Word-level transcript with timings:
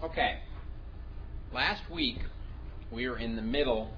Okay. 0.00 0.38
Last 1.52 1.82
week, 1.90 2.18
we 2.92 3.08
were 3.08 3.18
in 3.18 3.34
the 3.34 3.42
middle 3.42 3.90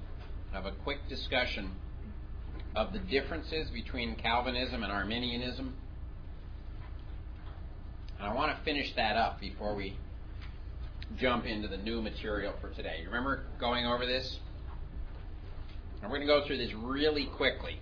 of 0.51 0.65
a 0.65 0.71
quick 0.83 0.97
discussion 1.07 1.69
of 2.75 2.91
the 2.91 2.97
differences 2.97 3.69
between 3.69 4.15
Calvinism 4.15 4.81
and 4.81 4.91
Arminianism. 4.91 5.75
And 8.17 8.27
I 8.27 8.33
want 8.33 8.57
to 8.57 8.63
finish 8.63 8.91
that 8.95 9.15
up 9.15 9.39
before 9.39 9.75
we 9.75 9.95
jump 11.19 11.45
into 11.45 11.67
the 11.67 11.77
new 11.77 12.01
material 12.01 12.53
for 12.61 12.71
today. 12.71 13.01
You 13.01 13.05
remember 13.05 13.43
going 13.59 13.85
over 13.85 14.07
this? 14.07 14.39
And 16.01 16.09
we're 16.09 16.17
going 16.17 16.27
to 16.27 16.33
go 16.33 16.47
through 16.47 16.57
this 16.57 16.73
really 16.73 17.27
quickly. 17.37 17.79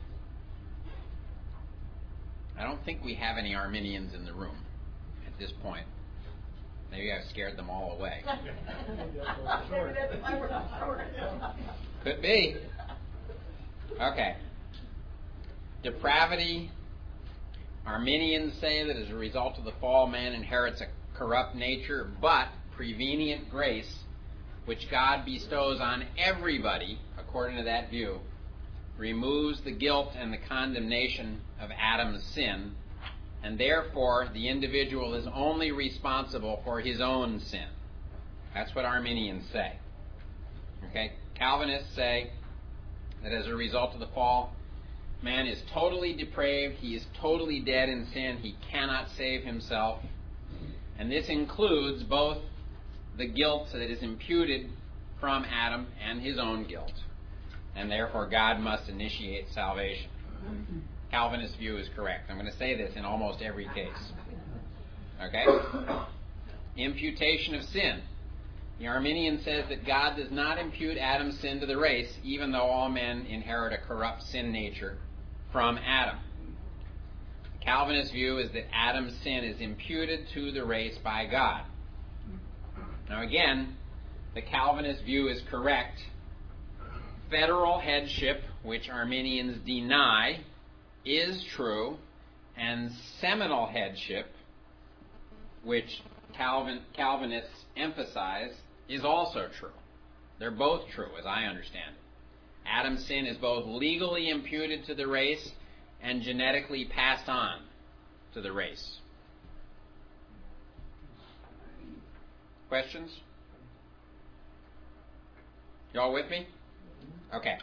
I 2.60 2.64
don't 2.64 2.84
think 2.84 3.02
we 3.02 3.16
have 3.16 3.38
any 3.38 3.56
Arminians 3.56 4.14
in 4.14 4.26
the 4.26 4.34
room 4.34 4.58
at 5.26 5.40
this 5.40 5.54
point. 5.64 5.86
Maybe 6.92 7.12
I've 7.12 7.26
scared 7.30 7.58
them 7.58 7.70
all 7.70 7.98
away. 7.98 8.24
Could 12.04 12.22
be. 12.22 12.56
Okay. 14.02 14.36
Depravity. 15.84 16.72
Arminians 17.86 18.54
say 18.60 18.86
that 18.86 18.96
as 18.96 19.10
a 19.10 19.16
result 19.16 19.58
of 19.58 19.66
the 19.66 19.72
fall, 19.80 20.08
man 20.08 20.34
inherits 20.34 20.82
a 20.82 20.88
corrupt 21.18 21.56
nature, 21.56 22.10
but 22.22 22.48
prevenient 22.76 23.50
grace, 23.50 24.00
which 24.66 24.90
God 24.90 25.26
bestows 25.26 25.80
on 25.82 26.06
everybody, 26.18 27.00
according 27.18 27.58
to 27.58 27.64
that 27.64 27.90
view, 27.90 28.20
removes 28.98 29.62
the 29.62 29.72
guilt 29.72 30.12
and 30.16 30.32
the 30.32 30.38
condemnation 30.38 31.42
of 31.60 31.72
Adam's 31.78 32.24
sin, 32.24 32.76
and 33.44 33.60
therefore 33.60 34.30
the 34.34 34.48
individual 34.48 35.14
is 35.14 35.26
only 35.34 35.72
responsible 35.72 36.62
for 36.64 36.80
his 36.80 37.00
own 37.00 37.40
sin. 37.40 37.68
That's 38.54 38.74
what 38.76 38.86
Arminians 38.86 39.46
say. 39.52 39.74
Okay? 40.90 41.14
Calvinists 41.36 41.96
say 41.96 42.32
that 43.24 43.32
as 43.32 43.48
a 43.48 43.56
result 43.56 43.94
of 43.94 44.00
the 44.00 44.08
fall, 44.08 44.54
man 45.22 45.48
is 45.48 45.62
totally 45.74 46.14
depraved, 46.14 46.76
he 46.76 46.96
is 46.96 47.06
totally 47.22 47.60
dead 47.60 47.90
in 47.90 48.08
sin, 48.14 48.38
he 48.38 48.56
cannot 48.72 49.08
save 49.18 49.44
himself. 49.44 50.00
And 50.98 51.12
this 51.12 51.28
includes 51.30 52.04
both 52.04 52.40
the 53.18 53.26
guilt 53.26 53.68
that 53.74 53.92
is 53.92 54.02
imputed 54.02 54.70
from 55.20 55.46
Adam 55.46 55.88
and 56.04 56.22
his 56.22 56.38
own 56.38 56.66
guilt. 56.66 56.94
And 57.76 57.90
therefore, 57.90 58.28
God 58.28 58.60
must 58.60 58.90
initiate 58.90 59.50
salvation. 59.54 60.10
Calvinist 61.12 61.58
view 61.58 61.78
is 61.78 61.88
correct. 61.96 62.30
I'm 62.30 62.38
going 62.38 62.52
to 62.52 62.58
say 62.58 62.76
this 62.76 62.96
in 62.96 63.06
almost 63.06 63.42
every 63.42 63.68
case. 63.74 64.12
Okay? 65.22 65.46
Imputation 66.78 67.56
of 67.56 67.64
sin. 67.66 68.02
The 68.80 68.88
Arminian 68.88 69.42
says 69.44 69.66
that 69.70 69.86
God 69.86 70.16
does 70.16 70.32
not 70.32 70.58
impute 70.58 70.98
Adam's 70.98 71.38
sin 71.40 71.60
to 71.60 71.66
the 71.66 71.78
race, 71.78 72.10
even 72.24 72.52
though 72.52 72.62
all 72.62 72.90
men 72.90 73.26
inherit 73.26 73.74
a 73.74 73.78
corrupt 73.86 74.24
sin 74.24 74.52
nature 74.52 74.98
from 75.52 75.78
Adam. 75.80 76.20
The 77.60 77.66
Calvinist 77.66 78.14
view 78.14 78.38
is 78.38 78.52
that 78.52 78.74
Adam's 78.74 79.14
sin 79.22 79.44
is 79.44 79.60
imputed 79.60 80.28
to 80.34 80.52
the 80.52 80.64
race 80.64 80.98
by 81.04 81.26
God. 81.26 81.64
Now, 83.10 83.24
again, 83.24 83.76
the 84.36 84.42
Calvinist 84.42 85.04
view 85.04 85.28
is 85.28 85.42
correct. 85.50 86.00
Federal 87.30 87.80
headship, 87.80 88.44
which 88.64 88.90
Arminians 88.90 89.58
deny, 89.66 90.40
is 91.06 91.44
true, 91.56 91.98
and 92.58 92.92
seminal 93.20 93.68
headship, 93.68 94.28
which 95.64 96.02
Calvin, 96.36 96.82
Calvinists 96.96 97.66
emphasize, 97.78 98.52
is 98.88 99.04
also 99.04 99.48
true. 99.60 99.72
They're 100.40 100.52
both 100.52 100.90
true, 100.94 101.10
as 101.18 101.26
I 101.26 101.44
understand 101.44 101.96
it. 101.96 102.68
Adam's 102.68 103.06
sin 103.06 103.26
is 103.26 103.38
both 103.38 103.66
legally 103.66 104.30
imputed 104.30 104.86
to 104.86 104.96
the 104.96 105.08
race 105.08 105.52
and 106.02 106.22
genetically 106.22 106.86
passed 106.86 107.28
on 107.28 107.62
to 108.34 108.42
the 108.42 108.52
race. 108.52 109.00
Questions? 112.70 113.12
Y'all 115.94 116.14
with 116.14 116.30
me? 116.30 116.48
Okay. 117.34 117.58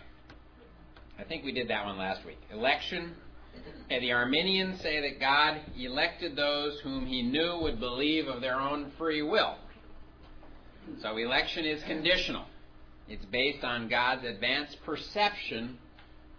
I 1.19 1.25
think 1.25 1.45
we 1.45 1.53
did 1.53 1.69
that 1.69 1.87
one 1.87 1.97
last 1.97 2.27
week. 2.27 2.39
Election. 2.53 3.15
Okay, 3.87 4.01
the 4.01 4.13
Arminians 4.13 4.81
say 4.81 5.01
that 5.01 5.21
God 5.21 5.61
elected 5.79 6.35
those 6.35 6.81
whom 6.81 7.07
he 7.07 7.23
knew 7.23 7.59
would 7.63 7.79
believe 7.79 8.27
of 8.27 8.41
their 8.41 8.61
own 8.61 8.91
free 8.99 9.23
will. 9.23 9.57
So 11.03 11.17
election 11.17 11.65
is 11.65 11.83
conditional. 11.85 12.47
It's 13.09 13.25
based 13.27 13.63
on 13.63 13.89
God's 13.89 14.25
advanced 14.25 14.79
perception 14.85 15.79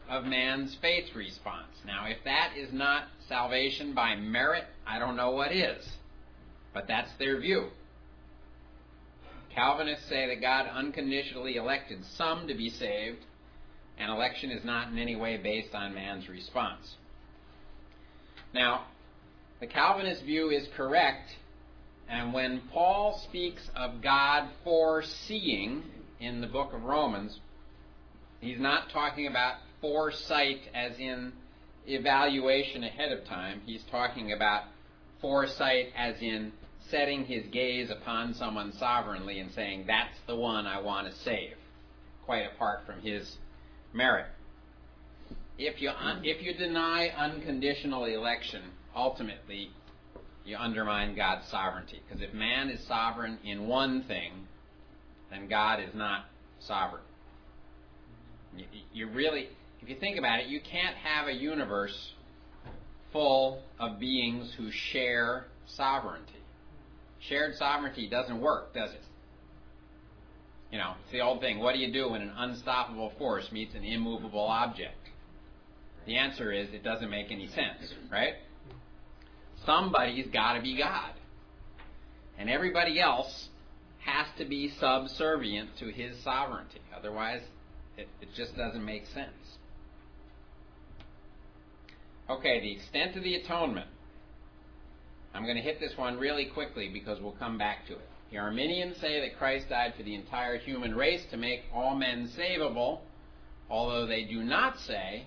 of 0.09 0.25
man's 0.25 0.75
faith 0.81 1.15
response. 1.15 1.71
Now, 1.85 2.05
if 2.07 2.17
that 2.25 2.53
is 2.57 2.73
not 2.73 3.05
salvation 3.27 3.93
by 3.93 4.15
merit, 4.15 4.65
I 4.85 4.99
don't 4.99 5.15
know 5.15 5.31
what 5.31 5.51
is. 5.53 5.87
But 6.73 6.87
that's 6.87 7.11
their 7.19 7.39
view. 7.39 7.69
Calvinists 9.53 10.07
say 10.07 10.27
that 10.27 10.41
God 10.41 10.67
unconditionally 10.67 11.55
elected 11.55 11.99
some 12.15 12.47
to 12.47 12.53
be 12.53 12.69
saved, 12.69 13.25
and 13.97 14.11
election 14.11 14.51
is 14.51 14.63
not 14.63 14.89
in 14.89 14.99
any 14.99 15.15
way 15.15 15.37
based 15.37 15.73
on 15.73 15.95
man's 15.95 16.29
response. 16.29 16.95
Now, 18.53 18.85
the 19.59 19.67
Calvinist 19.67 20.23
view 20.23 20.49
is 20.49 20.67
correct, 20.75 21.35
and 22.09 22.33
when 22.33 22.61
Paul 22.71 23.21
speaks 23.27 23.69
of 23.75 24.01
God 24.01 24.49
foreseeing 24.63 25.83
in 26.19 26.41
the 26.41 26.47
book 26.47 26.73
of 26.73 26.83
Romans, 26.83 27.39
he's 28.39 28.59
not 28.59 28.89
talking 28.91 29.27
about 29.27 29.55
foresight 29.81 30.61
as 30.73 30.97
in 30.99 31.33
evaluation 31.85 32.83
ahead 32.83 33.11
of 33.11 33.25
time. 33.25 33.61
He's 33.65 33.83
talking 33.91 34.31
about 34.31 34.63
foresight 35.21 35.87
as 35.95 36.15
in 36.21 36.51
setting 36.89 37.25
his 37.25 37.45
gaze 37.51 37.89
upon 37.89 38.33
someone 38.33 38.71
sovereignly 38.73 39.39
and 39.39 39.51
saying, 39.51 39.85
that's 39.87 40.17
the 40.25 40.35
one 40.35 40.65
I 40.65 40.79
want 40.79 41.07
to 41.07 41.19
save, 41.19 41.55
quite 42.25 42.45
apart 42.45 42.85
from 42.85 43.01
his 43.01 43.37
merit. 43.93 44.27
If 45.57 45.81
you, 45.81 45.89
un- 45.89 46.21
if 46.23 46.43
you 46.43 46.53
deny 46.53 47.09
unconditional 47.09 48.05
election, 48.05 48.61
ultimately 48.95 49.71
you 50.45 50.55
undermine 50.57 51.15
God's 51.15 51.47
sovereignty. 51.47 52.01
Because 52.07 52.23
if 52.23 52.33
man 52.33 52.69
is 52.69 52.85
sovereign 52.87 53.39
in 53.43 53.67
one 53.67 54.03
thing, 54.03 54.31
then 55.29 55.47
God 55.47 55.79
is 55.79 55.93
not 55.93 56.25
sovereign. 56.59 57.03
You, 58.55 58.65
you 58.93 59.09
really, 59.09 59.49
if 59.81 59.89
you 59.89 59.95
think 59.95 60.17
about 60.17 60.39
it, 60.39 60.47
you 60.47 60.59
can't 60.61 60.95
have 60.95 61.27
a 61.27 61.33
universe 61.33 62.13
full 63.11 63.61
of 63.79 63.99
beings 63.99 64.53
who 64.57 64.71
share 64.71 65.47
sovereignty. 65.65 66.33
Shared 67.19 67.55
sovereignty 67.55 68.07
doesn't 68.07 68.39
work, 68.39 68.73
does 68.73 68.91
it? 68.91 69.01
You 70.71 70.77
know, 70.77 70.93
it's 71.03 71.11
the 71.11 71.21
old 71.21 71.41
thing 71.41 71.59
what 71.59 71.73
do 71.73 71.79
you 71.79 71.91
do 71.91 72.09
when 72.11 72.21
an 72.21 72.31
unstoppable 72.37 73.11
force 73.17 73.51
meets 73.51 73.73
an 73.75 73.83
immovable 73.83 74.45
object? 74.45 74.95
The 76.07 76.15
answer 76.15 76.53
is 76.53 76.69
it 76.73 76.83
doesn't 76.83 77.09
make 77.09 77.31
any 77.31 77.47
sense, 77.47 77.93
right? 78.09 78.35
Somebody's 79.65 80.27
got 80.27 80.53
to 80.53 80.61
be 80.61 80.77
God. 80.77 81.11
And 82.39 82.49
everybody 82.49 83.01
else 83.01 83.49
has 84.05 84.25
to 84.37 84.45
be 84.45 84.71
subservient 84.79 85.71
to 85.79 85.87
his 85.91 86.17
sovereignty. 86.23 86.79
Otherwise, 86.97 87.41
it, 87.97 88.07
it 88.21 88.29
just 88.37 88.55
doesn't 88.55 88.85
make 88.85 89.05
sense. 89.07 89.57
Okay, 92.29 92.61
the 92.61 92.71
extent 92.71 93.17
of 93.17 93.23
the 93.23 93.35
atonement. 93.35 93.87
I'm 95.33 95.43
going 95.43 95.57
to 95.57 95.61
hit 95.61 95.81
this 95.81 95.97
one 95.97 96.17
really 96.17 96.45
quickly 96.45 96.89
because 96.91 97.19
we'll 97.21 97.33
come 97.33 97.57
back 97.57 97.85
to 97.87 97.93
it. 97.93 98.09
The 98.31 98.37
Arminians 98.37 98.95
say 99.01 99.19
that 99.19 99.37
Christ 99.37 99.67
died 99.67 99.93
for 99.97 100.03
the 100.03 100.15
entire 100.15 100.57
human 100.57 100.95
race 100.95 101.23
to 101.31 101.37
make 101.37 101.63
all 101.73 101.95
men 101.95 102.29
savable, 102.37 102.99
although 103.69 104.05
they 104.05 104.23
do 104.23 104.41
not 104.41 104.79
say 104.79 105.25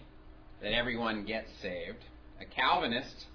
that 0.62 0.72
everyone 0.72 1.24
gets 1.24 1.50
saved. 1.62 2.04
A 2.40 2.44
Calvinist 2.44 3.26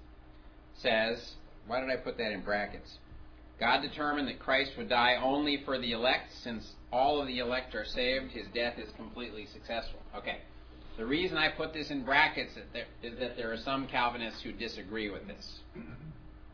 says, 0.74 1.32
why 1.66 1.80
did 1.80 1.90
I 1.90 1.96
put 1.96 2.16
that 2.18 2.32
in 2.32 2.42
brackets? 2.42 2.98
God 3.58 3.80
determined 3.80 4.28
that 4.28 4.38
Christ 4.38 4.72
would 4.76 4.88
die 4.88 5.16
only 5.22 5.62
for 5.64 5.78
the 5.78 5.92
elect, 5.92 6.32
since 6.42 6.74
all 6.92 7.20
of 7.20 7.26
the 7.26 7.38
elect 7.38 7.74
are 7.74 7.84
saved, 7.84 8.32
his 8.32 8.46
death 8.54 8.78
is 8.78 8.90
completely 8.96 9.46
successful. 9.46 10.00
Okay. 10.16 10.38
The 10.98 11.06
reason 11.06 11.36
I 11.36 11.50
put 11.50 11.72
this 11.72 11.90
in 11.90 12.04
brackets 12.04 12.52
is 13.02 13.18
that 13.18 13.36
there 13.36 13.52
are 13.52 13.56
some 13.56 13.86
Calvinists 13.86 14.42
who 14.42 14.52
disagree 14.52 15.10
with 15.10 15.26
this 15.26 15.60
mm-hmm. 15.76 15.92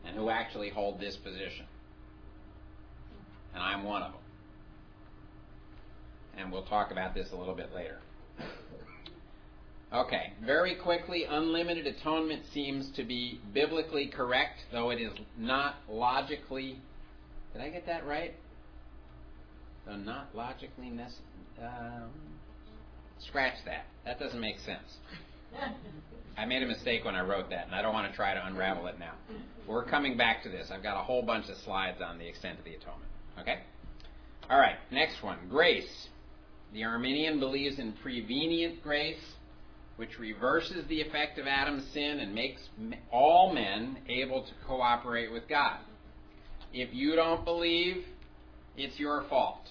and 0.05 0.17
who 0.17 0.29
actually 0.29 0.69
hold 0.69 0.99
this 0.99 1.15
position. 1.15 1.65
And 3.53 3.63
I'm 3.63 3.83
one 3.83 4.01
of 4.01 4.11
them. 4.11 4.21
And 6.37 6.51
we'll 6.51 6.65
talk 6.65 6.91
about 6.91 7.13
this 7.13 7.31
a 7.31 7.35
little 7.35 7.55
bit 7.55 7.73
later. 7.75 7.99
Okay, 9.93 10.33
very 10.43 10.75
quickly, 10.75 11.25
unlimited 11.29 11.85
atonement 11.85 12.43
seems 12.51 12.89
to 12.95 13.03
be 13.03 13.39
biblically 13.53 14.07
correct, 14.07 14.59
though 14.71 14.89
it 14.89 14.99
is 14.99 15.11
not 15.37 15.75
logically. 15.87 16.79
Did 17.53 17.61
I 17.61 17.69
get 17.69 17.85
that 17.85 18.05
right? 18.05 18.33
though 19.85 19.95
not 19.95 20.29
logically 20.33 20.89
necessary. 20.89 21.23
Um, 21.61 22.09
scratch 23.19 23.55
that. 23.65 23.85
That 24.05 24.19
doesn't 24.19 24.39
make 24.39 24.57
sense. 24.59 24.97
I 26.37 26.45
made 26.45 26.63
a 26.63 26.65
mistake 26.65 27.05
when 27.05 27.15
I 27.15 27.21
wrote 27.21 27.49
that, 27.51 27.67
and 27.67 27.75
I 27.75 27.81
don't 27.81 27.93
want 27.93 28.09
to 28.09 28.15
try 28.15 28.33
to 28.33 28.43
unravel 28.45 28.87
it 28.87 28.97
now. 28.97 29.13
We're 29.67 29.85
coming 29.85 30.17
back 30.17 30.41
to 30.43 30.49
this. 30.49 30.69
I've 30.73 30.81
got 30.81 30.99
a 30.99 31.03
whole 31.03 31.21
bunch 31.21 31.47
of 31.49 31.57
slides 31.57 32.01
on 32.01 32.17
the 32.17 32.27
extent 32.27 32.57
of 32.57 32.65
the 32.65 32.71
atonement. 32.71 33.11
Okay? 33.39 33.59
All 34.49 34.59
right, 34.59 34.75
next 34.91 35.21
one 35.21 35.37
grace. 35.49 36.07
The 36.73 36.83
Arminian 36.85 37.39
believes 37.39 37.77
in 37.77 37.93
prevenient 38.01 38.81
grace, 38.81 39.21
which 39.95 40.19
reverses 40.19 40.85
the 40.87 41.01
effect 41.01 41.37
of 41.37 41.47
Adam's 41.47 41.85
sin 41.93 42.19
and 42.19 42.33
makes 42.33 42.61
all 43.11 43.53
men 43.53 43.97
able 44.09 44.43
to 44.43 44.51
cooperate 44.65 45.31
with 45.31 45.47
God. 45.47 45.79
If 46.73 46.93
you 46.93 47.15
don't 47.15 47.45
believe, 47.45 48.03
it's 48.75 48.99
your 48.99 49.23
fault. 49.29 49.69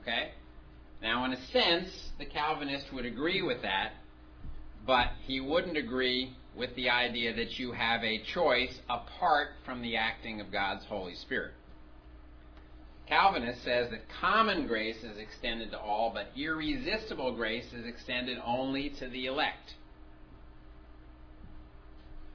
Okay? 0.00 0.32
Now, 1.00 1.24
in 1.24 1.32
a 1.32 1.46
sense, 1.46 1.88
the 2.18 2.24
Calvinist 2.24 2.92
would 2.92 3.06
agree 3.06 3.42
with 3.42 3.62
that, 3.62 3.92
but 4.86 5.08
he 5.26 5.40
wouldn't 5.40 5.76
agree 5.76 6.36
with 6.56 6.74
the 6.74 6.88
idea 6.88 7.34
that 7.36 7.58
you 7.58 7.72
have 7.72 8.02
a 8.02 8.22
choice 8.34 8.80
apart 8.88 9.50
from 9.64 9.82
the 9.82 9.96
acting 9.96 10.40
of 10.40 10.50
God's 10.50 10.84
Holy 10.86 11.14
Spirit. 11.14 11.52
Calvinist 13.08 13.62
says 13.62 13.90
that 13.90 14.00
common 14.20 14.66
grace 14.66 15.02
is 15.04 15.18
extended 15.18 15.70
to 15.70 15.78
all, 15.78 16.10
but 16.12 16.28
irresistible 16.36 17.34
grace 17.36 17.66
is 17.72 17.86
extended 17.86 18.38
only 18.44 18.90
to 18.98 19.08
the 19.08 19.26
elect. 19.26 19.74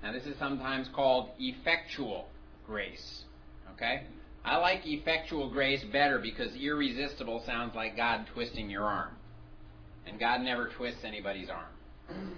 Now, 0.02 0.14
this 0.14 0.26
is 0.26 0.38
sometimes 0.40 0.88
called 0.96 1.30
effectual 1.40 2.28
grace. 2.66 3.24
Okay? 3.76 4.04
I 4.44 4.58
like 4.58 4.82
effectual 4.86 5.52
grace 5.52 5.84
better 5.92 6.20
because 6.20 6.56
irresistible 6.56 7.44
sounds 7.46 7.76
like 7.76 7.96
God 7.96 8.26
twisting 8.34 8.70
your 8.70 8.84
arm. 8.84 9.12
And 10.08 10.20
God 10.20 10.42
never 10.42 10.70
twists 10.78 11.04
anybody's 11.04 11.50
arm. 11.50 12.32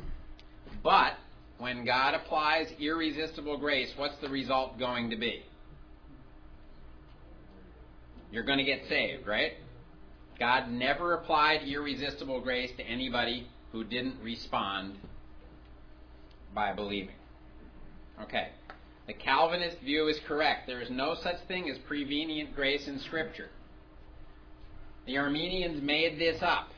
But 0.83 1.13
when 1.59 1.85
God 1.85 2.13
applies 2.13 2.67
irresistible 2.79 3.57
grace, 3.57 3.89
what's 3.95 4.17
the 4.21 4.27
result 4.27 4.77
going 4.77 5.09
to 5.11 5.15
be? 5.15 5.43
You're 8.33 8.43
going 8.43 8.57
to 8.57 8.63
get 8.63 8.81
saved, 8.89 9.27
right? 9.27 9.53
God 10.39 10.71
never 10.71 11.13
applied 11.13 11.67
irresistible 11.67 12.41
grace 12.41 12.71
to 12.77 12.83
anybody 12.83 13.47
who 13.71 13.83
didn't 13.83 14.15
respond 14.23 14.95
by 16.55 16.73
believing. 16.73 17.13
Okay. 18.23 18.49
The 19.05 19.13
Calvinist 19.13 19.77
view 19.81 20.07
is 20.07 20.19
correct. 20.27 20.65
There 20.65 20.81
is 20.81 20.89
no 20.89 21.13
such 21.13 21.41
thing 21.47 21.69
as 21.69 21.77
prevenient 21.77 22.55
grace 22.55 22.87
in 22.87 22.99
Scripture. 23.01 23.49
The 25.05 25.19
Arminians 25.19 25.83
made 25.83 26.17
this 26.17 26.41
up. 26.41 26.69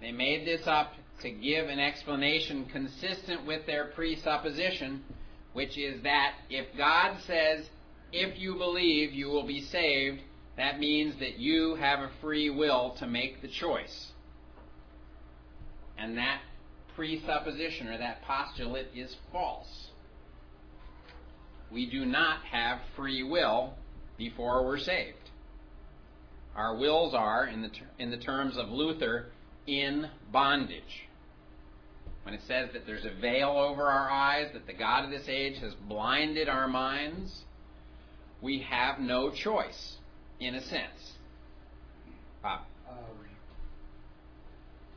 They 0.00 0.12
made 0.12 0.46
this 0.46 0.66
up 0.66 0.94
to 1.20 1.30
give 1.30 1.68
an 1.68 1.78
explanation 1.78 2.64
consistent 2.72 3.44
with 3.44 3.66
their 3.66 3.88
presupposition, 3.88 5.04
which 5.52 5.76
is 5.76 6.02
that 6.04 6.36
if 6.48 6.74
God 6.74 7.18
says, 7.26 7.68
if 8.16 8.38
you 8.38 8.56
believe, 8.56 9.12
you 9.12 9.28
will 9.28 9.46
be 9.46 9.60
saved, 9.60 10.20
that 10.56 10.80
means 10.80 11.18
that 11.20 11.38
you 11.38 11.74
have 11.76 12.00
a 12.00 12.10
free 12.20 12.50
will 12.50 12.96
to 12.98 13.06
make 13.06 13.42
the 13.42 13.48
choice. 13.48 14.12
And 15.98 16.16
that 16.16 16.40
presupposition 16.94 17.88
or 17.88 17.98
that 17.98 18.22
postulate 18.22 18.88
is 18.94 19.14
false. 19.30 19.88
We 21.70 21.90
do 21.90 22.04
not 22.04 22.44
have 22.44 22.78
free 22.94 23.22
will 23.22 23.74
before 24.16 24.64
we're 24.64 24.78
saved. 24.78 25.18
Our 26.54 26.76
wills 26.76 27.12
are, 27.14 27.46
in 27.46 27.60
the, 27.60 27.68
ter- 27.68 27.90
in 27.98 28.10
the 28.10 28.16
terms 28.16 28.56
of 28.56 28.70
Luther, 28.70 29.26
in 29.66 30.08
bondage. 30.32 31.06
When 32.22 32.34
it 32.34 32.40
says 32.48 32.70
that 32.72 32.86
there's 32.86 33.04
a 33.04 33.20
veil 33.20 33.50
over 33.50 33.82
our 33.82 34.10
eyes, 34.10 34.48
that 34.54 34.66
the 34.66 34.72
God 34.72 35.04
of 35.04 35.10
this 35.10 35.28
age 35.28 35.58
has 35.58 35.74
blinded 35.86 36.48
our 36.48 36.66
minds, 36.66 37.44
we 38.42 38.60
have 38.68 38.98
no 38.98 39.30
choice, 39.30 39.96
in 40.40 40.54
a 40.54 40.60
sense. 40.62 41.12
Bob. 42.42 42.60
Um, 42.88 42.96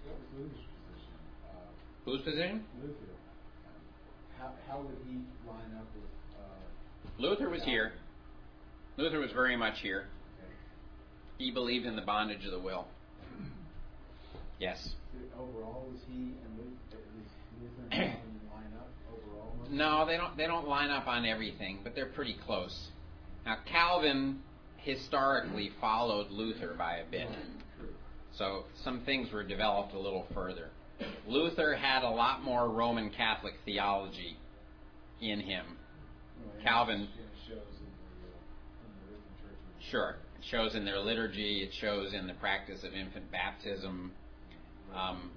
what 0.05 0.15
was 0.17 0.27
Luther's 0.37 0.65
position? 0.85 1.13
Uh, 1.49 2.05
Whose 2.05 2.21
position? 2.21 2.65
Luther. 2.81 2.93
How, 4.37 4.51
how 4.67 4.79
would 4.81 4.97
he 5.07 5.15
line 5.47 5.75
up 5.77 5.87
with 5.95 6.09
Luther 7.19 7.49
was 7.49 7.63
here. 7.63 7.91
Luther 8.97 9.19
was 9.19 9.31
very 9.31 9.57
much 9.57 9.81
here. 9.81 10.05
He 11.37 11.51
believed 11.51 11.85
in 11.85 11.95
the 11.95 12.01
bondage 12.01 12.45
of 12.45 12.51
the 12.51 12.59
will. 12.59 12.87
Yes. 14.59 14.89
Overall, 15.37 15.87
was 15.89 16.01
he 16.09 16.33
and 16.43 16.57
Luther 16.57 17.87
line 17.91 18.73
up 18.77 18.89
overall? 19.09 19.53
No, 19.69 20.05
they 20.05 20.17
don't. 20.17 20.35
They 20.35 20.47
don't 20.47 20.67
line 20.67 20.89
up 20.89 21.07
on 21.07 21.25
everything, 21.25 21.79
but 21.81 21.95
they're 21.95 22.07
pretty 22.07 22.35
close. 22.45 22.89
Now, 23.45 23.57
Calvin 23.65 24.39
historically 24.77 25.71
followed 25.81 26.29
Luther 26.29 26.75
by 26.77 26.97
a 26.97 27.05
bit, 27.09 27.29
so 28.31 28.65
some 28.83 29.01
things 29.01 29.31
were 29.31 29.43
developed 29.43 29.93
a 29.93 29.99
little 29.99 30.27
further. 30.33 30.69
Luther 31.27 31.75
had 31.75 32.03
a 32.03 32.09
lot 32.09 32.43
more 32.43 32.69
Roman 32.69 33.09
Catholic 33.09 33.53
theology 33.65 34.37
in 35.21 35.39
him 35.39 35.65
Calvin. 36.63 37.07
Sure. 39.89 40.17
It 40.37 40.45
shows 40.45 40.75
in 40.75 40.85
their 40.85 40.99
liturgy. 40.99 41.63
It 41.63 41.73
shows 41.73 42.13
in 42.13 42.27
the 42.27 42.33
practice 42.33 42.83
of 42.83 42.93
infant 42.93 43.31
baptism. 43.31 44.11
Um, 44.95 45.31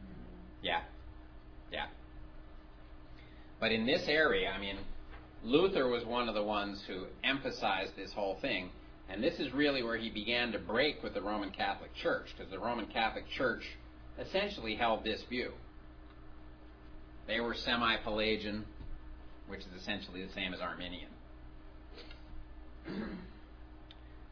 yeah. 0.63 0.83
Yeah. 1.73 1.87
But 3.61 3.73
in 3.73 3.87
this 3.87 4.03
area, 4.09 4.51
I 4.51 4.61
mean, 4.61 4.77
Luther 5.45 5.89
was 5.89 6.05
one 6.05 6.29
of 6.29 6.35
the 6.35 6.43
ones 6.43 6.83
who 6.87 7.07
emphasized 7.25 7.97
this 7.97 8.13
whole 8.13 8.39
thing. 8.41 8.71
And 9.09 9.23
this 9.23 9.39
is 9.39 9.53
really 9.53 9.83
where 9.83 9.97
he 9.97 10.09
began 10.09 10.53
to 10.53 10.59
break 10.59 11.03
with 11.03 11.15
the 11.15 11.21
Roman 11.21 11.51
Catholic 11.51 11.95
Church, 11.95 12.29
because 12.37 12.51
the 12.51 12.59
Roman 12.59 12.87
Catholic 12.87 13.29
Church 13.37 13.63
essentially 14.19 14.77
held 14.77 15.05
this 15.05 15.23
view. 15.29 15.53
They 17.27 17.41
were 17.41 17.55
semi 17.55 17.97
Pelagian, 17.99 18.65
which 19.49 19.61
is 19.61 19.81
essentially 19.81 20.25
the 20.25 20.33
same 20.33 20.55
as 20.55 20.61
Arminian. 20.61 21.11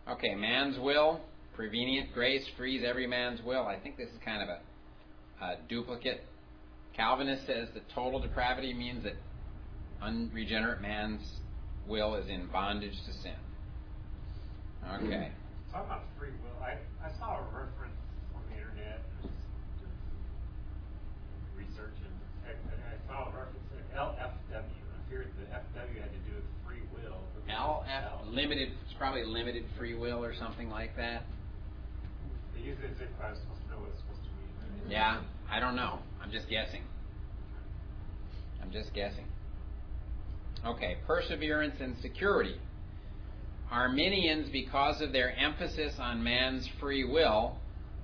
okay, 0.08 0.34
man's 0.34 0.78
will, 0.78 1.20
prevenient 1.54 2.12
grace 2.14 2.46
frees 2.56 2.82
every 2.84 3.06
man's 3.06 3.42
will. 3.42 3.66
I 3.66 3.78
think 3.78 3.96
this 3.96 4.08
is 4.08 4.18
kind 4.24 4.42
of 4.42 4.48
a, 4.48 5.44
a 5.44 5.56
duplicate. 5.68 6.24
Calvinist 6.96 7.46
says 7.46 7.68
that 7.74 7.88
total 7.94 8.20
depravity 8.20 8.72
means 8.72 9.04
that 9.04 9.14
unregenerate 10.02 10.80
man's 10.80 11.40
will 11.86 12.14
is 12.14 12.28
in 12.28 12.46
bondage 12.46 12.96
to 13.06 13.12
sin. 13.12 13.38
Okay. 15.04 15.30
Talking 15.70 15.86
about 15.86 16.02
free 16.18 16.34
will, 16.42 16.58
I, 16.62 16.78
I 17.04 17.10
saw 17.18 17.38
a 17.38 17.44
reference 17.52 17.94
on 18.34 18.42
the 18.50 18.56
internet, 18.58 19.02
researching, 21.56 22.10
I, 22.46 22.50
I 22.50 22.96
saw 23.06 23.28
a 23.28 23.32
reference 23.36 23.66
to 23.70 23.96
LFW 23.96 24.80
I 24.90 25.10
figured 25.10 25.30
the 25.38 25.46
FW 25.46 26.00
had 26.00 26.10
to 26.12 26.18
do 26.26 26.34
with 26.34 26.44
free 26.66 26.82
will. 26.94 27.18
LF 27.50 28.32
limited, 28.32 28.70
it's 28.84 28.94
probably 28.98 29.24
limited 29.24 29.64
free 29.76 29.94
will 29.94 30.24
or 30.24 30.34
something 30.34 30.70
like 30.70 30.96
that. 30.96 31.24
They 32.54 32.62
use 32.62 32.78
it 32.82 32.90
as 32.94 33.00
if 33.00 33.08
I 33.22 33.30
was 33.30 33.38
supposed 33.38 33.62
to 33.62 33.70
know 33.70 33.80
what 33.80 33.90
it's 33.90 34.00
supposed 34.00 34.22
to 34.22 34.30
mean. 34.82 34.90
Yeah, 34.90 35.20
I 35.50 35.60
don't 35.60 35.76
know. 35.76 35.98
I'm 36.22 36.30
just 36.30 36.48
guessing. 36.48 36.82
I'm 38.62 38.70
just 38.70 38.94
guessing. 38.94 39.26
Okay, 40.64 40.96
perseverance 41.06 41.76
and 41.80 41.96
security. 41.98 42.56
Arminians, 43.70 44.50
because 44.50 45.00
of 45.00 45.12
their 45.12 45.34
emphasis 45.36 45.94
on 45.98 46.22
man's 46.22 46.68
free 46.80 47.04
will, 47.04 47.56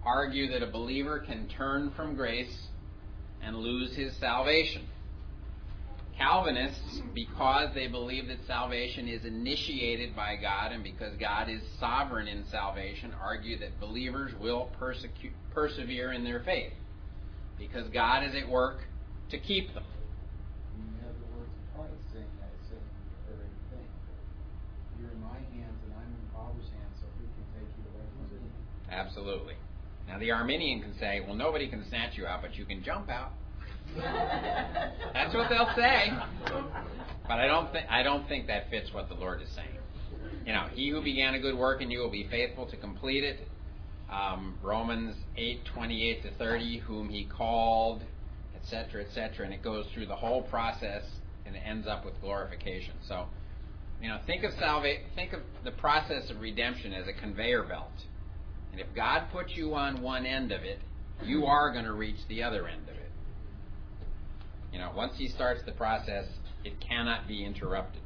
argue 0.05 0.49
that 0.53 0.63
a 0.63 0.71
believer 0.71 1.19
can 1.19 1.49
turn 1.49 1.91
from 1.97 2.15
grace 2.15 2.69
and 3.43 3.57
lose 3.57 3.95
his 3.95 4.17
salvation. 4.17 4.87
Calvinists, 6.17 7.03
because 7.15 7.75
they 7.75 7.89
believe 7.89 8.29
that 8.29 8.39
salvation 8.47 9.07
is 9.07 9.27
initiated 9.27 10.17
by 10.17 10.37
God 10.37 10.73
and 10.73 10.83
because 10.83 11.15
God 11.21 11.51
is 11.51 11.61
sovereign 11.79 12.27
in 12.27 12.47
salvation, 12.51 13.13
argue 13.21 13.59
that 13.59 13.79
believers 13.81 14.33
will 14.41 14.71
persevere 15.53 16.13
in 16.13 16.25
their 16.25 16.41
faith 16.41 16.73
because 17.59 17.87
God 17.91 18.25
is 18.25 18.35
at 18.35 18.49
work 18.49 18.79
to 19.31 19.39
keep 19.39 19.75
them. 19.75 19.85
You 20.79 21.05
have 21.05 21.17
the 21.21 21.29
words 21.37 21.53
of 21.53 21.65
Christ 21.77 22.01
saying 22.13 22.33
that 22.41 22.49
it's 22.65 22.73
a 22.73 22.81
very 23.29 23.51
thing. 23.69 23.89
You're 25.01 25.13
in 25.13 25.21
my 25.21 25.37
hands 25.37 25.77
and 25.85 25.93
I'm 26.01 26.09
in 26.09 26.25
Father's 26.33 26.71
hands, 26.73 26.97
so 26.97 27.05
who 27.21 27.29
can 27.29 27.45
take 27.61 27.69
you 27.77 27.85
away 27.93 28.09
from 28.17 28.41
me? 28.41 28.49
Absolutely. 28.91 29.55
Now 30.09 30.19
the 30.19 30.31
Arminian 30.31 30.81
can 30.83 30.95
say, 30.99 31.21
well, 31.25 31.35
nobody 31.35 31.69
can 31.69 31.85
snatch 31.89 32.17
you 32.17 32.27
out, 32.27 32.43
but 32.43 32.57
you 32.57 32.65
can 32.65 32.83
jump 32.83 33.11
out. 33.11 33.33
That's 33.97 35.35
what 35.35 35.49
they'll 35.49 35.73
say. 35.77 36.11
But 37.29 37.39
I 37.39 37.47
don't 37.47 37.73
think 37.73 37.87
I 37.91 38.03
don't 38.03 38.29
think 38.29 38.47
that 38.47 38.71
fits 38.71 38.93
what 38.93 39.09
the 39.09 39.15
Lord 39.15 39.43
is 39.43 39.49
saying. 39.55 39.69
you 40.45 40.53
know, 40.53 40.67
he 40.73 40.91
who 40.91 41.03
began 41.03 41.35
a 41.35 41.41
good 41.41 41.57
work 41.57 41.83
in 41.83 41.91
you 41.91 42.01
will 42.01 42.11
be 42.11 42.27
faithful 42.31 42.67
to 42.67 42.77
complete 42.77 43.25
it. 43.25 43.49
Um, 44.11 44.57
Romans 44.63 45.17
8, 45.37 45.65
28 45.75 46.23
to 46.23 46.31
30, 46.35 46.79
whom 46.79 47.09
he 47.09 47.25
called, 47.25 48.03
etc., 48.55 49.03
etc., 49.05 49.45
and 49.45 49.53
it 49.53 49.63
goes 49.63 49.85
through 49.93 50.07
the 50.07 50.15
whole 50.15 50.43
process 50.43 51.03
and 51.45 51.57
it 51.57 51.63
ends 51.65 51.89
up 51.89 52.05
with 52.05 52.21
glorification. 52.21 52.95
So, 53.09 53.27
you 54.01 54.09
know, 54.09 54.19
think 54.27 54.45
of 54.45 54.53
salva- 54.59 54.99
think 55.17 55.33
of 55.33 55.41
the 55.65 55.73
process 55.73 56.31
of 56.31 56.41
redemption 56.41 56.93
as 56.93 57.09
a 57.09 57.13
conveyor 57.13 57.65
belt. 57.65 57.91
And 58.77 58.87
if 58.87 58.95
God 58.95 59.29
puts 59.33 59.57
you 59.57 59.75
on 59.75 60.03
one 60.03 60.27
end 60.27 60.53
of 60.53 60.63
it, 60.63 60.81
you 61.25 61.47
are 61.47 61.73
going 61.73 61.87
to 61.87 61.95
reach 61.95 62.19
the 62.29 62.43
other 62.43 62.69
end 62.69 62.83
of 62.83 62.95
it. 62.95 63.11
You 64.71 64.79
know, 64.79 64.93
once 64.95 65.15
he 65.17 65.29
starts 65.29 65.63
the 65.65 65.73
process, 65.73 66.27
it 66.63 66.75
cannot 66.79 67.27
be 67.27 67.43
interrupted. 67.43 68.03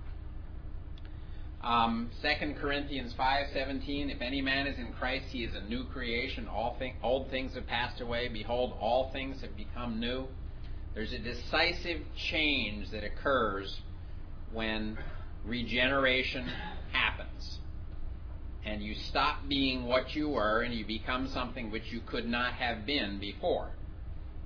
Um, 1.60 2.12
2 2.22 2.54
Corinthians 2.60 3.12
5:17 3.18 4.14
If 4.14 4.22
any 4.22 4.40
man 4.40 4.68
is 4.68 4.78
in 4.78 4.92
Christ 4.92 5.24
he 5.30 5.42
is 5.42 5.56
a 5.56 5.68
new 5.68 5.82
creation 5.86 6.46
all 6.46 6.76
thing, 6.78 6.94
old 7.02 7.30
things 7.30 7.54
have 7.54 7.66
passed 7.66 8.00
away 8.00 8.28
behold 8.28 8.74
all 8.80 9.10
things 9.12 9.42
have 9.42 9.56
become 9.56 9.98
new 10.00 10.26
there's 10.94 11.12
a 11.12 11.18
decisive 11.18 12.00
change 12.30 12.90
that 12.92 13.04
occurs 13.04 13.80
when 14.52 14.96
regeneration 15.44 16.48
happens 16.92 17.49
and 18.64 18.82
you 18.82 18.94
stop 19.08 19.48
being 19.48 19.86
what 19.86 20.14
you 20.14 20.28
were 20.28 20.62
and 20.62 20.74
you 20.74 20.84
become 20.84 21.28
something 21.28 21.70
which 21.70 21.90
you 21.90 22.00
could 22.06 22.26
not 22.26 22.52
have 22.54 22.84
been 22.84 23.18
before 23.18 23.70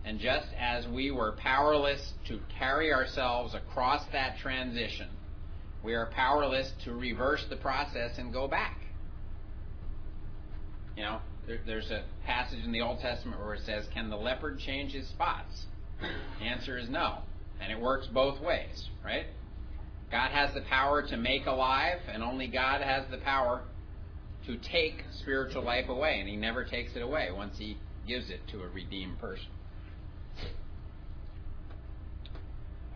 and 0.05 0.21
just 0.21 0.49
as 0.59 0.87
we 0.89 1.11
were 1.11 1.33
powerless 1.33 2.13
to 2.27 2.39
carry 2.59 2.93
ourselves 2.93 3.55
across 3.55 4.05
that 4.13 4.39
transition 4.39 5.09
we 5.85 5.95
are 5.95 6.07
powerless 6.07 6.73
to 6.85 6.95
reverse 6.95 7.45
the 7.51 7.57
process 7.57 8.17
and 8.17 8.33
go 8.33 8.49
back. 8.49 8.79
You 10.97 11.03
know, 11.03 11.21
there, 11.47 11.61
there's 11.67 11.91
a 11.91 12.05
passage 12.25 12.65
in 12.65 12.73
the 12.73 12.81
Old 12.81 13.01
Testament 13.01 13.39
where 13.39 13.55
it 13.55 13.61
says, 13.67 13.85
Can 13.93 14.09
the 14.09 14.17
leopard 14.17 14.59
change 14.59 14.93
his 14.93 15.07
spots? 15.09 15.67
The 16.01 16.47
answer 16.47 16.79
is 16.79 16.89
no. 16.89 17.19
And 17.61 17.71
it 17.71 17.79
works 17.79 18.07
both 18.07 18.41
ways, 18.41 18.89
right? 19.05 19.27
God 20.11 20.31
has 20.31 20.55
the 20.55 20.63
power 20.63 21.03
to 21.03 21.17
make 21.17 21.47
alive, 21.47 21.99
and 22.13 22.23
only 22.23 22.47
God 22.47 22.81
has 22.81 23.05
the 23.11 23.19
power 23.19 23.63
to 24.47 24.57
take 24.59 25.05
spiritual 25.21 25.65
life 25.65 25.89
away, 25.89 26.21
and 26.21 26.29
He 26.29 26.37
never 26.37 26.65
takes 26.65 26.95
it 26.97 27.03
away 27.03 27.29
once 27.35 27.57
He 27.59 27.79
gives 28.07 28.31
it 28.31 28.41
to 28.53 28.63
a 28.63 28.69
redeemed 28.69 29.19
person. 29.19 29.47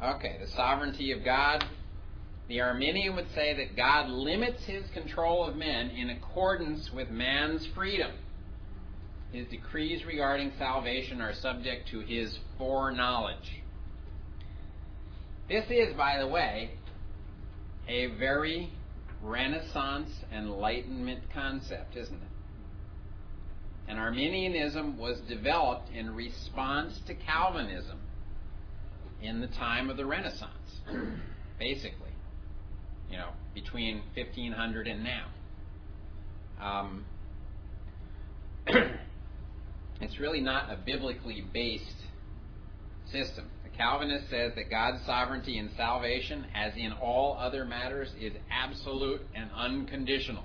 Okay, 0.03 0.37
the 0.41 0.51
sovereignty 0.55 1.13
of 1.13 1.25
God 1.25 1.65
the 2.49 2.63
Arminian 2.63 3.15
would 3.15 3.29
say 3.35 3.55
that 3.55 3.77
God 3.77 4.09
limits 4.09 4.65
his 4.65 4.85
control 4.95 5.45
of 5.45 5.55
men 5.55 5.91
in 5.91 6.11
accordance 6.11 6.91
with 6.95 7.11
man's 7.11 7.67
freedom. 7.75 8.11
His 9.33 9.47
decrees 9.49 10.07
regarding 10.07 10.53
salvation 10.59 11.21
are 11.21 11.35
subject 11.35 11.89
to 11.91 12.01
his 12.01 12.39
foreknowledge. 12.57 13.63
This 15.47 15.67
is, 15.69 15.95
by 15.95 16.19
the 16.19 16.27
way, 16.27 16.71
a 17.87 18.07
very 18.19 18.71
Renaissance 19.23 20.11
Enlightenment 20.33 21.23
concept, 21.33 21.97
isn't 21.97 22.15
it? 22.15 22.29
And 23.89 23.99
Arminianism 23.99 24.99
was 24.99 25.19
developed 25.29 25.91
in 25.91 26.15
response 26.15 27.01
to 27.07 27.15
Calvinism 27.15 27.99
in 29.23 29.41
the 29.41 29.49
time 29.49 29.91
of 29.91 29.97
the 29.97 30.07
Renaissance, 30.07 30.81
basically 31.59 32.09
you 33.11 33.17
know, 33.17 33.31
between 33.55 34.03
1500 34.15 34.87
and 34.87 35.05
now. 35.05 35.27
Um, 36.61 37.05
it's 40.01 40.19
really 40.19 40.41
not 40.41 40.71
a 40.71 40.77
biblically 40.77 41.45
based 41.53 41.85
system. 43.11 43.49
Calvinist 43.79 44.29
says 44.29 44.53
that 44.57 44.69
God's 44.69 44.99
sovereignty 45.07 45.57
in 45.57 45.71
salvation, 45.77 46.45
as 46.55 46.75
in 46.77 46.93
all 46.93 47.39
other 47.39 47.65
matters, 47.65 48.09
is 48.21 48.33
absolute 48.51 49.23
and 49.35 49.49
unconditional. 49.57 50.45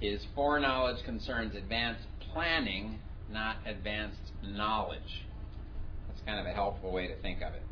His 0.00 0.20
foreknowledge 0.34 1.02
concerns 1.04 1.54
advanced 1.54 2.02
planning, 2.32 2.98
not 3.30 3.56
advanced 3.64 4.32
knowledge. 4.42 5.24
That's 6.08 6.20
kind 6.26 6.40
of 6.40 6.46
a 6.46 6.52
helpful 6.52 6.92
way 6.92 7.06
to 7.06 7.16
think 7.22 7.40
of 7.40 7.54
it. 7.54 7.62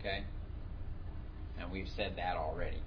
Okay? 0.00 0.24
and 1.62 1.70
we've 1.70 1.88
said 1.96 2.14
that 2.16 2.36
already. 2.36 2.82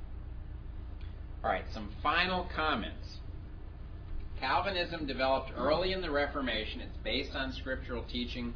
All 1.43 1.49
right, 1.49 1.65
some 1.73 1.89
final 2.01 2.49
comments. 2.55 3.17
Calvinism 4.39 5.05
developed 5.05 5.51
early 5.57 5.93
in 5.93 6.01
the 6.01 6.11
Reformation. 6.11 6.81
It's 6.81 6.97
based 7.03 7.35
on 7.35 7.53
scriptural 7.53 8.03
teaching 8.11 8.53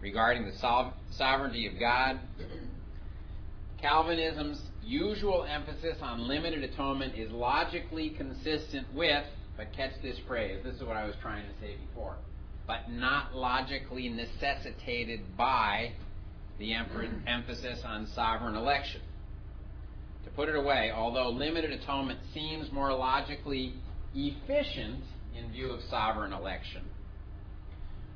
regarding 0.00 0.44
the 0.46 0.52
so- 0.58 0.92
sovereignty 1.10 1.66
of 1.66 1.78
God. 1.78 2.20
Calvinism's 3.80 4.60
usual 4.82 5.44
emphasis 5.44 5.96
on 6.02 6.26
limited 6.26 6.64
atonement 6.64 7.14
is 7.14 7.30
logically 7.30 8.10
consistent 8.10 8.92
with, 8.94 9.24
but 9.56 9.72
catch 9.72 9.92
this 10.02 10.18
phrase, 10.26 10.60
this 10.64 10.74
is 10.76 10.82
what 10.82 10.96
I 10.96 11.04
was 11.04 11.14
trying 11.22 11.44
to 11.44 11.60
say 11.60 11.76
before, 11.88 12.16
but 12.66 12.90
not 12.90 13.34
logically 13.34 14.08
necessitated 14.08 15.20
by 15.36 15.92
the 16.58 16.74
emphasis 16.74 17.80
on 17.84 18.06
sovereign 18.14 18.54
election. 18.54 19.00
To 20.24 20.30
put 20.30 20.50
it 20.50 20.54
away, 20.54 20.92
although 20.94 21.30
limited 21.30 21.72
atonement 21.72 22.20
seems 22.34 22.70
more 22.70 22.92
logically 22.92 23.74
efficient 24.14 25.02
in 25.36 25.50
view 25.50 25.70
of 25.70 25.80
sovereign 25.88 26.32
election, 26.34 26.82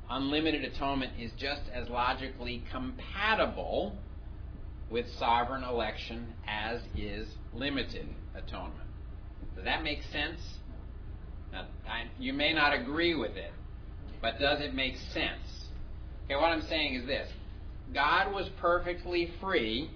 unlimited 0.09 0.63
atonement 0.63 1.13
is 1.19 1.31
just 1.37 1.61
as 1.73 1.89
logically 1.89 2.63
compatible 2.71 3.97
with 4.89 5.05
sovereign 5.17 5.63
election 5.63 6.27
as 6.47 6.81
is 6.95 7.27
limited 7.53 8.07
atonement. 8.35 8.89
Does 9.55 9.65
that 9.65 9.83
make 9.83 10.03
sense? 10.11 10.39
Now, 11.51 11.65
I, 11.87 12.05
you 12.19 12.33
may 12.33 12.53
not 12.53 12.73
agree 12.73 13.15
with 13.15 13.35
it, 13.35 13.51
but 14.21 14.39
does 14.39 14.61
it 14.61 14.73
make 14.73 14.95
sense? 15.13 15.67
Okay, 16.25 16.35
what 16.35 16.51
I'm 16.51 16.61
saying 16.63 16.95
is 16.95 17.05
this 17.05 17.29
God 17.93 18.33
was 18.33 18.49
perfectly 18.59 19.31
free 19.41 19.89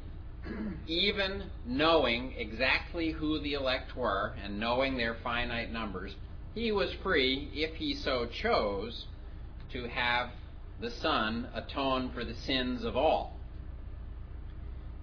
even 0.87 1.43
knowing 1.65 2.33
exactly 2.37 3.11
who 3.11 3.39
the 3.39 3.53
elect 3.53 3.95
were 3.95 4.33
and 4.43 4.59
knowing 4.59 4.97
their 4.97 5.15
finite 5.23 5.71
numbers, 5.71 6.15
he 6.55 6.71
was 6.71 6.91
free, 7.03 7.49
if 7.53 7.75
he 7.75 7.93
so 7.93 8.25
chose, 8.25 9.05
to 9.73 9.88
have 9.88 10.29
the 10.81 10.91
Son 10.91 11.47
atone 11.53 12.11
for 12.13 12.23
the 12.23 12.33
sins 12.33 12.83
of 12.83 12.95
all. 12.95 13.38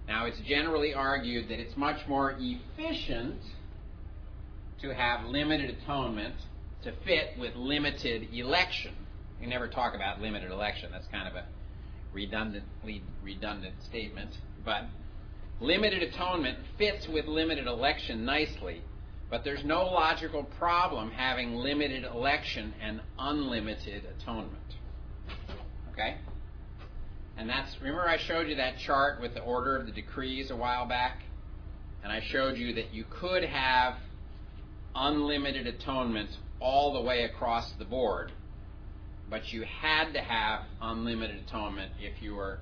Now, 0.07 0.25
it's 0.25 0.39
generally 0.39 0.93
argued 0.93 1.49
that 1.49 1.59
it's 1.59 1.75
much 1.75 2.07
more 2.07 2.35
efficient 2.39 3.41
to 4.81 4.93
have 4.93 5.25
limited 5.25 5.77
atonement 5.81 6.35
to 6.83 6.93
fit 7.05 7.37
with 7.37 7.55
limited 7.55 8.33
election. 8.33 8.93
We 9.39 9.47
never 9.47 9.67
talk 9.67 9.95
about 9.95 10.21
limited 10.21 10.51
election. 10.51 10.89
That's 10.91 11.07
kind 11.07 11.27
of 11.27 11.35
a 11.35 11.45
redundantly 12.13 13.03
redundant 13.23 13.75
statement. 13.83 14.31
But 14.63 14.85
Limited 15.59 16.03
atonement 16.03 16.59
fits 16.77 17.07
with 17.07 17.25
limited 17.25 17.65
election 17.65 18.25
nicely, 18.25 18.83
but 19.29 19.43
there's 19.43 19.63
no 19.65 19.83
logical 19.85 20.43
problem 20.43 21.11
having 21.11 21.55
limited 21.55 22.05
election 22.05 22.73
and 22.81 23.01
unlimited 23.19 24.03
atonement. 24.19 24.75
Okay? 25.91 26.17
And 27.37 27.49
that's, 27.49 27.75
remember 27.81 28.07
I 28.07 28.17
showed 28.17 28.47
you 28.47 28.55
that 28.55 28.77
chart 28.79 29.21
with 29.21 29.33
the 29.33 29.41
order 29.41 29.75
of 29.75 29.85
the 29.85 29.91
decrees 29.91 30.49
a 30.49 30.55
while 30.55 30.87
back? 30.87 31.23
And 32.03 32.11
I 32.11 32.21
showed 32.31 32.57
you 32.57 32.73
that 32.75 32.93
you 32.93 33.05
could 33.09 33.43
have 33.43 33.95
unlimited 34.95 35.67
atonement 35.67 36.29
all 36.59 36.93
the 36.93 37.01
way 37.01 37.23
across 37.23 37.71
the 37.77 37.85
board, 37.85 38.31
but 39.29 39.51
you 39.51 39.63
had 39.63 40.13
to 40.13 40.21
have 40.21 40.61
unlimited 40.81 41.43
atonement 41.47 41.91
if 41.99 42.21
you 42.21 42.33
were 42.33 42.59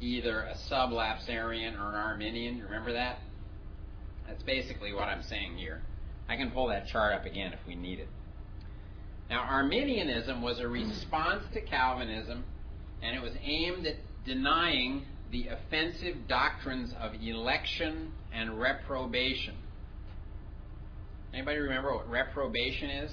either 0.00 0.42
a 0.42 0.54
sublapsarian 0.70 1.78
or 1.78 1.88
an 1.88 1.94
Arminian. 1.94 2.62
Remember 2.62 2.92
that? 2.92 3.18
That's 4.26 4.42
basically 4.42 4.92
what 4.92 5.04
I'm 5.04 5.22
saying 5.22 5.56
here. 5.56 5.82
I 6.28 6.36
can 6.36 6.50
pull 6.50 6.68
that 6.68 6.86
chart 6.86 7.14
up 7.14 7.24
again 7.24 7.52
if 7.52 7.60
we 7.66 7.74
need 7.74 7.98
it. 8.00 8.08
Now, 9.30 9.42
Arminianism 9.42 10.42
was 10.42 10.60
a 10.60 10.68
response 10.68 11.42
to 11.52 11.60
Calvinism, 11.60 12.44
and 13.02 13.16
it 13.16 13.22
was 13.22 13.32
aimed 13.42 13.86
at 13.86 13.96
denying 14.24 15.04
the 15.32 15.48
offensive 15.48 16.28
doctrines 16.28 16.94
of 17.00 17.12
election 17.20 18.12
and 18.32 18.60
reprobation. 18.60 19.54
Anybody 21.32 21.58
remember 21.58 21.94
what 21.94 22.08
reprobation 22.08 22.90
is? 22.90 23.10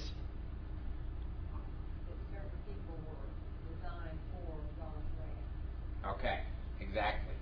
Okay. 6.06 6.40
Exactly. 6.80 7.33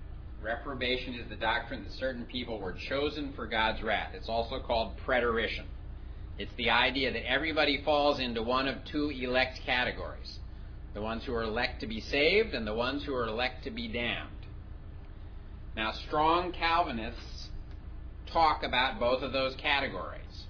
Reprobation 0.43 1.13
is 1.13 1.29
the 1.29 1.37
doctrine 1.37 1.83
that 1.83 1.93
certain 1.93 2.25
people 2.25 2.59
were 2.59 2.73
chosen 2.89 3.31
for 3.33 3.47
God's 3.47 3.81
wrath. 3.81 4.11
It's 4.13 4.27
also 4.27 4.59
called 4.59 4.97
preterition. 4.97 5.65
It's 6.37 6.51
the 6.57 6.69
idea 6.69 7.13
that 7.13 7.25
everybody 7.25 7.81
falls 7.85 8.19
into 8.19 8.43
one 8.43 8.67
of 8.67 8.83
two 8.85 9.09
elect 9.09 9.61
categories 9.65 10.39
the 10.93 11.01
ones 11.01 11.23
who 11.25 11.33
are 11.33 11.41
elect 11.41 11.79
to 11.81 11.87
be 11.87 11.99
saved 11.99 12.53
and 12.53 12.67
the 12.67 12.73
ones 12.73 13.03
who 13.03 13.15
are 13.15 13.27
elect 13.27 13.63
to 13.63 13.71
be 13.71 13.87
damned. 13.87 14.29
Now, 15.75 15.91
strong 16.07 16.51
Calvinists 16.51 17.47
talk 18.31 18.61
about 18.61 18.99
both 18.99 19.23
of 19.23 19.33
those 19.33 19.55
categories. 19.55 20.43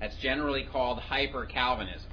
That's 0.00 0.16
generally 0.16 0.66
called 0.70 0.98
hyper 0.98 1.46
Calvinism. 1.46 2.10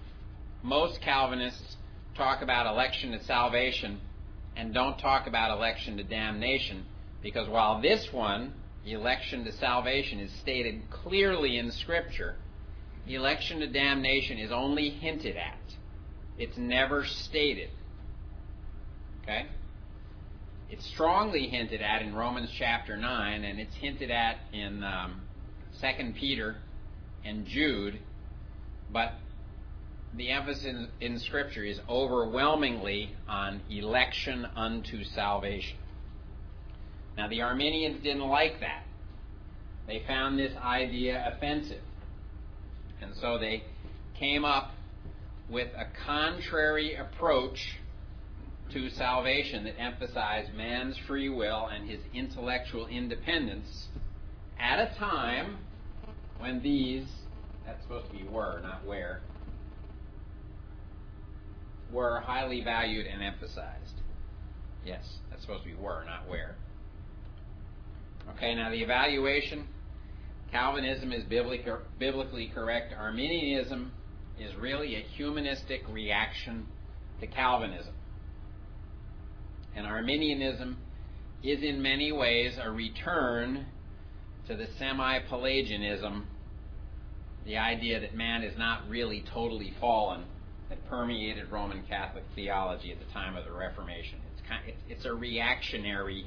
Most 0.61 1.01
Calvinists 1.01 1.75
talk 2.15 2.41
about 2.41 2.67
election 2.67 3.11
to 3.11 3.23
salvation 3.25 3.99
and 4.55 4.73
don't 4.73 4.97
talk 4.99 5.27
about 5.27 5.55
election 5.55 5.97
to 5.97 6.03
damnation 6.03 6.85
because 7.21 7.47
while 7.47 7.81
this 7.81 8.11
one, 8.11 8.53
election 8.85 9.45
to 9.45 9.51
salvation, 9.53 10.19
is 10.19 10.31
stated 10.41 10.81
clearly 10.89 11.57
in 11.57 11.71
Scripture, 11.71 12.35
election 13.07 13.59
to 13.59 13.67
damnation 13.67 14.37
is 14.37 14.51
only 14.51 14.89
hinted 14.89 15.37
at. 15.37 15.59
It's 16.37 16.57
never 16.57 17.05
stated. 17.05 17.69
Okay? 19.23 19.47
It's 20.69 20.85
strongly 20.87 21.47
hinted 21.47 21.81
at 21.81 22.01
in 22.01 22.15
Romans 22.15 22.49
chapter 22.57 22.97
9, 22.97 23.43
and 23.43 23.59
it's 23.59 23.75
hinted 23.75 24.11
at 24.11 24.37
in 24.51 24.83
um, 24.83 25.21
2 25.81 26.13
Peter 26.19 26.57
and 27.23 27.45
Jude, 27.45 27.99
but 28.91 29.13
the 30.17 30.29
emphasis 30.29 30.65
in, 30.65 30.87
in 31.01 31.19
Scripture 31.19 31.63
is 31.63 31.79
overwhelmingly 31.89 33.15
on 33.27 33.61
election 33.69 34.45
unto 34.55 35.03
salvation. 35.03 35.77
Now, 37.17 37.27
the 37.27 37.41
Arminians 37.41 38.01
didn't 38.03 38.27
like 38.27 38.59
that. 38.59 38.83
They 39.87 40.03
found 40.07 40.39
this 40.39 40.53
idea 40.57 41.33
offensive. 41.35 41.81
And 43.01 43.13
so 43.19 43.37
they 43.37 43.63
came 44.17 44.45
up 44.45 44.71
with 45.49 45.69
a 45.75 45.85
contrary 46.05 46.95
approach 46.95 47.77
to 48.71 48.89
salvation 48.91 49.65
that 49.65 49.79
emphasized 49.79 50.53
man's 50.53 50.97
free 51.05 51.29
will 51.29 51.67
and 51.67 51.89
his 51.89 51.99
intellectual 52.13 52.87
independence 52.87 53.87
at 54.59 54.79
a 54.79 54.95
time 54.97 55.57
when 56.39 56.61
these, 56.61 57.05
that's 57.65 57.81
supposed 57.83 58.07
to 58.07 58.13
be 58.13 58.23
were, 58.23 58.61
not 58.63 58.85
where, 58.85 59.21
were 61.93 62.19
highly 62.19 62.63
valued 62.63 63.05
and 63.05 63.21
emphasized. 63.23 64.01
Yes, 64.85 65.03
that's 65.29 65.41
supposed 65.41 65.63
to 65.63 65.69
be 65.69 65.75
were, 65.75 66.03
not 66.05 66.27
where. 66.27 66.55
Okay, 68.35 68.55
now 68.55 68.69
the 68.69 68.81
evaluation 68.81 69.67
Calvinism 70.53 71.11
is 71.11 71.23
biblically 71.23 72.51
correct. 72.53 72.93
Arminianism 72.93 73.91
is 74.39 74.55
really 74.55 74.95
a 74.95 74.99
humanistic 74.99 75.81
reaction 75.89 76.67
to 77.19 77.25
Calvinism. 77.25 77.93
And 79.75 79.87
Arminianism 79.87 80.77
is 81.41 81.63
in 81.63 81.81
many 81.81 82.11
ways 82.11 82.53
a 82.61 82.69
return 82.69 83.65
to 84.47 84.55
the 84.55 84.67
semi 84.77 85.19
Pelagianism, 85.27 86.27
the 87.45 87.57
idea 87.57 87.99
that 87.99 88.15
man 88.15 88.43
is 88.43 88.55
not 88.55 88.87
really 88.87 89.25
totally 89.33 89.73
fallen, 89.81 90.23
that 90.69 90.89
permeated 90.89 91.51
Roman 91.51 91.83
Catholic 91.83 92.23
theology 92.35 92.91
at 92.91 92.99
the 92.99 93.11
time 93.13 93.35
of 93.35 93.45
the 93.45 93.51
Reformation. 93.51 94.19
It's, 94.33 94.47
kind, 94.47 94.61
it's, 94.67 94.81
it's 94.89 95.05
a 95.05 95.13
reactionary 95.13 96.25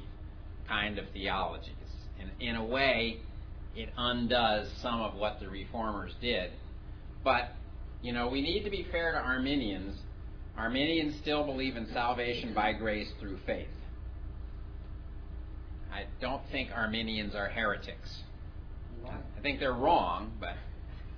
kind 0.67 0.97
of 0.97 1.05
theology. 1.13 1.75
in, 2.19 2.47
in 2.47 2.55
a 2.55 2.65
way, 2.65 3.19
it 3.75 3.89
undoes 3.97 4.67
some 4.81 5.01
of 5.01 5.15
what 5.15 5.39
the 5.39 5.47
reformers 5.47 6.13
did. 6.21 6.51
But, 7.23 7.51
you 8.01 8.13
know, 8.13 8.27
we 8.27 8.41
need 8.41 8.63
to 8.63 8.69
be 8.69 8.87
fair 8.91 9.11
to 9.11 9.19
Arminians. 9.19 9.97
Arminians 10.57 11.15
still 11.21 11.45
believe 11.45 11.75
in 11.75 11.87
salvation 11.93 12.53
by 12.53 12.73
grace 12.73 13.07
through 13.19 13.37
faith. 13.45 13.67
I 15.93 16.05
don't 16.19 16.41
think 16.51 16.69
Arminians 16.73 17.35
are 17.35 17.47
heretics. 17.49 18.23
I 19.05 19.41
think 19.41 19.59
they're 19.59 19.73
wrong, 19.73 20.31
but. 20.39 20.55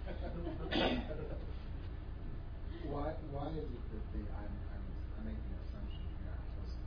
why, 2.90 3.14
why 3.30 3.48
is 3.54 3.70
it 3.70 3.86
that 3.94 4.06
the, 4.14 4.22
I'm, 4.34 4.54
I'm, 4.74 4.86
I'm 5.18 5.26
making 5.26 5.46
an 5.54 5.62
assumption 5.70 6.02
here, 6.26 6.34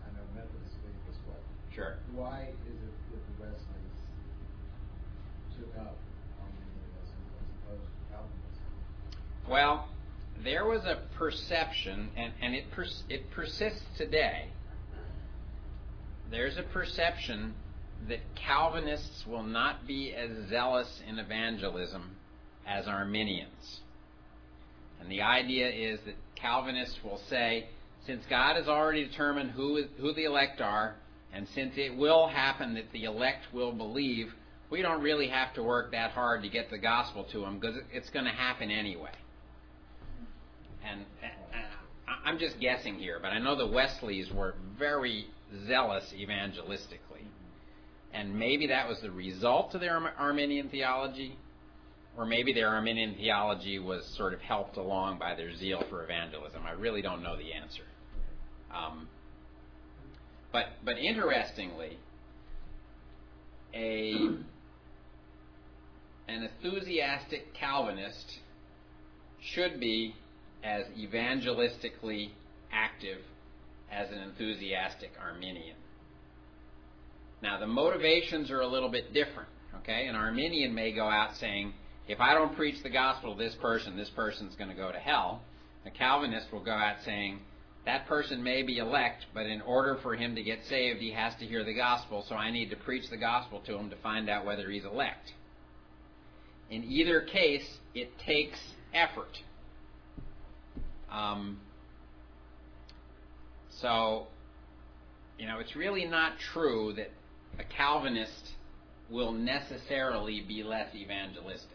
I 0.03 0.09
know 0.15 0.27
Methodists 0.35 0.77
believe 0.83 0.99
this 1.07 1.21
way. 1.31 1.39
Sure. 1.71 1.97
Why 2.15 2.51
is 2.67 2.79
it 2.83 2.95
that 3.15 3.23
the 3.23 3.35
Wesleys 3.39 3.99
took 5.55 5.71
up 5.79 5.95
Arminianism 6.43 7.23
as 7.39 7.47
opposed 7.63 7.87
to 7.87 8.03
Calvinism? 8.11 8.67
Well, 9.49 9.89
there 10.43 10.67
was 10.67 10.83
a 10.85 10.99
perception, 11.17 12.11
and, 12.17 12.33
and 12.43 12.55
it, 12.55 12.71
pers- 12.73 13.05
it 13.09 13.31
persists 13.31 13.87
today. 13.97 14.49
There's 16.31 16.57
a 16.57 16.63
perception 16.63 17.55
that 18.09 18.21
Calvinists 18.35 19.25
will 19.27 19.45
not 19.45 19.87
be 19.87 20.13
as 20.15 20.49
zealous 20.49 21.01
in 21.09 21.19
evangelism 21.21 22.17
as 22.67 22.89
Arminians. 22.89 23.82
And 25.03 25.11
the 25.11 25.23
idea 25.23 25.69
is 25.69 25.99
that 26.07 26.15
Calvinists 26.37 27.03
will 27.03 27.21
say, 27.29 27.67
since 28.07 28.25
God 28.31 28.55
has 28.55 28.69
already 28.69 29.05
determined 29.05 29.51
who, 29.51 29.85
who 29.99 30.13
the 30.13 30.25
elect 30.25 30.61
are, 30.61 30.95
and 31.33 31.49
since 31.49 31.75
it 31.77 31.97
will 31.97 32.29
happen 32.29 32.75
that 32.75 32.93
the 32.93 33.05
elect 33.05 33.53
will 33.53 33.73
believe, 33.73 34.33
we 34.71 34.81
don't 34.81 35.03
really 35.03 35.27
have 35.29 35.53
to 35.55 35.63
work 35.63 35.91
that 35.91 36.13
hard 36.13 36.43
to 36.43 36.49
get 36.49 36.71
the 36.71 36.79
gospel 36.79 37.25
to 37.33 37.41
them 37.41 37.59
because 37.59 37.77
it's 37.93 38.11
going 38.11 38.27
to 38.27 38.31
happen 38.31 38.71
anyway. 38.71 39.11
And, 40.89 41.05
and 41.21 41.65
I'm 42.25 42.39
just 42.39 42.61
guessing 42.61 42.95
here, 42.95 43.19
but 43.21 43.33
I 43.33 43.41
know 43.41 43.57
the 43.57 43.67
Wesleys 43.67 44.31
were 44.33 44.55
very 44.79 45.27
zealous 45.67 46.15
evangelistically. 46.17 47.27
And 48.13 48.39
maybe 48.39 48.69
that 48.69 48.89
was 48.89 49.01
the 49.01 49.11
result 49.11 49.75
of 49.75 49.81
their 49.81 49.97
Arminian 50.17 50.69
theology, 50.69 51.37
or 52.17 52.27
maybe 52.27 52.53
their 52.53 52.69
Arminian 52.69 53.15
theology 53.15 53.79
was 53.79 54.05
sort 54.17 54.35
of 54.35 54.41
helped 54.41 54.77
along 54.77 55.19
by 55.19 55.35
their 55.35 55.55
zeal 55.57 55.83
for 55.89 56.05
evangelism. 56.05 56.63
I 56.67 56.73
really 56.73 57.03
don't 57.03 57.23
know 57.23 57.37
the 57.37 57.53
answer. 57.53 57.85
Um, 58.75 59.09
but 60.53 60.67
but 60.85 60.99
interestingly, 60.99 61.99
a 63.75 64.13
an 66.29 66.49
enthusiastic 66.63 67.55
Calvinist 67.55 68.39
should 69.41 69.81
be 69.81 70.15
as 70.63 70.85
evangelistically 70.99 72.31
active 72.71 73.19
as 73.91 74.11
an 74.11 74.19
enthusiastic 74.19 75.11
Arminian. 75.21 75.77
Now, 77.43 77.59
the 77.59 77.67
motivations 77.67 78.51
are 78.51 78.61
a 78.61 78.67
little 78.67 78.89
bit 78.89 79.13
different. 79.13 79.49
Okay, 79.79 80.07
an 80.07 80.15
Arminian 80.15 80.75
may 80.75 80.93
go 80.93 81.09
out 81.09 81.37
saying, 81.37 81.75
if 82.09 82.21
I 82.21 82.35
don't 82.35 82.55
preach 82.57 82.83
the 82.83 82.91
gospel 82.91 83.35
to 83.35 83.39
this 83.39 83.55
person, 83.61 83.97
this 83.97 84.11
person's 84.11 84.55
going 84.57 84.71
to 84.71 84.77
go 84.77 84.91
to 84.91 84.99
hell. 84.99 85.43
A 85.87 85.91
Calvinist 85.91 86.53
will 86.53 86.63
go 86.65 86.73
out 86.73 86.97
saying, 87.05 87.41
that 87.85 88.07
person 88.07 88.43
may 88.43 88.63
be 88.63 88.79
elect, 88.79 89.27
but 89.35 89.47
in 89.47 89.61
order 89.63 89.99
for 90.03 90.15
him 90.15 90.37
to 90.37 90.43
get 90.43 90.61
saved, 90.69 91.01
he 91.01 91.11
has 91.13 91.35
to 91.41 91.45
hear 91.45 91.65
the 91.65 91.75
gospel, 91.75 92.25
so 92.29 92.37
I 92.37 92.51
need 92.51 92.71
to 92.71 92.77
preach 92.77 93.11
the 93.11 93.17
gospel 93.17 93.61
to 93.67 93.77
him 93.77 93.91
to 93.91 93.97
find 93.97 94.31
out 94.31 94.45
whether 94.45 94.71
he's 94.71 94.85
elect. 94.85 95.33
In 96.71 96.85
either 96.85 97.23
case, 97.23 97.79
it 97.95 98.11
takes 98.25 98.59
effort. 98.95 99.39
Um, 101.11 101.61
so, 103.81 104.29
you 105.39 105.47
know, 105.47 105.59
it's 105.59 105.75
really 105.75 106.05
not 106.05 106.35
true 106.53 106.95
that 106.97 107.11
a 107.59 107.65
Calvinist 107.65 108.51
will 109.11 109.33
necessarily 109.33 110.41
be 110.47 110.63
less 110.63 110.95
evangelistic. 110.95 111.72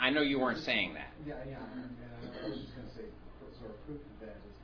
I 0.00 0.08
know 0.08 0.22
you 0.22 0.40
weren't 0.40 0.64
saying 0.64 0.94
that. 0.94 1.12
Yeah, 1.28 1.34
yeah. 1.44 1.60
And 1.76 1.92
I 2.40 2.48
was 2.48 2.56
just 2.56 2.72
going 2.74 2.88
to 2.88 2.94
say, 2.96 3.04
sort 3.60 3.70
of 3.70 3.76
proof 3.84 4.00
of 4.00 4.16
that 4.24 4.40
is 4.48 4.56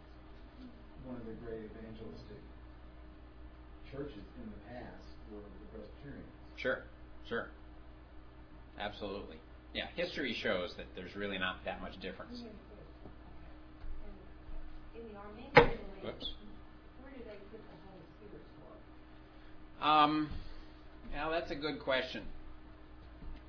one 1.04 1.20
of 1.20 1.28
the 1.28 1.36
great 1.44 1.68
evangelistic 1.68 2.40
churches 3.92 4.24
in 4.40 4.48
the 4.48 4.60
past 4.72 5.04
were 5.28 5.44
the 5.44 5.68
Presbyterians. 5.76 6.32
Sure, 6.56 6.88
sure. 7.28 7.52
Absolutely. 8.80 9.36
Yeah, 9.74 9.88
history 9.94 10.32
shows 10.32 10.72
that 10.80 10.86
there's 10.96 11.14
really 11.14 11.36
not 11.38 11.62
that 11.64 11.80
much 11.82 12.00
difference. 12.00 12.40
In 12.40 12.46
the 15.12 15.18
Arminian 15.20 15.52
Whoops. 16.02 16.30
where 17.04 17.12
do 17.12 17.20
they 17.28 17.36
put 17.52 17.60
the 17.60 17.76
Holy 17.84 18.00
Spirit's 18.16 18.48
work? 18.64 18.80
Um, 19.84 20.32
now 21.12 21.28
that's 21.28 21.50
a 21.50 21.54
good 21.54 21.80
question. 21.80 22.22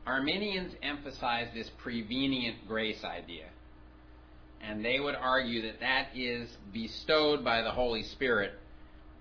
Arminians 0.08 0.74
emphasize 0.82 1.48
this 1.54 1.70
prevenient 1.78 2.68
grace 2.68 3.04
idea. 3.04 3.46
and 4.62 4.84
they 4.84 5.00
would 5.00 5.16
argue 5.16 5.62
that 5.64 5.80
that 5.82 6.08
is 6.16 6.50
bestowed 6.74 7.44
by 7.44 7.62
the 7.62 7.72
Holy 7.72 8.04
Spirit, 8.04 8.54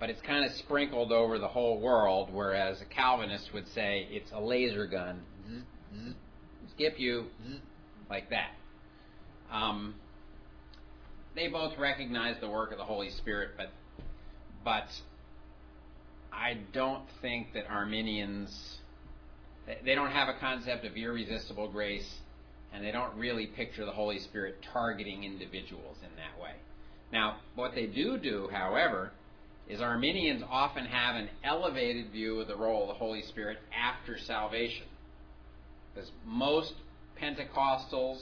but 0.00 0.08
it's 0.10 0.20
kind 0.22 0.44
of 0.44 0.52
sprinkled 0.52 1.12
over 1.12 1.38
the 1.38 1.48
whole 1.48 1.78
world, 1.80 2.30
whereas 2.32 2.80
a 2.80 2.84
Calvinist 2.86 3.52
would 3.52 3.68
say 3.68 4.06
it's 4.10 4.32
a 4.32 4.40
laser 4.40 4.86
gun. 4.86 5.22
Zzz, 5.48 5.62
zzz, 5.94 6.14
skip 6.72 6.98
you, 6.98 7.26
zzz, 7.46 7.58
like 8.08 8.30
that. 8.30 8.50
Um, 9.52 9.94
they 11.34 11.48
both 11.48 11.76
recognize 11.78 12.36
the 12.40 12.48
work 12.48 12.72
of 12.72 12.78
the 12.78 12.84
Holy 12.84 13.10
Spirit, 13.10 13.50
but 13.56 13.70
but 14.64 14.88
I 16.32 16.58
don't 16.72 17.04
think 17.22 17.52
that 17.54 17.66
Arminians 17.68 18.78
they 19.84 19.94
don't 19.94 20.10
have 20.10 20.28
a 20.28 20.38
concept 20.38 20.84
of 20.84 20.96
irresistible 20.96 21.68
grace 21.68 22.08
and 22.72 22.84
they 22.84 22.92
don't 22.92 23.14
really 23.16 23.46
picture 23.46 23.84
the 23.84 23.92
Holy 23.92 24.18
Spirit 24.20 24.56
targeting 24.72 25.24
individuals 25.24 25.96
in 26.02 26.10
that 26.16 26.42
way. 26.42 26.52
Now, 27.12 27.36
what 27.54 27.74
they 27.74 27.86
do 27.86 28.18
do, 28.18 28.48
however, 28.52 29.12
is 29.68 29.80
Arminians 29.80 30.42
often 30.48 30.84
have 30.84 31.16
an 31.16 31.28
elevated 31.44 32.10
view 32.12 32.40
of 32.40 32.48
the 32.48 32.56
role 32.56 32.82
of 32.82 32.88
the 32.88 32.94
Holy 32.94 33.22
Spirit 33.22 33.58
after 33.76 34.18
salvation. 34.18 34.86
Because 35.94 36.10
most 36.24 36.74
Pentecostals, 37.20 38.18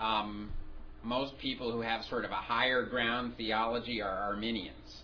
um, 0.00 0.50
most 1.02 1.38
people 1.38 1.70
who 1.70 1.82
have 1.82 2.04
sort 2.06 2.24
of 2.24 2.30
a 2.30 2.34
higher 2.34 2.84
ground 2.84 3.34
theology 3.36 4.00
are 4.00 4.32
Arminians. 4.32 5.02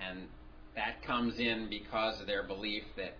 And 0.00 0.26
that 0.74 1.02
comes 1.02 1.38
in 1.38 1.68
because 1.68 2.20
of 2.20 2.26
their 2.26 2.42
belief 2.42 2.82
that 2.96 3.14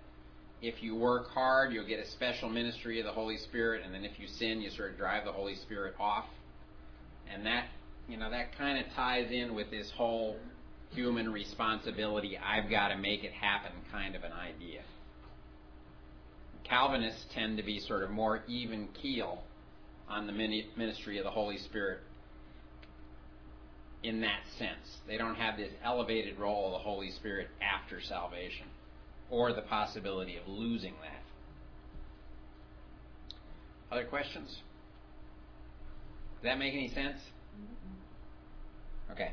if 0.62 0.82
you 0.82 0.94
work 0.94 1.30
hard, 1.30 1.72
you'll 1.72 1.86
get 1.86 1.98
a 1.98 2.06
special 2.06 2.48
ministry 2.48 3.00
of 3.00 3.06
the 3.06 3.12
Holy 3.12 3.36
Spirit, 3.36 3.82
and 3.84 3.92
then 3.92 4.04
if 4.04 4.18
you 4.18 4.28
sin, 4.28 4.60
you 4.60 4.70
sort 4.70 4.92
of 4.92 4.96
drive 4.96 5.24
the 5.24 5.32
Holy 5.32 5.56
Spirit 5.56 5.94
off. 5.98 6.26
And 7.32 7.44
that, 7.46 7.66
you 8.08 8.16
know, 8.16 8.30
that 8.30 8.56
kind 8.56 8.78
of 8.78 8.92
ties 8.94 9.30
in 9.30 9.54
with 9.54 9.70
this 9.70 9.90
whole 9.90 10.36
human 10.90 11.32
responsibility, 11.32 12.38
I've 12.38 12.70
got 12.70 12.88
to 12.88 12.96
make 12.96 13.24
it 13.24 13.32
happen 13.32 13.72
kind 13.90 14.14
of 14.14 14.22
an 14.22 14.32
idea. 14.32 14.82
Calvinists 16.64 17.26
tend 17.34 17.56
to 17.56 17.62
be 17.62 17.80
sort 17.80 18.04
of 18.04 18.10
more 18.10 18.42
even 18.46 18.88
keel 18.94 19.42
on 20.08 20.26
the 20.26 20.32
ministry 20.32 21.18
of 21.18 21.24
the 21.24 21.30
Holy 21.30 21.58
Spirit 21.58 22.00
in 24.02 24.20
that 24.22 24.40
sense. 24.58 24.98
They 25.06 25.16
don't 25.16 25.36
have 25.36 25.56
this 25.56 25.70
elevated 25.84 26.38
role 26.38 26.66
of 26.66 26.72
the 26.72 26.78
Holy 26.78 27.10
Spirit 27.10 27.48
after 27.60 28.00
salvation 28.00 28.66
or 29.30 29.52
the 29.52 29.62
possibility 29.62 30.36
of 30.36 30.46
losing 30.46 30.94
that. 31.02 31.22
Other 33.90 34.04
questions? 34.04 34.48
Does 34.48 36.44
that 36.44 36.58
make 36.58 36.74
any 36.74 36.88
sense? 36.88 37.18
Okay. 39.10 39.32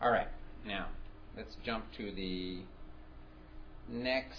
All 0.00 0.10
right. 0.10 0.28
Now, 0.64 0.86
let's 1.36 1.56
jump 1.64 1.84
to 1.96 2.12
the 2.12 2.60
next. 3.88 4.36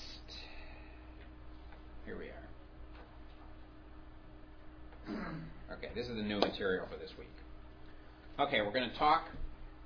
Here 2.05 2.17
we 2.17 2.25
are. 2.25 2.49
Okay, 5.71 5.89
this 5.93 6.07
is 6.07 6.15
the 6.15 6.23
new 6.23 6.39
material 6.39 6.87
for 6.91 6.97
this 6.97 7.11
week. 7.15 7.29
Okay, 8.39 8.61
we're 8.61 8.71
going 8.71 8.89
to 8.89 8.95
talk 8.95 9.25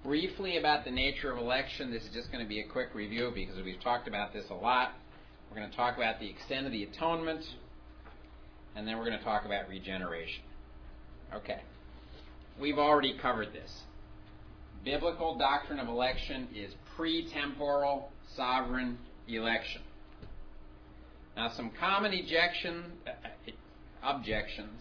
briefly 0.04 0.58
about 0.58 0.86
the 0.86 0.92
nature 0.92 1.32
of 1.32 1.40
election. 1.40 1.92
This 1.92 2.04
is 2.04 2.10
just 2.14 2.32
going 2.32 2.44
to 2.44 2.48
be 2.48 2.60
a 2.60 2.68
quick 2.68 2.90
review 2.94 3.32
because 3.34 3.56
we've 3.66 3.82
talked 3.82 4.08
about 4.08 4.32
this 4.32 4.46
a 4.52 4.54
lot. 4.54 4.92
We're 5.50 5.58
going 5.58 5.72
to 5.72 5.76
talk 5.76 5.98
about 5.98 6.20
the 6.20 6.30
extent 6.30 6.68
of 6.68 6.72
the 6.72 6.84
atonement, 6.84 7.44
and 8.76 8.88
then 8.88 9.00
we're 9.00 9.06
going 9.06 9.18
to 9.18 9.24
talk 9.24 9.46
about 9.46 9.68
regeneration. 9.70 10.44
Okay. 11.34 11.62
We've 12.62 12.78
already 12.78 13.18
covered 13.20 13.54
this. 13.54 13.72
Biblical 14.86 15.36
doctrine 15.36 15.80
of 15.80 15.88
election 15.88 16.48
is 16.56 16.76
pre-temporal 16.96 18.12
sovereign 18.36 19.00
election. 19.28 19.82
Now, 21.36 21.50
some 21.50 21.72
common 21.80 22.14
ejection, 22.14 22.84
uh, 23.08 23.52
objections 24.04 24.80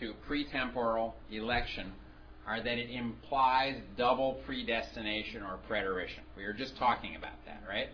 to 0.00 0.12
pre-temporal 0.26 1.14
election 1.30 1.92
are 2.46 2.62
that 2.62 2.78
it 2.78 2.90
implies 2.90 3.74
double 3.96 4.34
predestination 4.46 5.42
or 5.42 5.58
preterition. 5.66 6.22
We 6.36 6.44
were 6.44 6.52
just 6.52 6.76
talking 6.76 7.16
about 7.16 7.44
that, 7.44 7.62
right? 7.68 7.88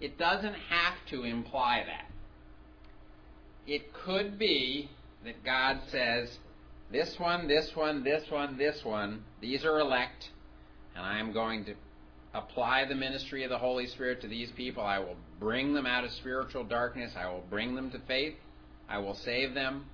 It 0.00 0.18
doesn't 0.18 0.54
have 0.54 0.94
to 1.10 1.24
imply 1.24 1.84
that. 1.86 2.10
It 3.66 3.92
could 3.94 4.38
be 4.38 4.90
that 5.24 5.42
God 5.44 5.80
says, 5.90 6.38
this 6.92 7.18
one, 7.18 7.48
this 7.48 7.74
one, 7.74 8.04
this 8.04 8.30
one, 8.30 8.58
this 8.58 8.84
one, 8.84 9.24
these 9.40 9.64
are 9.64 9.80
elect, 9.80 10.30
and 10.94 11.04
I 11.04 11.18
am 11.18 11.32
going 11.32 11.64
to 11.64 11.74
apply 12.34 12.84
the 12.84 12.94
ministry 12.94 13.44
of 13.44 13.50
the 13.50 13.58
Holy 13.58 13.86
Spirit 13.86 14.20
to 14.20 14.28
these 14.28 14.50
people. 14.52 14.84
I 14.84 14.98
will 14.98 15.16
bring 15.40 15.72
them 15.72 15.86
out 15.86 16.04
of 16.04 16.10
spiritual 16.12 16.64
darkness. 16.64 17.12
I 17.16 17.28
will 17.30 17.44
bring 17.48 17.74
them 17.74 17.90
to 17.92 17.98
faith. 18.06 18.34
I 18.88 18.98
will 18.98 19.14
save 19.14 19.54
them. 19.54 19.86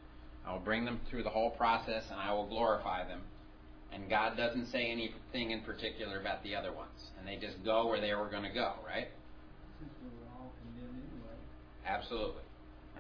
I 0.45 0.53
will 0.53 0.61
bring 0.61 0.85
them 0.85 1.01
through 1.09 1.23
the 1.23 1.31
whole 1.31 1.51
process, 1.51 2.03
and 2.11 2.21
I 2.21 2.33
will 2.33 2.49
glorify 2.49 3.07
them 3.07 3.21
and 3.95 4.09
God 4.09 4.37
doesn't 4.37 4.71
say 4.71 4.91
anything 4.91 5.51
in 5.51 5.61
particular 5.61 6.21
about 6.21 6.43
the 6.43 6.55
other 6.55 6.73
ones, 6.73 7.11
and 7.19 7.27
they 7.27 7.37
just 7.37 7.63
go 7.65 7.87
where 7.87 8.01
they 8.01 8.15
were 8.15 8.29
going 8.29 8.45
to 8.45 8.53
go, 8.53 8.75
right? 8.87 9.09
We 9.81 10.09
were 10.09 10.31
all 10.35 10.53
condemned 10.63 11.03
anyway. 11.13 11.37
Absolutely. 11.87 12.43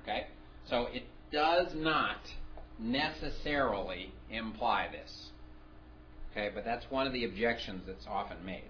Okay? 0.02 0.26
So 0.68 0.86
it 0.92 1.04
does 1.32 1.68
not 1.74 2.18
necessarily 2.78 4.12
imply 4.30 4.88
this. 4.90 5.30
Okay, 6.32 6.50
but 6.54 6.64
that's 6.64 6.84
one 6.90 7.06
of 7.06 7.12
the 7.12 7.24
objections 7.24 7.82
that's 7.86 8.06
often 8.08 8.44
made. 8.44 8.64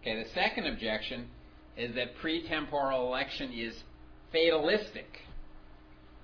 Okay, 0.00 0.22
the 0.22 0.28
second 0.34 0.66
objection 0.66 1.28
is 1.76 1.94
that 1.96 2.16
pretemporal 2.22 3.06
election 3.06 3.52
is 3.52 3.74
fatalistic. 4.32 5.18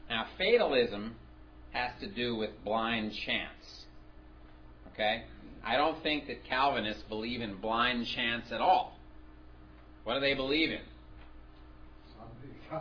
Now, 0.08 0.26
fatalism 0.38 1.16
has 1.72 1.90
to 2.00 2.08
do 2.08 2.36
with 2.36 2.50
blind 2.64 3.12
chance. 3.26 3.81
Okay? 4.92 5.24
I 5.64 5.76
don't 5.76 6.02
think 6.02 6.26
that 6.26 6.44
Calvinists 6.44 7.02
believe 7.08 7.40
in 7.40 7.56
blind 7.60 8.06
chance 8.06 8.46
at 8.50 8.60
all. 8.60 8.96
What 10.04 10.14
do 10.14 10.20
they 10.20 10.34
believe 10.34 10.70
in? 10.70 10.80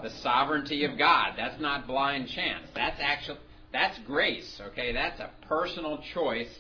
The 0.02 0.10
sovereignty 0.22 0.86
of 0.86 0.98
God. 0.98 1.34
That's 1.38 1.60
not 1.62 1.86
blind 1.86 2.30
chance. 2.30 2.68
That's 2.74 2.98
actually 3.02 3.40
that's 3.72 3.98
grace, 4.06 4.62
okay? 4.68 4.92
That's 4.92 5.20
a 5.20 5.30
personal 5.48 6.00
choice 6.14 6.54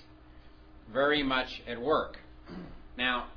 very 0.93 1.23
much 1.23 1.61
at 1.67 1.81
work. 1.81 2.17
Now, 2.97 3.27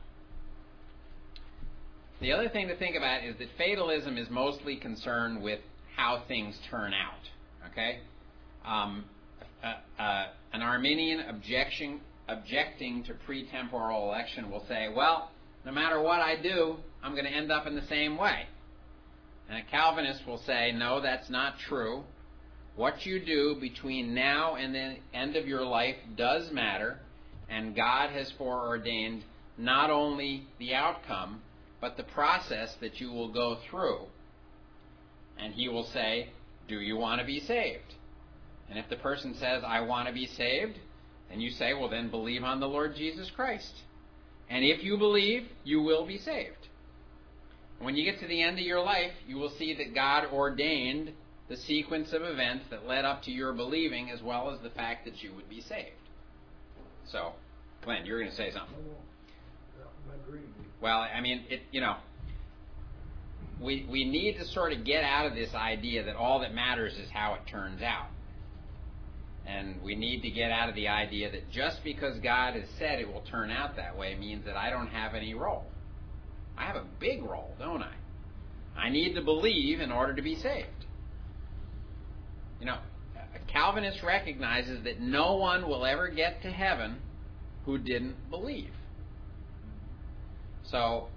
the 2.20 2.32
other 2.32 2.48
thing 2.48 2.68
to 2.68 2.76
think 2.76 2.96
about 2.96 3.24
is 3.24 3.36
that 3.38 3.48
fatalism 3.58 4.16
is 4.16 4.28
mostly 4.30 4.76
concerned 4.76 5.42
with 5.42 5.60
how 5.96 6.22
things 6.28 6.58
turn 6.70 6.92
out, 6.92 7.70
okay? 7.70 8.00
Um, 8.64 9.04
uh, 9.64 10.02
uh, 10.02 10.26
an 10.52 10.62
Arminian 10.62 11.20
objection, 11.28 12.00
objecting 12.28 13.02
to 13.04 13.14
pre-temporal 13.14 14.04
election 14.04 14.50
will 14.50 14.64
say, 14.68 14.88
well, 14.94 15.30
no 15.64 15.72
matter 15.72 16.00
what 16.00 16.20
I 16.20 16.40
do, 16.40 16.76
I'm 17.02 17.12
going 17.12 17.24
to 17.24 17.30
end 17.30 17.50
up 17.50 17.66
in 17.66 17.74
the 17.74 17.86
same 17.86 18.18
way. 18.18 18.46
And 19.48 19.58
a 19.58 19.70
Calvinist 19.70 20.26
will 20.26 20.38
say, 20.38 20.72
no, 20.72 21.00
that's 21.00 21.30
not 21.30 21.58
true. 21.58 22.04
What 22.76 23.06
you 23.06 23.24
do 23.24 23.56
between 23.60 24.14
now 24.14 24.56
and 24.56 24.74
the 24.74 24.96
end 25.14 25.36
of 25.36 25.46
your 25.46 25.64
life 25.64 25.96
does 26.16 26.50
matter, 26.50 26.98
and 27.48 27.76
God 27.76 28.10
has 28.10 28.30
foreordained 28.32 29.22
not 29.56 29.90
only 29.90 30.46
the 30.58 30.74
outcome, 30.74 31.40
but 31.80 31.96
the 31.96 32.02
process 32.02 32.74
that 32.80 33.00
you 33.00 33.12
will 33.12 33.32
go 33.32 33.58
through. 33.70 34.00
And 35.38 35.54
he 35.54 35.68
will 35.68 35.84
say, 35.84 36.30
Do 36.68 36.80
you 36.80 36.96
want 36.96 37.20
to 37.20 37.26
be 37.26 37.40
saved? 37.40 37.94
And 38.68 38.78
if 38.78 38.88
the 38.88 38.96
person 38.96 39.34
says, 39.34 39.62
I 39.66 39.80
want 39.80 40.08
to 40.08 40.14
be 40.14 40.26
saved, 40.26 40.78
then 41.30 41.40
you 41.40 41.50
say, 41.50 41.74
well, 41.74 41.88
then 41.88 42.10
believe 42.10 42.42
on 42.42 42.60
the 42.60 42.68
Lord 42.68 42.96
Jesus 42.96 43.30
Christ. 43.30 43.72
And 44.48 44.64
if 44.64 44.82
you 44.82 44.96
believe, 44.96 45.48
you 45.64 45.82
will 45.82 46.06
be 46.06 46.18
saved. 46.18 46.68
When 47.78 47.96
you 47.96 48.04
get 48.04 48.20
to 48.20 48.26
the 48.26 48.42
end 48.42 48.58
of 48.58 48.64
your 48.64 48.82
life, 48.82 49.12
you 49.26 49.36
will 49.36 49.50
see 49.50 49.74
that 49.74 49.94
God 49.94 50.26
ordained 50.32 51.12
the 51.48 51.56
sequence 51.56 52.12
of 52.12 52.22
events 52.22 52.66
that 52.70 52.86
led 52.86 53.04
up 53.04 53.22
to 53.24 53.30
your 53.30 53.52
believing, 53.52 54.10
as 54.10 54.22
well 54.22 54.50
as 54.50 54.60
the 54.60 54.70
fact 54.70 55.04
that 55.04 55.22
you 55.22 55.34
would 55.34 55.48
be 55.48 55.60
saved. 55.60 55.90
So, 57.06 57.32
Glenn, 57.84 58.06
you're 58.06 58.18
going 58.18 58.30
to 58.30 58.36
say 58.36 58.50
something. 58.50 58.76
Well, 60.80 60.98
I 60.98 61.20
mean, 61.20 61.44
it, 61.50 61.62
you 61.70 61.80
know, 61.80 61.96
we 63.60 63.86
we 63.90 64.04
need 64.04 64.38
to 64.38 64.44
sort 64.46 64.72
of 64.72 64.84
get 64.84 65.04
out 65.04 65.26
of 65.26 65.34
this 65.34 65.54
idea 65.54 66.04
that 66.04 66.16
all 66.16 66.40
that 66.40 66.54
matters 66.54 66.94
is 66.94 67.08
how 67.10 67.34
it 67.34 67.46
turns 67.46 67.82
out. 67.82 68.06
And 69.46 69.82
we 69.82 69.94
need 69.94 70.22
to 70.22 70.30
get 70.30 70.50
out 70.50 70.68
of 70.68 70.74
the 70.74 70.88
idea 70.88 71.30
that 71.30 71.50
just 71.50 71.84
because 71.84 72.18
God 72.20 72.54
has 72.54 72.64
said 72.78 72.98
it 72.98 73.12
will 73.12 73.24
turn 73.30 73.50
out 73.50 73.76
that 73.76 73.96
way 73.96 74.14
means 74.14 74.44
that 74.46 74.56
I 74.56 74.70
don't 74.70 74.88
have 74.88 75.14
any 75.14 75.34
role. 75.34 75.64
I 76.56 76.64
have 76.64 76.76
a 76.76 76.84
big 76.98 77.22
role, 77.22 77.54
don't 77.58 77.82
I? 77.82 77.92
I 78.76 78.88
need 78.88 79.14
to 79.14 79.22
believe 79.22 79.80
in 79.80 79.92
order 79.92 80.14
to 80.14 80.22
be 80.22 80.34
saved. 80.34 80.68
You 82.58 82.66
know, 82.66 82.78
a 83.16 83.52
Calvinist 83.52 84.02
recognizes 84.02 84.82
that 84.84 85.00
no 85.00 85.36
one 85.36 85.68
will 85.68 85.84
ever 85.84 86.08
get 86.08 86.42
to 86.42 86.50
heaven 86.50 86.96
who 87.66 87.78
didn't 87.78 88.16
believe. 88.30 88.70
So 90.70 91.08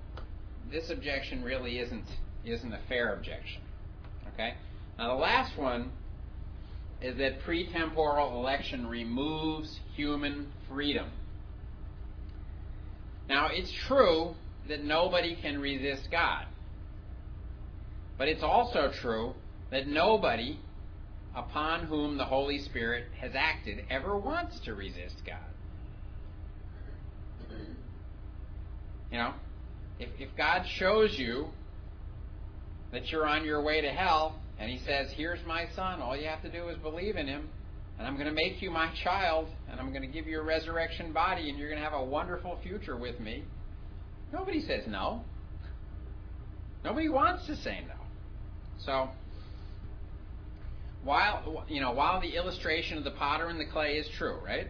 this 0.71 0.89
objection 0.89 1.43
really 1.43 1.79
isn't 1.79 2.05
isn't 2.45 2.73
a 2.73 2.79
fair 2.87 3.13
objection. 3.13 3.61
Okay? 4.33 4.53
Now 4.97 5.15
the 5.15 5.21
last 5.21 5.57
one 5.57 5.91
is 7.01 7.17
that 7.17 7.41
pretemporal 7.41 8.33
election 8.33 8.87
removes 8.87 9.79
human 9.95 10.51
freedom. 10.67 11.09
Now 13.29 13.49
it's 13.51 13.71
true 13.71 14.35
that 14.67 14.83
nobody 14.83 15.35
can 15.35 15.59
resist 15.59 16.09
God. 16.11 16.45
But 18.17 18.27
it's 18.27 18.43
also 18.43 18.91
true 18.91 19.33
that 19.69 19.87
nobody 19.87 20.59
upon 21.35 21.85
whom 21.85 22.17
the 22.17 22.25
Holy 22.25 22.59
Spirit 22.59 23.05
has 23.19 23.33
acted 23.35 23.85
ever 23.91 24.17
wants 24.17 24.59
to 24.61 24.73
resist 24.73 25.21
God. 25.25 25.37
You 29.11 29.19
know, 29.19 29.33
if, 29.99 30.09
if 30.19 30.29
God 30.35 30.65
shows 30.67 31.17
you 31.17 31.47
that 32.91 33.11
you're 33.11 33.27
on 33.27 33.45
your 33.45 33.61
way 33.61 33.81
to 33.81 33.89
hell 33.89 34.39
and 34.59 34.69
He 34.69 34.79
says, 34.85 35.07
Here's 35.15 35.39
my 35.45 35.65
son, 35.75 36.01
all 36.01 36.15
you 36.15 36.27
have 36.27 36.41
to 36.43 36.51
do 36.51 36.69
is 36.69 36.77
believe 36.77 37.15
in 37.15 37.27
Him, 37.27 37.49
and 37.97 38.07
I'm 38.07 38.15
going 38.15 38.27
to 38.27 38.33
make 38.33 38.61
you 38.61 38.69
my 38.69 38.91
child, 39.03 39.47
and 39.69 39.79
I'm 39.79 39.89
going 39.89 40.03
to 40.03 40.07
give 40.07 40.27
you 40.27 40.39
a 40.39 40.43
resurrection 40.43 41.13
body, 41.13 41.49
and 41.49 41.57
you're 41.57 41.69
going 41.69 41.81
to 41.81 41.89
have 41.89 41.99
a 41.99 42.03
wonderful 42.03 42.59
future 42.61 42.95
with 42.95 43.19
me, 43.19 43.43
nobody 44.31 44.61
says 44.61 44.83
no. 44.87 45.23
Nobody 46.83 47.09
wants 47.09 47.47
to 47.47 47.55
say 47.57 47.79
no. 47.87 47.95
So, 48.85 49.09
while 51.03 51.65
you 51.67 51.81
know, 51.81 51.91
while 51.91 52.21
the 52.21 52.35
illustration 52.35 52.97
of 52.97 53.03
the 53.03 53.11
potter 53.11 53.47
and 53.47 53.59
the 53.59 53.65
clay 53.65 53.93
is 53.93 54.07
true, 54.17 54.37
right? 54.45 54.67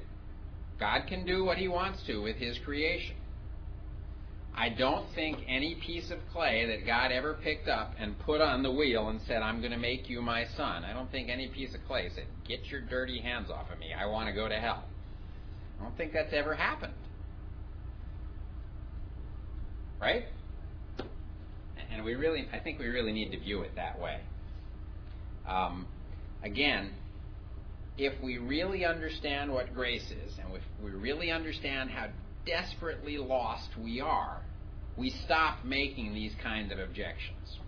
God 0.79 1.07
can 1.07 1.25
do 1.25 1.43
what 1.43 1.57
He 1.57 1.67
wants 1.67 2.01
to 2.07 2.21
with 2.21 2.37
His 2.37 2.57
creation. 2.59 3.16
I 4.59 4.69
don't 4.69 5.05
think 5.13 5.37
any 5.47 5.75
piece 5.75 6.09
of 6.09 6.17
clay 6.33 6.65
that 6.65 6.87
God 6.87 7.11
ever 7.11 7.35
picked 7.43 7.67
up 7.67 7.93
and 7.99 8.17
put 8.17 8.41
on 8.41 8.63
the 8.63 8.71
wheel 8.71 9.09
and 9.09 9.21
said, 9.27 9.43
I'm 9.43 9.59
going 9.59 9.71
to 9.71 9.77
make 9.77 10.09
you 10.09 10.19
my 10.19 10.45
son. 10.57 10.83
I 10.83 10.93
don't 10.93 11.11
think 11.11 11.29
any 11.29 11.47
piece 11.47 11.75
of 11.75 11.81
clay 11.87 12.09
said, 12.15 12.25
Get 12.47 12.65
your 12.65 12.81
dirty 12.81 13.21
hands 13.21 13.51
off 13.51 13.69
of 13.71 13.77
me. 13.77 13.93
I 13.93 14.07
want 14.07 14.27
to 14.29 14.33
go 14.33 14.49
to 14.49 14.55
hell. 14.55 14.83
I 15.79 15.83
don't 15.83 15.95
think 15.95 16.11
that's 16.11 16.33
ever 16.33 16.55
happened. 16.55 16.93
Right? 20.01 20.23
And 21.91 22.03
we 22.03 22.15
really, 22.15 22.47
I 22.51 22.57
think 22.57 22.79
we 22.79 22.87
really 22.87 23.11
need 23.11 23.31
to 23.31 23.39
view 23.39 23.61
it 23.61 23.75
that 23.75 23.99
way. 23.99 24.21
Um, 25.47 25.85
again, 26.43 26.93
if 27.95 28.13
we 28.23 28.39
really 28.39 28.85
understand 28.85 29.51
what 29.51 29.73
grace 29.75 30.11
is, 30.11 30.33
and 30.43 30.51
if 30.55 30.61
we 30.83 30.91
really 30.91 31.31
understand 31.31 31.91
how 31.91 32.07
desperately 32.45 33.19
lost 33.19 33.69
we 33.81 34.01
are, 34.01 34.41
we 34.97 35.11
stop 35.25 35.63
making 35.63 36.13
these 36.13 36.33
kinds 36.41 36.71
of 36.71 36.79
objections. 36.79 37.59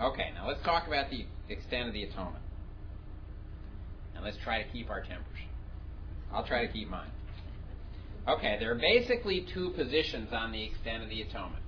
Okay, 0.00 0.30
now 0.34 0.46
let's 0.46 0.62
talk 0.62 0.86
about 0.86 1.10
the 1.10 1.26
extent 1.48 1.88
of 1.88 1.94
the 1.94 2.04
atonement. 2.04 2.44
And 4.14 4.24
let's 4.24 4.36
try 4.44 4.62
to 4.62 4.68
keep 4.70 4.90
our 4.90 5.00
tempers. 5.00 5.24
I'll 6.32 6.46
try 6.46 6.66
to 6.66 6.72
keep 6.72 6.88
mine. 6.88 7.10
Okay, 8.28 8.56
there 8.60 8.70
are 8.70 8.76
basically 8.76 9.46
two 9.52 9.70
positions 9.70 10.28
on 10.32 10.52
the 10.52 10.62
extent 10.62 11.02
of 11.02 11.08
the 11.08 11.22
atonement. 11.22 11.62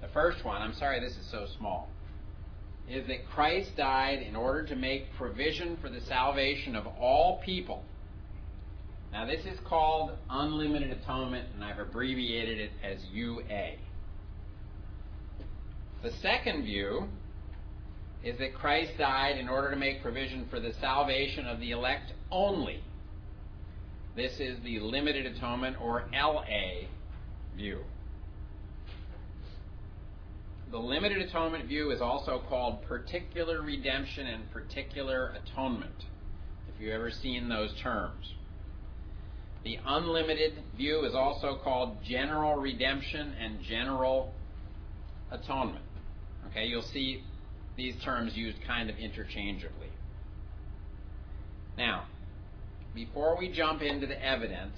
The 0.00 0.08
first 0.08 0.44
one, 0.44 0.62
I'm 0.62 0.74
sorry 0.74 1.00
this 1.00 1.16
is 1.16 1.26
so 1.30 1.46
small, 1.58 1.90
is 2.88 3.06
that 3.08 3.28
Christ 3.28 3.76
died 3.76 4.22
in 4.22 4.36
order 4.36 4.64
to 4.66 4.76
make 4.76 5.12
provision 5.18 5.76
for 5.82 5.90
the 5.90 6.00
salvation 6.02 6.74
of 6.74 6.86
all 6.86 7.42
people 7.44 7.84
now, 9.12 9.26
this 9.26 9.44
is 9.44 9.58
called 9.66 10.12
unlimited 10.28 10.92
atonement, 10.92 11.48
and 11.54 11.64
I've 11.64 11.80
abbreviated 11.80 12.60
it 12.60 12.70
as 12.82 12.98
UA. 13.12 13.72
The 16.02 16.12
second 16.22 16.62
view 16.62 17.08
is 18.22 18.38
that 18.38 18.54
Christ 18.54 18.92
died 18.98 19.36
in 19.36 19.48
order 19.48 19.70
to 19.70 19.76
make 19.76 20.00
provision 20.00 20.46
for 20.48 20.60
the 20.60 20.72
salvation 20.80 21.46
of 21.46 21.58
the 21.58 21.72
elect 21.72 22.12
only. 22.30 22.82
This 24.14 24.38
is 24.38 24.62
the 24.62 24.78
limited 24.78 25.26
atonement, 25.26 25.76
or 25.80 26.04
LA, 26.12 26.86
view. 27.56 27.80
The 30.70 30.78
limited 30.78 31.18
atonement 31.18 31.66
view 31.66 31.90
is 31.90 32.00
also 32.00 32.42
called 32.48 32.86
particular 32.86 33.60
redemption 33.60 34.28
and 34.28 34.48
particular 34.52 35.34
atonement, 35.42 36.04
if 36.72 36.80
you've 36.80 36.92
ever 36.92 37.10
seen 37.10 37.48
those 37.48 37.74
terms. 37.82 38.34
The 39.64 39.78
unlimited 39.84 40.54
view 40.76 41.04
is 41.04 41.14
also 41.14 41.58
called 41.62 41.96
general 42.02 42.56
redemption 42.56 43.34
and 43.38 43.60
general 43.62 44.32
atonement. 45.30 45.84
Okay, 46.50 46.64
you'll 46.64 46.82
see 46.82 47.22
these 47.76 47.94
terms 48.04 48.32
used 48.34 48.58
kind 48.66 48.88
of 48.90 48.96
interchangeably. 48.96 49.88
Now, 51.76 52.04
before 52.94 53.36
we 53.38 53.52
jump 53.52 53.82
into 53.82 54.06
the 54.06 54.22
evidence, 54.24 54.76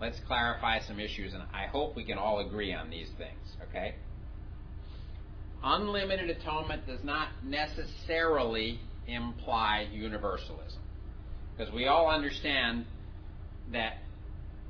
let's 0.00 0.18
clarify 0.26 0.80
some 0.86 1.00
issues, 1.00 1.32
and 1.32 1.42
I 1.54 1.66
hope 1.66 1.96
we 1.96 2.04
can 2.04 2.18
all 2.18 2.40
agree 2.46 2.74
on 2.74 2.90
these 2.90 3.08
things, 3.16 3.56
okay? 3.68 3.94
Unlimited 5.62 6.30
atonement 6.30 6.86
does 6.86 7.02
not 7.04 7.28
necessarily 7.44 8.80
imply 9.06 9.88
universalism. 9.92 10.80
Because 11.56 11.72
we 11.72 11.86
all 11.86 12.08
understand 12.08 12.86
that 13.72 13.98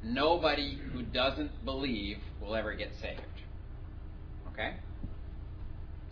nobody 0.03 0.79
who 0.93 1.03
doesn't 1.03 1.65
believe 1.65 2.19
will 2.41 2.55
ever 2.55 2.75
get 2.75 2.91
saved. 3.01 3.21
Okay? 4.53 4.75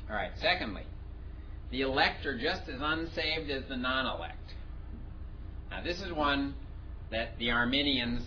All 0.08 0.16
right, 0.16 0.32
secondly, 0.40 0.84
the 1.70 1.82
elect 1.82 2.24
are 2.24 2.38
just 2.38 2.62
as 2.68 2.80
unsaved 2.80 3.50
as 3.50 3.64
the 3.68 3.76
non 3.76 4.06
elect. 4.06 4.36
Now, 5.70 5.82
this 5.82 6.00
is 6.00 6.12
one 6.12 6.54
that 7.10 7.38
the 7.38 7.50
Arminians 7.50 8.22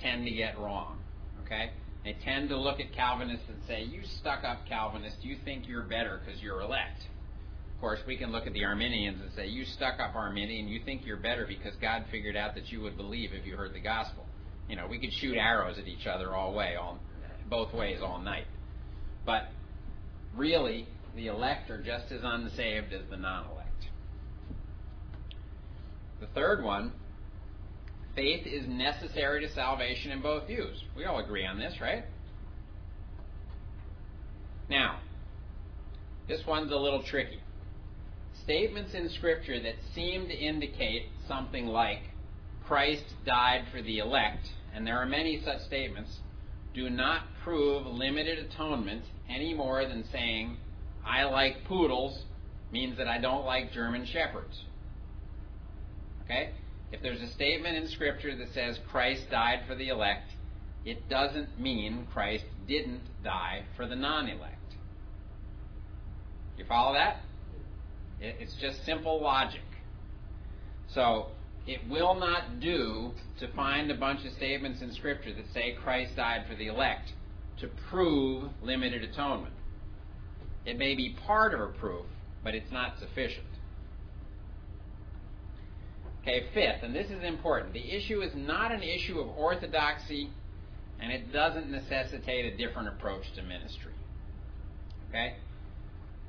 tend 0.00 0.26
to 0.26 0.30
get 0.30 0.58
wrong. 0.58 0.98
Okay? 1.44 1.70
They 2.04 2.16
tend 2.24 2.50
to 2.50 2.58
look 2.58 2.80
at 2.80 2.92
Calvinists 2.92 3.48
and 3.48 3.58
say, 3.66 3.82
You 3.82 4.02
stuck 4.20 4.44
up 4.44 4.66
Calvinist, 4.68 5.16
you 5.22 5.36
think 5.44 5.66
you're 5.66 5.82
better 5.82 6.20
because 6.24 6.40
you're 6.42 6.60
elect. 6.60 7.02
Of 7.76 7.80
course, 7.82 8.00
we 8.06 8.16
can 8.16 8.32
look 8.32 8.46
at 8.46 8.54
the 8.54 8.64
Arminians 8.64 9.20
and 9.20 9.30
say, 9.36 9.48
You 9.48 9.66
stuck 9.66 10.00
up 10.00 10.14
Arminian, 10.14 10.66
you 10.66 10.80
think 10.86 11.04
you're 11.04 11.18
better 11.18 11.46
because 11.46 11.74
God 11.78 12.06
figured 12.10 12.34
out 12.34 12.54
that 12.54 12.72
you 12.72 12.80
would 12.80 12.96
believe 12.96 13.34
if 13.34 13.44
you 13.44 13.54
heard 13.54 13.74
the 13.74 13.80
gospel. 13.80 14.24
You 14.66 14.76
know, 14.76 14.86
we 14.88 14.98
could 14.98 15.12
shoot 15.12 15.36
arrows 15.36 15.76
at 15.78 15.86
each 15.86 16.06
other 16.06 16.34
all 16.34 16.54
way, 16.54 16.76
all 16.76 16.98
both 17.50 17.74
ways 17.74 17.98
all 18.02 18.18
night. 18.18 18.46
But 19.26 19.48
really, 20.34 20.88
the 21.14 21.26
elect 21.26 21.70
are 21.70 21.82
just 21.82 22.10
as 22.12 22.22
unsaved 22.24 22.94
as 22.94 23.02
the 23.10 23.18
non 23.18 23.44
elect. 23.50 23.84
The 26.20 26.28
third 26.28 26.64
one 26.64 26.92
faith 28.14 28.46
is 28.46 28.66
necessary 28.66 29.46
to 29.46 29.52
salvation 29.52 30.12
in 30.12 30.22
both 30.22 30.46
views. 30.46 30.82
We 30.96 31.04
all 31.04 31.18
agree 31.18 31.44
on 31.44 31.58
this, 31.58 31.74
right? 31.78 32.04
Now, 34.70 35.00
this 36.26 36.40
one's 36.46 36.72
a 36.72 36.76
little 36.76 37.02
tricky 37.02 37.40
statements 38.46 38.94
in 38.94 39.10
Scripture 39.10 39.60
that 39.60 39.74
seem 39.92 40.28
to 40.28 40.32
indicate 40.32 41.08
something 41.26 41.66
like 41.66 41.98
Christ 42.64 43.02
died 43.26 43.64
for 43.72 43.82
the 43.82 43.98
elect, 43.98 44.46
and 44.72 44.86
there 44.86 44.98
are 44.98 45.06
many 45.06 45.42
such 45.44 45.62
statements, 45.66 46.10
do 46.72 46.88
not 46.88 47.22
prove 47.42 47.86
limited 47.86 48.38
atonement 48.38 49.02
any 49.28 49.52
more 49.52 49.84
than 49.88 50.04
saying, 50.12 50.58
I 51.04 51.24
like 51.24 51.64
poodles 51.66 52.22
means 52.70 52.96
that 52.98 53.08
I 53.08 53.18
don't 53.18 53.44
like 53.44 53.72
German 53.72 54.06
shepherds. 54.06 54.62
Okay? 56.24 56.50
If 56.92 57.02
there's 57.02 57.20
a 57.20 57.32
statement 57.32 57.76
in 57.76 57.88
Scripture 57.88 58.36
that 58.36 58.54
says 58.54 58.78
Christ 58.92 59.22
died 59.28 59.64
for 59.66 59.74
the 59.74 59.88
elect, 59.88 60.30
it 60.84 61.08
doesn't 61.08 61.58
mean 61.58 62.06
Christ 62.12 62.44
didn't 62.68 63.02
die 63.24 63.64
for 63.76 63.88
the 63.88 63.96
non 63.96 64.28
elect. 64.28 64.54
You 66.56 66.64
follow 66.68 66.94
that? 66.94 67.22
It's 68.20 68.54
just 68.60 68.84
simple 68.84 69.20
logic. 69.20 69.60
So, 70.94 71.28
it 71.66 71.80
will 71.90 72.14
not 72.14 72.60
do 72.60 73.12
to 73.40 73.48
find 73.52 73.90
a 73.90 73.96
bunch 73.96 74.24
of 74.24 74.32
statements 74.34 74.80
in 74.82 74.92
Scripture 74.94 75.34
that 75.34 75.44
say 75.52 75.76
Christ 75.82 76.16
died 76.16 76.46
for 76.48 76.54
the 76.54 76.68
elect 76.68 77.12
to 77.60 77.68
prove 77.90 78.50
limited 78.62 79.02
atonement. 79.02 79.54
It 80.64 80.78
may 80.78 80.94
be 80.94 81.16
part 81.26 81.54
of 81.54 81.60
a 81.60 81.66
proof, 81.66 82.06
but 82.44 82.54
it's 82.54 82.70
not 82.70 82.98
sufficient. 82.98 83.46
Okay, 86.22 86.46
fifth, 86.54 86.82
and 86.82 86.94
this 86.94 87.06
is 87.10 87.22
important. 87.22 87.72
The 87.72 87.94
issue 87.94 88.20
is 88.20 88.32
not 88.34 88.72
an 88.72 88.82
issue 88.82 89.20
of 89.20 89.28
orthodoxy, 89.36 90.30
and 91.00 91.12
it 91.12 91.32
doesn't 91.32 91.70
necessitate 91.70 92.52
a 92.52 92.56
different 92.56 92.88
approach 92.88 93.22
to 93.36 93.42
ministry. 93.42 93.92
Okay? 95.08 95.34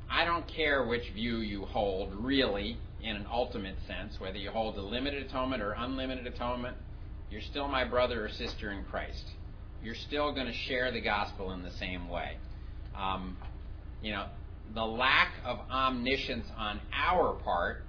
I 0.10 0.26
don't 0.26 0.48
care 0.48 0.86
which 0.86 1.10
view 1.14 1.38
you 1.38 1.66
hold, 1.66 2.14
really, 2.16 2.78
in 3.04 3.16
an 3.16 3.26
ultimate 3.32 3.76
sense, 3.88 4.20
whether 4.20 4.38
you 4.38 4.52
hold 4.52 4.76
the 4.76 4.82
limited 4.82 5.24
atonement 5.24 5.62
or 5.62 5.74
unlimited 5.74 6.26
atonement, 6.28 6.78
you're 7.30 7.42
still 7.42 7.68
my 7.68 7.84
brother 7.84 8.26
or 8.26 8.30
sister 8.30 8.72
in 8.72 8.84
Christ. 8.86 9.26
You're 9.84 9.96
still 9.96 10.34
going 10.34 10.48
to 10.48 10.54
share 10.54 10.92
the 10.92 11.02
gospel 11.02 11.52
in 11.52 11.62
the 11.62 11.72
same 11.72 12.10
way. 12.10 12.38
Um, 12.96 13.38
you 14.02 14.12
know, 14.12 14.26
the 14.74 14.84
lack 14.84 15.34
of 15.46 15.60
omniscience 15.70 16.48
on 16.58 16.80
our 16.94 17.34
part 17.34 17.84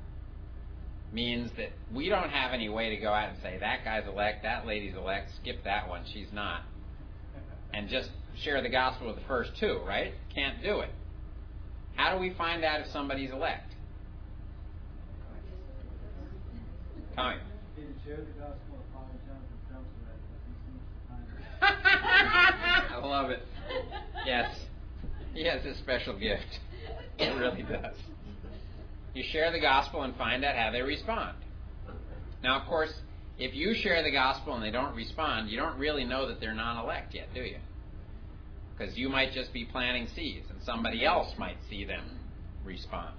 means 1.12 1.50
that 1.56 1.70
we 1.92 2.08
don't 2.08 2.30
have 2.30 2.52
any 2.52 2.68
way 2.68 2.90
to 2.90 2.96
go 2.96 3.12
out 3.12 3.30
and 3.30 3.38
say, 3.42 3.56
that 3.60 3.84
guy's 3.84 4.06
elect, 4.06 4.42
that 4.42 4.66
lady's 4.66 4.94
elect, 4.94 5.30
skip 5.40 5.64
that 5.64 5.88
one, 5.88 6.02
she's 6.12 6.28
not. 6.32 6.62
And 7.72 7.88
just 7.88 8.10
share 8.42 8.62
the 8.62 8.68
gospel 8.68 9.08
with 9.08 9.16
the 9.16 9.26
first 9.26 9.52
two, 9.58 9.80
right? 9.86 10.12
Can't 10.34 10.62
do 10.62 10.80
it. 10.80 10.90
How 11.98 12.14
do 12.14 12.20
we 12.20 12.30
find 12.34 12.64
out 12.64 12.80
if 12.80 12.86
somebody's 12.92 13.32
elect? 13.32 13.74
Tommy. 17.16 17.38
I 21.60 23.00
love 23.02 23.30
it. 23.30 23.42
Yes. 24.24 24.54
He 25.34 25.44
has 25.44 25.64
a 25.66 25.74
special 25.78 26.16
gift. 26.16 26.60
It 27.18 27.36
really 27.36 27.62
does. 27.62 27.96
You 29.12 29.24
share 29.32 29.50
the 29.50 29.58
gospel 29.58 30.02
and 30.02 30.14
find 30.14 30.44
out 30.44 30.54
how 30.54 30.70
they 30.70 30.82
respond. 30.82 31.36
Now, 32.44 32.60
of 32.60 32.68
course, 32.68 32.92
if 33.40 33.56
you 33.56 33.74
share 33.74 34.04
the 34.04 34.12
gospel 34.12 34.54
and 34.54 34.62
they 34.62 34.70
don't 34.70 34.94
respond, 34.94 35.50
you 35.50 35.58
don't 35.58 35.76
really 35.78 36.04
know 36.04 36.28
that 36.28 36.38
they're 36.38 36.54
non 36.54 36.84
elect 36.84 37.12
yet, 37.14 37.26
do 37.34 37.40
you? 37.40 37.58
Because 38.78 38.96
you 38.96 39.08
might 39.08 39.32
just 39.32 39.52
be 39.52 39.64
planting 39.64 40.06
seeds 40.14 40.46
and 40.50 40.62
somebody 40.62 41.04
else 41.04 41.32
might 41.36 41.56
see 41.68 41.84
them 41.84 42.04
respond. 42.64 43.14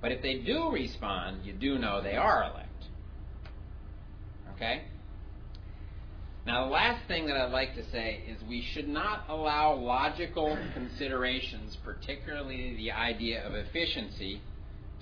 But 0.00 0.12
if 0.12 0.22
they 0.22 0.38
do 0.38 0.70
respond, 0.70 1.44
you 1.44 1.52
do 1.52 1.78
know 1.78 2.02
they 2.02 2.16
are 2.16 2.44
elect. 2.44 2.84
Okay? 4.54 4.84
Now, 6.46 6.66
the 6.66 6.70
last 6.70 7.06
thing 7.08 7.26
that 7.26 7.36
I'd 7.36 7.52
like 7.52 7.74
to 7.74 7.90
say 7.90 8.22
is 8.28 8.40
we 8.48 8.64
should 8.72 8.88
not 8.88 9.24
allow 9.28 9.74
logical 9.74 10.56
considerations, 10.74 11.76
particularly 11.84 12.76
the 12.76 12.92
idea 12.92 13.44
of 13.44 13.54
efficiency, 13.54 14.40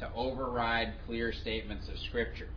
to 0.00 0.10
override 0.14 0.94
clear 1.06 1.32
statements 1.32 1.88
of 1.88 1.98
Scripture. 2.08 2.48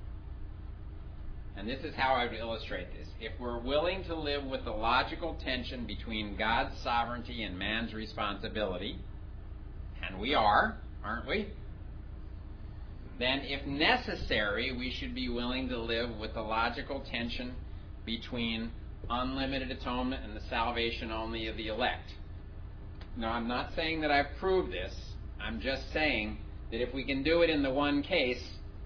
And 1.58 1.68
this 1.68 1.84
is 1.84 1.96
how 1.96 2.14
I 2.14 2.26
would 2.26 2.38
illustrate 2.38 2.88
this. 2.94 3.08
If 3.20 3.32
we're 3.40 3.60
willing 3.60 4.04
to 4.06 4.16
live 4.16 4.44
with 4.44 4.64
the 4.64 4.72
logical 4.72 5.36
tension 5.44 5.88
between 5.88 6.38
God's 6.38 6.80
sovereignty 6.84 7.44
and 7.44 7.58
man's 7.58 7.96
responsibility, 7.96 9.00
and 10.08 10.20
we 10.20 10.36
are, 10.36 10.78
aren't 11.04 11.28
we? 11.28 11.50
Then, 13.18 13.40
if 13.42 13.66
necessary, 13.66 14.72
we 14.78 14.92
should 14.92 15.16
be 15.16 15.30
willing 15.30 15.68
to 15.70 15.80
live 15.80 16.16
with 16.18 16.36
the 16.36 16.42
logical 16.42 17.04
tension 17.12 17.56
between 18.06 18.72
unlimited 19.10 19.72
atonement 19.72 20.24
and 20.24 20.36
the 20.36 20.48
salvation 20.50 21.12
only 21.12 21.48
of 21.48 21.58
the 21.58 21.70
elect. 21.70 22.12
Now, 23.18 23.32
I'm 23.32 23.48
not 23.48 23.72
saying 23.76 24.02
that 24.02 24.12
I've 24.12 24.38
proved 24.40 24.72
this. 24.72 24.94
I'm 25.42 25.60
just 25.60 25.92
saying 25.92 26.38
that 26.72 26.82
if 26.82 26.94
we 26.94 27.04
can 27.04 27.24
do 27.24 27.42
it 27.42 27.50
in 27.50 27.64
the 27.64 27.72
one 27.72 28.04
case, 28.04 28.44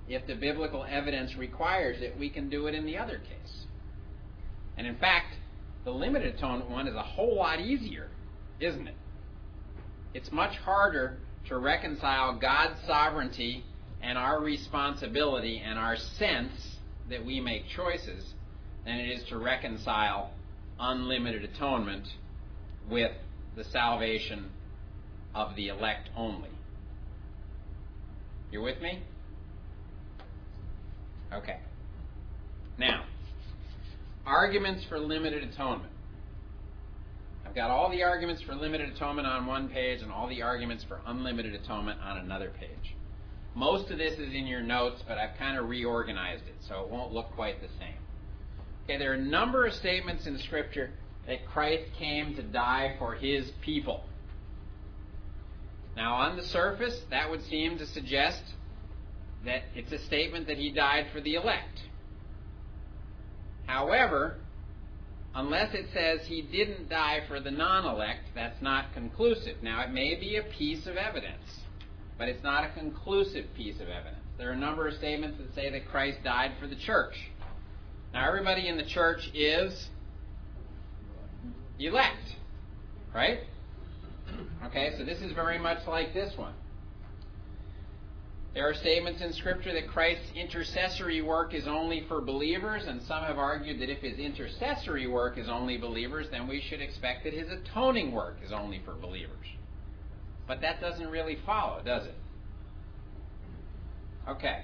if 0.07 0.25
the 0.27 0.35
biblical 0.35 0.85
evidence 0.89 1.35
requires 1.35 2.01
it, 2.01 2.17
we 2.19 2.29
can 2.29 2.49
do 2.49 2.67
it 2.67 2.75
in 2.75 2.85
the 2.85 2.97
other 2.97 3.17
case. 3.17 3.65
And 4.77 4.87
in 4.87 4.97
fact, 4.97 5.35
the 5.83 5.91
limited 5.91 6.35
atonement 6.35 6.69
one 6.69 6.87
is 6.87 6.95
a 6.95 7.03
whole 7.03 7.35
lot 7.35 7.59
easier, 7.59 8.09
isn't 8.59 8.87
it? 8.87 8.95
It's 10.13 10.31
much 10.31 10.55
harder 10.57 11.17
to 11.47 11.57
reconcile 11.57 12.37
God's 12.39 12.75
sovereignty 12.85 13.63
and 14.01 14.17
our 14.17 14.41
responsibility 14.41 15.61
and 15.63 15.77
our 15.79 15.95
sense 15.95 16.51
that 17.09 17.25
we 17.25 17.39
make 17.39 17.67
choices 17.75 18.33
than 18.85 18.95
it 18.95 19.09
is 19.09 19.23
to 19.29 19.37
reconcile 19.37 20.31
unlimited 20.79 21.43
atonement 21.43 22.07
with 22.89 23.11
the 23.55 23.63
salvation 23.65 24.49
of 25.35 25.55
the 25.55 25.67
elect 25.69 26.09
only. 26.15 26.49
You're 28.51 28.63
with 28.63 28.81
me? 28.81 29.03
Okay. 31.33 31.57
Now, 32.77 33.05
arguments 34.25 34.83
for 34.85 34.99
limited 34.99 35.43
atonement. 35.43 35.91
I've 37.45 37.55
got 37.55 37.69
all 37.69 37.89
the 37.89 38.03
arguments 38.03 38.41
for 38.41 38.55
limited 38.55 38.89
atonement 38.89 39.27
on 39.27 39.45
one 39.45 39.69
page 39.69 40.01
and 40.01 40.11
all 40.11 40.27
the 40.27 40.41
arguments 40.41 40.83
for 40.83 41.01
unlimited 41.05 41.53
atonement 41.53 41.99
on 42.01 42.17
another 42.17 42.51
page. 42.59 42.95
Most 43.55 43.91
of 43.91 43.97
this 43.97 44.13
is 44.13 44.33
in 44.33 44.47
your 44.47 44.61
notes, 44.61 45.03
but 45.07 45.17
I've 45.17 45.37
kind 45.37 45.57
of 45.57 45.67
reorganized 45.67 46.43
it 46.47 46.55
so 46.67 46.81
it 46.81 46.89
won't 46.89 47.11
look 47.11 47.31
quite 47.35 47.61
the 47.61 47.67
same. 47.79 47.95
Okay, 48.85 48.97
there 48.97 49.11
are 49.11 49.15
a 49.15 49.21
number 49.21 49.65
of 49.65 49.73
statements 49.73 50.25
in 50.25 50.37
Scripture 50.39 50.91
that 51.27 51.45
Christ 51.45 51.83
came 51.99 52.35
to 52.35 52.41
die 52.41 52.95
for 52.97 53.15
his 53.15 53.51
people. 53.61 54.05
Now, 55.95 56.15
on 56.15 56.37
the 56.37 56.43
surface, 56.43 57.01
that 57.09 57.29
would 57.29 57.43
seem 57.43 57.77
to 57.77 57.85
suggest 57.85 58.41
that 59.45 59.63
it's 59.75 59.91
a 59.91 59.99
statement 60.06 60.47
that 60.47 60.58
he 60.58 60.71
died 60.71 61.08
for 61.13 61.21
the 61.21 61.36
elect. 61.36 61.82
However, 63.65 64.38
unless 65.34 65.73
it 65.73 65.88
says 65.93 66.27
he 66.27 66.41
didn't 66.41 66.89
die 66.89 67.21
for 67.27 67.39
the 67.39 67.51
non 67.51 67.86
elect, 67.86 68.30
that's 68.36 68.62
not 68.62 68.93
conclusive. 68.93 69.58
Now, 69.62 69.82
it 69.82 69.91
may 69.91 70.15
be 70.15 70.38
a 70.38 70.43
piece 70.43 70.88
of 70.88 70.97
evidence, 70.97 71.62
but 72.17 72.27
it's 72.27 72.43
not 72.43 72.65
a 72.65 72.73
conclusive 72.77 73.45
piece 73.56 73.75
of 73.75 73.89
evidence. 73.89 74.17
There 74.38 74.49
are 74.49 74.54
a 74.54 74.58
number 74.58 74.88
of 74.88 74.95
statements 74.95 75.38
that 75.38 75.54
say 75.56 75.69
that 75.69 75.88
Christ 75.88 76.23
died 76.23 76.54
for 76.60 76.67
the 76.67 76.75
church. 76.75 77.15
Now, 78.13 78.27
everybody 78.27 78.67
in 78.67 78.77
the 78.77 78.86
church 78.86 79.30
is 79.34 79.89
elect, 81.80 82.36
right? 83.13 83.39
Okay, 84.65 84.93
so 84.97 85.06
this 85.06 85.19
is 85.19 85.32
very 85.34 85.58
much 85.58 85.88
like 85.88 86.13
this 86.13 86.38
one. 86.38 86.54
There 88.53 88.67
are 88.67 88.73
statements 88.73 89.21
in 89.21 89.31
Scripture 89.31 89.71
that 89.73 89.87
Christ's 89.87 90.29
intercessory 90.35 91.21
work 91.21 91.53
is 91.53 91.67
only 91.67 92.01
for 92.07 92.19
believers, 92.19 92.83
and 92.85 93.01
some 93.03 93.23
have 93.23 93.37
argued 93.37 93.79
that 93.79 93.89
if 93.89 93.99
his 93.99 94.19
intercessory 94.19 95.07
work 95.07 95.37
is 95.37 95.47
only 95.47 95.77
believers, 95.77 96.27
then 96.29 96.47
we 96.47 96.59
should 96.59 96.81
expect 96.81 97.23
that 97.23 97.33
his 97.33 97.49
atoning 97.49 98.11
work 98.11 98.37
is 98.43 98.51
only 98.51 98.81
for 98.83 98.93
believers. 98.93 99.47
But 100.47 100.59
that 100.61 100.81
doesn't 100.81 101.07
really 101.07 101.37
follow, 101.45 101.81
does 101.81 102.05
it? 102.07 102.15
Okay. 104.27 104.63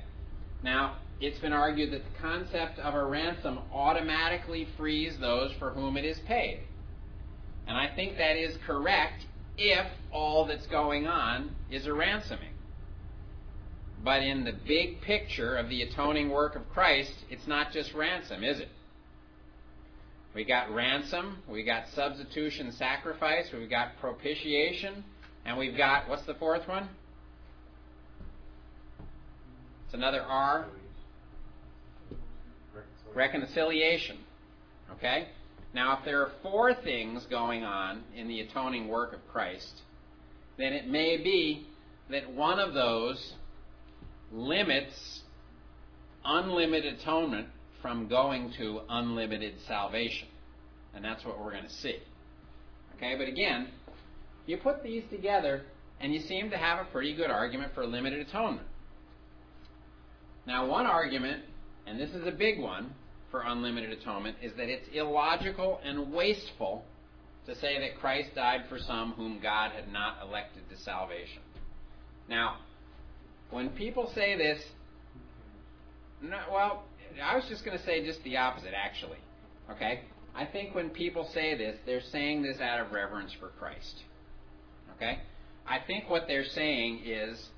Now, 0.63 0.97
it's 1.21 1.39
been 1.39 1.53
argued 1.53 1.91
that 1.93 2.03
the 2.03 2.19
concept 2.19 2.79
of 2.79 2.93
a 2.93 3.03
ransom 3.05 3.59
automatically 3.73 4.67
frees 4.75 5.17
those 5.17 5.53
for 5.53 5.69
whom 5.69 5.95
it 5.95 6.03
is 6.03 6.19
paid. 6.27 6.59
And 7.67 7.77
I 7.77 7.87
think 7.95 8.17
that 8.17 8.35
is 8.35 8.57
correct 8.65 9.25
if 9.57 9.87
all 10.11 10.45
that's 10.45 10.67
going 10.67 11.07
on 11.07 11.55
is 11.71 11.85
a 11.85 11.93
ransoming. 11.93 12.56
But 14.03 14.21
in 14.21 14.43
the 14.43 14.53
big 14.53 15.01
picture 15.01 15.57
of 15.57 15.69
the 15.69 15.81
atoning 15.81 16.29
work 16.29 16.55
of 16.55 16.69
Christ, 16.69 17.13
it's 17.29 17.47
not 17.47 17.71
just 17.71 17.93
ransom, 17.93 18.43
is 18.43 18.59
it? 18.59 18.69
We 20.35 20.45
got 20.45 20.71
ransom, 20.71 21.39
we 21.49 21.63
got 21.63 21.85
substitution 21.95 22.71
sacrifice, 22.71 23.47
we've 23.51 23.69
got 23.69 23.97
propitiation, 23.99 25.03
and 25.45 25.57
we've 25.57 25.75
got, 25.75 26.07
what's 26.07 26.25
the 26.25 26.35
fourth 26.35 26.67
one? 26.67 26.89
It's 29.85 29.93
another 29.93 30.21
R. 30.21 30.67
Reconciliation. 33.15 34.17
Okay? 34.91 35.29
Now, 35.73 35.97
if 35.97 36.05
there 36.05 36.21
are 36.21 36.31
four 36.43 36.73
things 36.73 37.25
going 37.29 37.63
on 37.63 38.03
in 38.15 38.27
the 38.27 38.41
atoning 38.41 38.87
work 38.89 39.13
of 39.13 39.19
Christ, 39.31 39.81
then 40.57 40.73
it 40.73 40.87
may 40.87 41.17
be 41.17 41.65
that 42.09 42.31
one 42.31 42.59
of 42.59 42.73
those 42.73 43.33
limits 44.31 45.21
unlimited 46.27 46.99
atonement 46.99 47.47
from 47.81 48.07
going 48.07 48.53
to 48.57 48.81
unlimited 48.89 49.55
salvation. 49.67 50.27
And 50.93 51.03
that's 51.03 51.23
what 51.25 51.39
we're 51.39 51.51
going 51.51 51.63
to 51.63 51.73
see. 51.73 51.97
Okay, 52.95 53.15
but 53.17 53.27
again, 53.27 53.69
you 54.45 54.57
put 54.57 54.83
these 54.83 55.03
together 55.09 55.63
and 55.99 56.13
you 56.13 56.21
seem 56.21 56.49
to 56.49 56.57
have 56.57 56.85
a 56.85 56.89
pretty 56.91 57.15
good 57.15 57.31
argument 57.31 57.73
for 57.73 57.85
limited 57.85 58.27
atonement. 58.27 58.67
Now, 60.45 60.67
one 60.67 60.85
argument, 60.85 61.43
and 61.85 61.99
this 61.99 62.11
is 62.11 62.25
a 62.25 62.31
big 62.31 62.59
one 62.59 62.93
for 63.31 63.41
unlimited 63.41 63.91
atonement, 63.91 64.37
is 64.41 64.53
that 64.57 64.69
it's 64.69 64.87
illogical 64.93 65.79
and 65.83 66.11
wasteful 66.11 66.85
to 67.45 67.55
say 67.55 67.79
that 67.79 67.99
Christ 67.99 68.29
died 68.35 68.61
for 68.69 68.79
some 68.79 69.13
whom 69.13 69.39
God 69.41 69.71
had 69.71 69.91
not 69.91 70.17
elected 70.23 70.69
to 70.69 70.77
salvation. 70.77 71.41
Now, 72.29 72.57
when 73.51 73.69
people 73.69 74.11
say 74.13 74.35
this, 74.37 74.61
well, 76.51 76.83
I 77.23 77.35
was 77.35 77.45
just 77.49 77.63
going 77.63 77.77
to 77.77 77.83
say 77.85 78.05
just 78.05 78.23
the 78.23 78.37
opposite, 78.37 78.73
actually. 78.75 79.19
Okay? 79.71 80.01
I 80.35 80.45
think 80.45 80.75
when 80.75 80.89
people 80.89 81.29
say 81.33 81.57
this, 81.57 81.77
they're 81.85 82.01
saying 82.01 82.43
this 82.43 82.59
out 82.59 82.79
of 82.79 82.91
reverence 82.91 83.33
for 83.39 83.49
Christ. 83.49 84.03
Okay? 84.95 85.19
I 85.65 85.79
think 85.85 86.09
what 86.09 86.27
they're 86.27 86.45
saying 86.45 87.01
is 87.05 87.49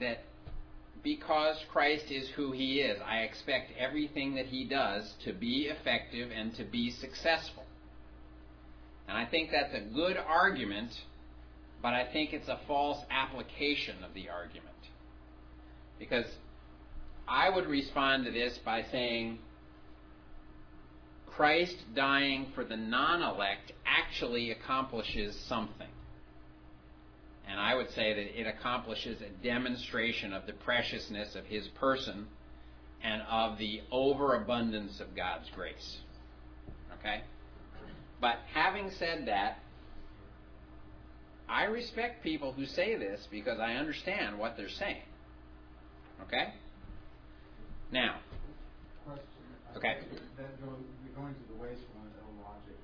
that 0.00 0.24
because 1.02 1.56
Christ 1.72 2.06
is 2.10 2.28
who 2.36 2.52
he 2.52 2.80
is, 2.80 2.98
I 3.04 3.18
expect 3.18 3.72
everything 3.78 4.34
that 4.36 4.46
he 4.46 4.64
does 4.64 5.14
to 5.24 5.32
be 5.32 5.68
effective 5.68 6.30
and 6.34 6.54
to 6.56 6.64
be 6.64 6.90
successful. 6.90 7.64
And 9.08 9.16
I 9.16 9.26
think 9.26 9.50
that's 9.50 9.74
a 9.74 9.80
good 9.80 10.16
argument, 10.16 10.90
but 11.82 11.92
I 11.92 12.06
think 12.12 12.32
it's 12.32 12.48
a 12.48 12.60
false 12.68 12.98
application 13.10 13.96
of 14.04 14.14
the 14.14 14.28
argument. 14.28 14.71
Because 15.98 16.26
I 17.28 17.48
would 17.48 17.66
respond 17.66 18.24
to 18.24 18.30
this 18.30 18.58
by 18.64 18.84
saying 18.90 19.38
Christ 21.26 21.76
dying 21.94 22.52
for 22.54 22.64
the 22.64 22.76
non 22.76 23.22
elect 23.22 23.72
actually 23.86 24.50
accomplishes 24.50 25.34
something. 25.48 25.88
And 27.48 27.58
I 27.58 27.74
would 27.74 27.90
say 27.90 28.12
that 28.12 28.40
it 28.40 28.46
accomplishes 28.46 29.20
a 29.20 29.42
demonstration 29.42 30.32
of 30.32 30.46
the 30.46 30.52
preciousness 30.52 31.34
of 31.34 31.44
his 31.46 31.66
person 31.68 32.26
and 33.02 33.22
of 33.22 33.58
the 33.58 33.80
overabundance 33.90 35.00
of 35.00 35.16
God's 35.16 35.50
grace. 35.54 35.98
Okay? 37.00 37.22
But 38.20 38.36
having 38.54 38.90
said 38.90 39.26
that, 39.26 39.58
I 41.48 41.64
respect 41.64 42.22
people 42.22 42.52
who 42.52 42.64
say 42.64 42.94
this 42.96 43.26
because 43.30 43.58
I 43.58 43.74
understand 43.74 44.38
what 44.38 44.56
they're 44.56 44.68
saying. 44.68 45.02
Okay? 46.22 46.54
Now, 47.90 48.16
Question. 49.04 49.26
Okay. 49.76 49.98
That 50.36 50.60
goes, 50.62 50.78
you're 51.04 51.16
going 51.16 51.34
to 51.34 51.44
the 51.48 51.58
waste 51.60 51.82
one 51.96 52.06
of 52.06 52.14
illogic. 52.38 52.78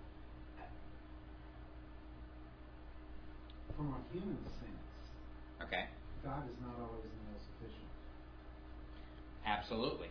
From 3.76 3.94
a 3.94 4.12
human 4.12 4.38
sense, 4.58 5.62
okay? 5.62 5.86
God 6.24 6.42
is 6.50 6.56
not 6.60 6.74
always 6.80 7.04
the 7.04 7.32
most 7.32 7.44
efficient. 7.54 7.86
Absolutely. 9.46 10.08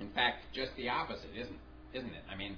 In 0.00 0.10
fact, 0.10 0.44
just 0.52 0.76
the 0.76 0.90
opposite, 0.90 1.30
isn't 1.34 1.58
isn't 1.94 2.10
it? 2.10 2.22
I 2.30 2.36
mean, 2.36 2.56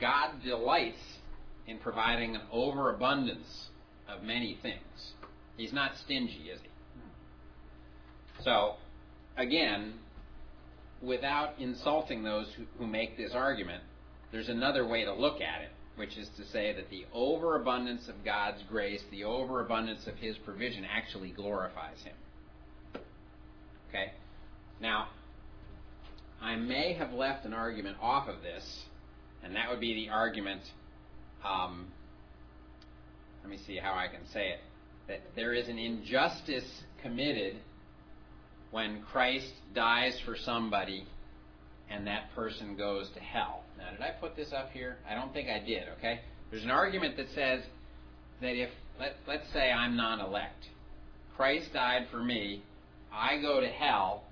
God 0.00 0.42
delights 0.44 1.20
in 1.68 1.78
providing 1.78 2.34
an 2.34 2.42
overabundance 2.50 3.68
of 4.08 4.22
many 4.22 4.58
things. 4.60 5.12
He's 5.56 5.72
not 5.72 5.96
stingy, 5.96 6.50
is 6.52 6.60
he? 6.60 6.68
So, 8.44 8.74
again, 9.36 9.94
without 11.02 11.58
insulting 11.58 12.22
those 12.22 12.46
who, 12.56 12.64
who 12.78 12.86
make 12.86 13.16
this 13.16 13.32
argument, 13.34 13.82
there's 14.32 14.48
another 14.48 14.86
way 14.86 15.04
to 15.04 15.12
look 15.12 15.40
at 15.40 15.62
it, 15.62 15.70
which 15.96 16.16
is 16.16 16.28
to 16.36 16.44
say 16.46 16.72
that 16.74 16.90
the 16.90 17.06
overabundance 17.12 18.08
of 18.08 18.24
God's 18.24 18.62
grace, 18.68 19.02
the 19.10 19.24
overabundance 19.24 20.06
of 20.06 20.16
His 20.16 20.36
provision, 20.38 20.84
actually 20.84 21.30
glorifies 21.30 22.02
Him. 22.02 23.02
Okay? 23.88 24.12
Now, 24.80 25.08
I 26.42 26.56
may 26.56 26.92
have 26.94 27.12
left 27.12 27.46
an 27.46 27.54
argument 27.54 27.96
off 28.00 28.28
of 28.28 28.42
this, 28.42 28.84
and 29.42 29.56
that 29.56 29.70
would 29.70 29.80
be 29.80 29.94
the 29.94 30.10
argument. 30.10 30.60
Um, 31.44 31.86
let 33.42 33.50
me 33.50 33.58
see 33.66 33.78
how 33.78 33.94
I 33.94 34.08
can 34.08 34.26
say 34.32 34.48
it. 34.48 34.60
That 35.08 35.20
there 35.34 35.54
is 35.54 35.68
an 35.68 35.78
injustice 35.78 36.82
committed 37.00 37.56
when 38.70 39.02
Christ 39.02 39.52
dies 39.74 40.18
for 40.24 40.36
somebody 40.36 41.06
and 41.88 42.06
that 42.06 42.34
person 42.34 42.76
goes 42.76 43.08
to 43.10 43.20
hell. 43.20 43.62
Now, 43.78 43.90
did 43.90 44.00
I 44.00 44.10
put 44.20 44.36
this 44.36 44.52
up 44.52 44.72
here? 44.72 44.96
I 45.08 45.14
don't 45.14 45.32
think 45.32 45.48
I 45.48 45.60
did, 45.60 45.84
okay? 45.98 46.20
There's 46.50 46.64
an 46.64 46.70
argument 46.70 47.16
that 47.16 47.28
says 47.34 47.62
that 48.40 48.56
if, 48.56 48.70
let, 48.98 49.16
let's 49.26 49.50
say 49.52 49.70
I'm 49.70 49.96
non 49.96 50.20
elect, 50.20 50.66
Christ 51.36 51.72
died 51.72 52.06
for 52.10 52.22
me, 52.22 52.62
I 53.12 53.40
go 53.40 53.60
to 53.60 53.68
hell, 53.68 54.24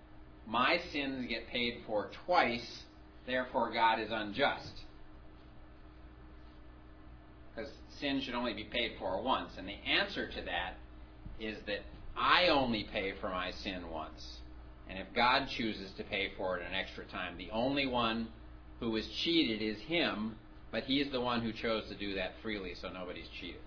my 0.47 0.79
sins 0.93 1.27
get 1.29 1.49
paid 1.49 1.83
for 1.87 2.11
twice, 2.27 2.83
therefore 3.27 3.73
God 3.73 4.01
is 4.01 4.09
unjust. 4.11 4.73
Because 7.55 7.71
sin 8.01 8.21
should 8.21 8.35
only 8.35 8.53
be 8.53 8.65
paid 8.65 8.93
for 8.99 9.23
once. 9.23 9.53
And 9.57 9.69
the 9.69 9.79
answer 9.89 10.29
to 10.29 10.43
that 10.43 10.75
is 11.39 11.57
that 11.67 11.81
I 12.17 12.49
only 12.49 12.85
pay 12.85 13.13
for 13.21 13.29
my 13.29 13.51
sin 13.51 13.91
once. 13.91 14.39
And 14.89 14.99
if 14.99 15.07
God 15.15 15.49
chooses 15.49 15.91
to 15.97 16.05
pay 16.05 16.31
for 16.37 16.59
it 16.59 16.63
an 16.67 16.75
extra 16.75 17.05
time, 17.05 17.37
the 17.39 17.51
only 17.51 17.87
one 17.87 18.29
who 18.81 18.95
is 18.97 19.09
cheated 19.23 19.63
is 19.63 19.79
Him, 19.83 20.37
but 20.71 20.85
He's 20.85 21.11
the 21.11 21.21
one 21.21 21.41
who 21.41 21.53
chose 21.53 21.89
to 21.89 21.95
do 21.97 22.15
that 22.15 22.33
freely, 22.43 22.75
so 22.81 22.89
nobody's 22.91 23.29
cheated. 23.41 23.61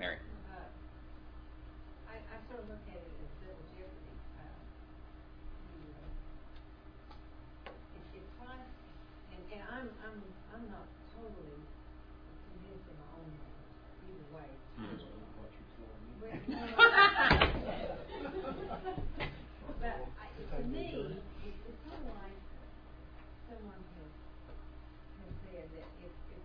Mary. 0.00 0.16
Uh, 0.48 0.64
I, 2.08 2.14
I 2.16 2.38
sort 2.48 2.62
of 2.62 2.68
look 2.70 2.78
at 2.88 2.96
it 2.96 3.02
as 3.02 3.32
double 3.42 3.66
jeopardy. 3.74 4.14
Uh, 4.38 4.46
you, 5.74 5.90
uh, 5.90 6.06
If, 7.98 8.22
if 8.22 8.24
Christ, 8.38 8.70
and, 9.34 9.42
and 9.52 9.62
I'm, 9.66 9.90
I'm, 10.06 10.18
I'm 10.54 10.64
not 10.70 10.86
totally 11.18 11.58
convinced 12.48 12.86
in 12.86 12.96
my 12.96 13.10
own 13.18 13.26
mind, 13.28 13.66
either 14.06 14.28
way. 14.38 14.48
But 19.80 19.94
I, 20.18 20.26
to 20.58 20.64
me, 20.66 21.22
it, 21.44 21.54
it's 21.68 21.80
kind 21.86 22.02
of 22.02 22.14
like 22.18 22.38
someone 23.46 23.78
has, 23.78 24.10
has 25.22 25.32
said 25.46 25.66
that 25.70 25.88
if, 26.02 26.10
if, 26.34 26.42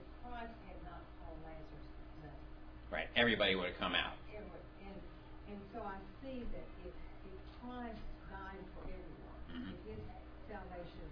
if 0.00 0.06
Christ 0.24 0.56
had 0.64 0.80
not 0.84 1.00
called 1.20 1.36
Lazarus 1.44 1.88
name, 2.24 2.40
Right, 2.90 3.08
everybody 3.30 3.54
would 3.54 3.70
have 3.70 3.78
come 3.78 3.94
out. 3.94 4.18
and, 4.34 4.42
and 5.46 5.60
so 5.70 5.78
I 5.86 5.94
see 6.18 6.42
that 6.50 6.66
if, 6.82 6.90
if 7.30 7.38
Christ 7.62 8.02
died 8.26 8.58
for 8.74 8.82
everyone, 8.90 9.38
Mhm. 9.54 9.70
if 9.70 9.78
his 9.86 10.02
salvation 10.50 11.06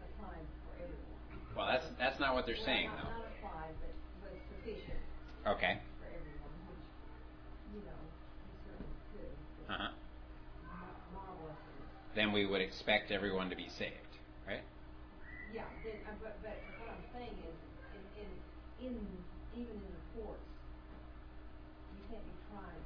applied 0.00 0.48
for 0.64 0.72
everyone. 0.80 1.20
Well, 1.52 1.66
that's 1.68 1.84
that's 2.00 2.16
not 2.18 2.32
what 2.32 2.46
they're 2.48 2.56
Well, 2.56 2.64
saying, 2.64 2.88
not- 2.88 3.04
though. 3.04 3.12
Not 3.12 3.76
but, 3.84 3.92
but 4.24 4.32
sufficient 4.48 4.96
Okay. 5.44 5.76
for 6.00 6.08
everyone, 6.08 6.56
which, 6.72 6.88
you 7.76 7.80
know, 7.84 8.00
he 8.48 8.52
certainly 8.64 8.96
could. 9.12 9.36
Uh 9.68 9.76
huh. 9.76 9.92
Marvelous. 11.12 11.60
Then 12.16 12.32
we 12.32 12.46
would 12.48 12.62
expect 12.64 13.10
everyone 13.12 13.50
to 13.50 13.56
be 13.56 13.68
saved, 13.68 14.16
right? 14.48 14.64
Yeah, 15.52 15.68
then, 15.84 16.00
uh, 16.08 16.16
but, 16.24 16.40
but 16.40 16.56
what 16.80 16.88
I'm 16.96 17.04
saying 17.12 17.36
is, 17.44 17.56
in, 17.92 18.24
in, 18.24 18.88
in, 18.88 19.24
even 19.52 19.76
in 19.76 19.92
the 19.92 20.04
courts, 20.16 20.48
you 21.92 22.00
can't 22.08 22.24
be 22.24 22.32
tried 22.48 22.80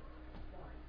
twice. 0.51 0.83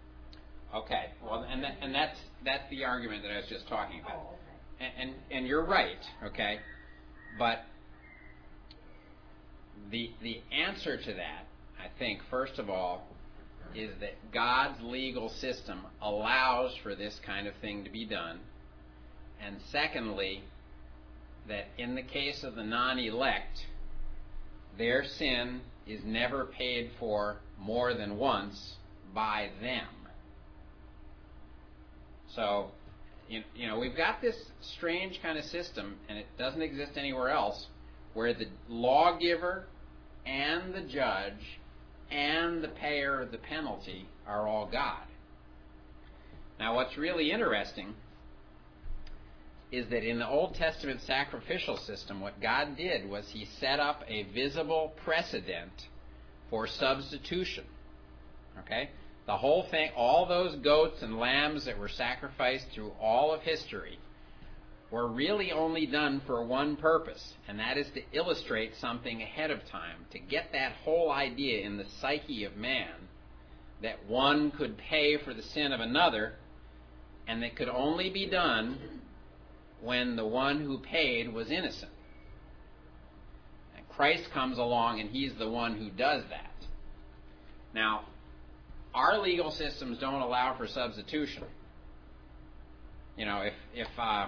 Okay. 0.78 1.06
Well, 1.24 1.46
and 1.50 1.64
that, 1.64 1.76
and 1.82 1.94
that's 1.94 2.20
that's 2.46 2.70
the 2.70 2.86
argument 2.86 3.24
that 3.24 3.32
I 3.32 3.38
was 3.38 3.48
just 3.50 3.68
talking 3.68 4.02
about. 4.02 4.18
Oh, 4.18 4.34
okay. 4.34 4.92
And, 5.00 5.10
and 5.10 5.20
and 5.32 5.48
you're 5.48 5.66
right, 5.66 5.98
okay, 6.24 6.60
but 7.40 7.60
the 9.92 10.12
the 10.22 10.42
answer 10.52 10.98
to 10.98 11.14
that, 11.14 11.48
I 11.80 11.88
think, 11.98 12.22
first 12.30 12.60
of 12.60 12.70
all, 12.70 13.08
is 13.76 13.92
that 14.02 14.14
God's 14.32 14.80
legal 14.82 15.30
system 15.30 15.82
allows 16.02 16.76
for 16.84 16.96
this 16.96 17.20
kind 17.26 17.48
of 17.48 17.56
thing 17.56 17.84
to 17.84 17.90
be 17.90 18.06
done, 18.06 18.40
and 19.44 19.58
secondly, 19.72 20.44
that 21.48 21.66
in 21.78 21.96
the 21.96 22.04
case 22.04 22.44
of 22.44 22.56
the 22.56 22.64
non-elect, 22.64 23.66
their 24.78 25.04
sin 25.04 25.62
is 25.88 26.02
never 26.04 26.46
paid 26.46 26.92
for 27.00 27.38
more 27.58 27.94
than 27.94 28.18
once 28.18 28.76
by 29.16 29.50
them. 29.62 29.88
So, 32.38 32.70
you, 33.28 33.42
you 33.56 33.68
know, 33.68 33.80
we've 33.80 33.98
got 33.98 34.22
this 34.22 34.36
strange 34.62 35.20
kind 35.24 35.40
of 35.40 35.46
system, 35.46 35.96
and 36.08 36.20
it 36.20 36.28
doesn't 36.38 36.62
exist 36.62 36.92
anywhere 36.96 37.30
else, 37.30 37.66
where 38.14 38.32
the 38.32 38.46
lawgiver 38.70 39.66
and 40.24 40.72
the 40.72 40.82
judge 40.82 41.60
and 42.12 42.64
the 42.64 42.68
payer 42.68 43.22
of 43.22 43.32
the 43.32 43.40
penalty 43.40 44.06
are 44.28 44.48
all 44.48 44.70
God. 44.72 45.02
Now, 46.60 46.76
what's 46.76 46.96
really 46.96 47.32
interesting 47.32 47.96
is 49.72 49.90
that 49.90 50.08
in 50.08 50.20
the 50.20 50.28
Old 50.28 50.54
Testament 50.54 51.02
sacrificial 51.08 51.76
system, 51.76 52.22
what 52.22 52.40
God 52.40 52.78
did 52.78 53.10
was 53.10 53.28
He 53.30 53.48
set 53.60 53.80
up 53.80 54.04
a 54.08 54.24
visible 54.32 54.94
precedent 55.04 55.88
for 56.52 56.68
substitution. 56.68 57.66
Okay? 58.60 58.92
The 59.28 59.38
whole 59.38 59.64
thing, 59.70 59.92
all 59.96 60.26
those 60.26 60.56
goats 60.56 61.02
and 61.02 61.20
lambs 61.20 61.66
that 61.66 61.78
were 61.78 61.90
sacrificed 61.90 62.70
through 62.72 62.94
all 63.00 63.34
of 63.34 63.42
history, 63.42 64.00
were 64.90 65.08
really 65.08 65.52
only 65.52 65.86
done 65.86 66.22
for 66.26 66.44
one 66.46 66.78
purpose, 66.78 67.34
and 67.46 67.60
that 67.60 67.78
is 67.78 67.90
to 67.92 68.02
illustrate 68.14 68.74
something 68.78 69.22
ahead 69.22 69.52
of 69.52 69.66
time, 69.68 70.06
to 70.12 70.18
get 70.18 70.54
that 70.54 70.72
whole 70.84 71.12
idea 71.12 71.66
in 71.66 71.76
the 71.76 71.86
psyche 72.00 72.46
of 72.46 72.56
man 72.56 72.94
that 73.82 74.06
one 74.08 74.50
could 74.50 74.78
pay 74.78 75.18
for 75.18 75.34
the 75.34 75.44
sin 75.44 75.74
of 75.74 75.82
another, 75.82 76.34
and 77.28 77.44
that 77.44 77.58
could 77.58 77.68
only 77.68 78.10
be 78.10 78.26
done 78.26 78.78
when 79.82 80.16
the 80.16 80.26
one 80.26 80.62
who 80.62 80.78
paid 80.78 81.34
was 81.34 81.52
innocent. 81.52 81.92
And 83.76 83.88
Christ 83.90 84.32
comes 84.32 84.58
along 84.58 85.02
and 85.02 85.10
he's 85.10 85.36
the 85.36 85.50
one 85.50 85.78
who 85.78 85.90
does 85.90 86.24
that. 86.30 86.54
Now, 87.74 88.06
our 88.94 89.20
legal 89.20 89.52
systems 89.52 90.00
don't 90.00 90.22
allow 90.22 90.56
for 90.58 90.68
substitution. 90.68 91.44
You 93.18 93.26
know, 93.26 93.42
if 93.42 93.54
if 93.74 93.88
uh, 93.98 94.28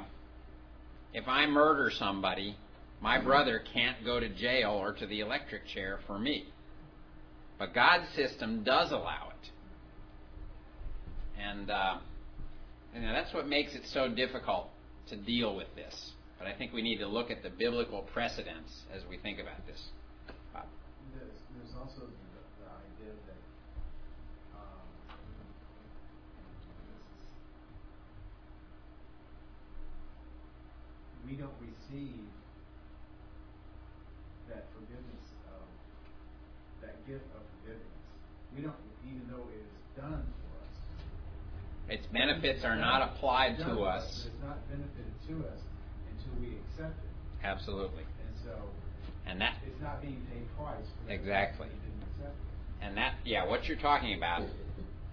if 1.13 1.27
I 1.27 1.45
murder 1.45 1.91
somebody, 1.91 2.55
my 3.01 3.21
brother 3.21 3.61
can't 3.73 4.03
go 4.03 4.19
to 4.19 4.29
jail 4.29 4.71
or 4.71 4.93
to 4.93 5.05
the 5.05 5.21
electric 5.21 5.67
chair 5.67 5.99
for 6.07 6.17
me. 6.17 6.45
But 7.57 7.73
God's 7.73 8.09
system 8.15 8.63
does 8.63 8.91
allow 8.91 9.29
it, 9.29 9.49
and 11.39 11.69
uh, 11.69 11.97
and 12.95 13.03
that's 13.03 13.33
what 13.33 13.47
makes 13.47 13.75
it 13.75 13.83
so 13.85 14.09
difficult 14.09 14.69
to 15.09 15.15
deal 15.15 15.55
with 15.55 15.67
this. 15.75 16.11
But 16.37 16.47
I 16.47 16.53
think 16.53 16.71
we 16.71 16.81
need 16.81 16.97
to 16.99 17.07
look 17.07 17.29
at 17.29 17.43
the 17.43 17.49
biblical 17.49 18.07
precedents 18.13 18.71
as 18.95 19.03
we 19.09 19.17
think 19.17 19.39
about 19.39 19.65
this. 19.67 19.81
Bob. 20.53 20.63
There's, 21.13 21.35
there's 21.51 21.75
also 21.75 22.07
the, 22.07 22.41
the 22.63 22.69
idea 22.71 23.11
that 23.27 23.38
we 31.27 31.35
don't 31.35 31.53
receive 31.61 32.25
that 34.49 34.65
forgiveness 34.73 35.25
of 35.53 35.63
that 36.81 36.95
gift 37.07 37.25
of 37.35 37.41
forgiveness. 37.59 37.85
We 38.55 38.61
don't, 38.63 38.75
even 39.05 39.27
though 39.29 39.45
it 39.53 39.61
is 39.61 40.01
done 40.01 40.25
for 40.25 40.51
us. 40.63 40.73
Its 41.89 42.05
benefits 42.07 42.63
are 42.63 42.75
not 42.75 43.01
applied 43.01 43.57
to 43.59 43.81
us. 43.81 44.25
It's 44.25 44.43
not 44.43 44.57
benefited 44.69 45.13
to 45.29 45.47
us 45.47 45.59
until 46.09 46.41
we 46.41 46.57
accept 46.57 46.97
it. 46.97 47.45
Absolutely. 47.45 48.03
And 48.03 48.35
so 48.43 48.55
And 49.27 49.39
that 49.41 49.57
it's 49.65 49.81
not 49.81 50.01
being 50.01 50.25
paid 50.31 50.45
price. 50.57 50.85
Exactly. 51.07 51.67
Didn't 51.67 52.03
accept. 52.15 52.35
And 52.81 52.97
that, 52.97 53.15
yeah, 53.25 53.45
what 53.45 53.65
you're 53.65 53.77
talking 53.77 54.15
about, 54.15 54.43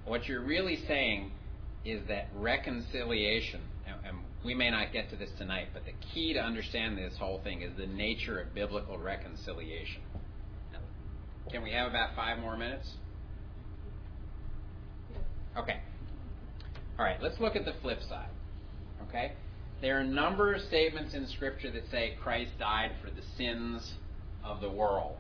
what 0.05 0.27
you're 0.29 0.45
really 0.45 0.77
saying 0.87 1.33
is 1.85 2.01
that 2.09 2.29
reconciliation, 2.35 3.61
and, 3.87 3.97
and 4.05 4.17
we 4.47 4.55
may 4.55 4.71
not 4.71 4.93
get 4.93 5.11
to 5.11 5.17
this 5.17 5.31
tonight, 5.37 5.67
but 5.75 5.85
the 5.85 5.93
key 6.15 6.33
to 6.33 6.41
understand 6.41 6.97
this 6.97 7.15
whole 7.19 7.41
thing 7.43 7.63
is 7.63 7.77
the 7.77 7.87
nature 7.87 8.39
of 8.39 8.55
biblical 8.55 8.97
reconciliation. 8.97 10.01
Can 11.51 11.63
we 11.63 11.73
have 11.73 11.91
about 11.91 12.15
five 12.15 12.39
more 12.39 12.57
minutes? 12.57 12.89
Okay. 15.59 15.81
All 16.99 17.05
right, 17.05 17.21
let's 17.21 17.41
look 17.41 17.57
at 17.57 17.65
the 17.65 17.75
flip 17.83 17.99
side. 18.09 18.29
Okay? 19.09 19.33
There 19.81 19.97
are 19.97 20.01
a 20.01 20.07
number 20.07 20.55
of 20.55 20.63
statements 20.63 21.15
in 21.15 21.27
Scripture 21.27 21.71
that 21.73 21.91
say 21.91 22.15
Christ 22.23 22.53
died 22.59 22.93
for 23.03 23.11
the 23.11 23.23
sins 23.37 23.95
of 24.45 24.61
the 24.61 24.71
world. 24.71 25.17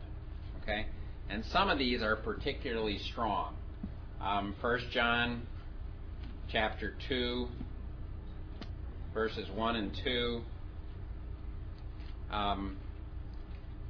Okay? 0.62 0.86
And 1.28 1.44
some 1.52 1.68
of 1.68 1.78
these 1.78 2.00
are 2.00 2.16
particularly 2.16 2.98
strong. 2.98 3.54
Um, 4.20 4.54
1 4.60 4.80
John 4.92 5.46
chapter 6.48 6.94
2, 7.08 7.48
verses 9.16 9.48
1 9.50 9.76
and 9.76 9.98
2. 10.04 10.42
Um, 12.30 12.76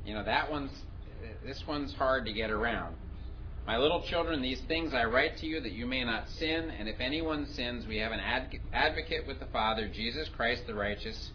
you 0.05 0.15
know, 0.15 0.23
that 0.23 0.49
one's, 0.49 0.71
this 1.45 1.63
one's 1.67 1.93
hard 1.95 2.27
to 2.27 2.33
get 2.33 2.49
around. 2.49 2.95
My 3.67 3.77
little 3.77 4.05
children, 4.09 4.41
these 4.41 4.61
things 4.69 4.95
I 4.95 5.05
write 5.05 5.37
to 5.39 5.47
you 5.47 5.61
that 5.61 5.73
you 5.73 5.85
may 5.85 6.05
not 6.05 6.29
sin, 6.39 6.71
and 6.79 6.89
if 6.89 7.01
anyone 7.01 7.45
sins, 7.45 7.89
we 7.89 7.97
have 7.97 8.13
an 8.13 8.21
ad- 8.21 8.61
advocate 8.73 9.27
with 9.27 9.41
the 9.41 9.47
Father, 9.47 9.91
Jesus 9.93 10.29
Christ 10.37 10.63
the 10.69 10.75
righteous, 10.75 11.33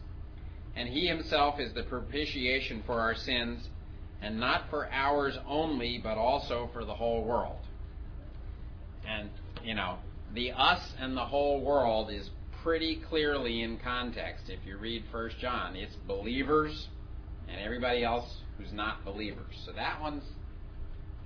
and 0.74 0.88
he 0.88 1.08
himself 1.08 1.60
is 1.60 1.74
the 1.74 1.84
propitiation 1.84 2.84
for 2.86 3.02
our 3.02 3.14
sins, 3.14 3.68
and 4.22 4.40
not 4.40 4.70
for 4.70 4.90
ours 4.90 5.38
only, 5.46 6.00
but 6.02 6.18
also 6.18 6.70
for 6.72 6.86
the 6.86 6.94
whole 6.94 7.26
world. 7.26 7.60
And, 9.06 9.30
you 9.66 9.74
know, 9.74 9.98
the 10.34 10.54
us 10.54 10.94
and 10.98 11.18
the 11.18 11.26
whole 11.26 11.60
world 11.60 12.10
is 12.10 12.30
pretty 12.64 13.02
clearly 13.10 13.62
in 13.62 13.78
context. 13.84 14.46
If 14.48 14.66
you 14.66 14.78
read 14.78 15.04
1 15.12 15.32
John, 15.40 15.76
it's 15.76 15.96
believers 16.08 16.88
and 17.50 17.60
everybody 17.60 18.04
else 18.04 18.38
who's 18.58 18.72
not 18.74 19.04
believers. 19.04 19.54
So 19.66 19.72
that 19.74 20.02
one's 20.02 20.24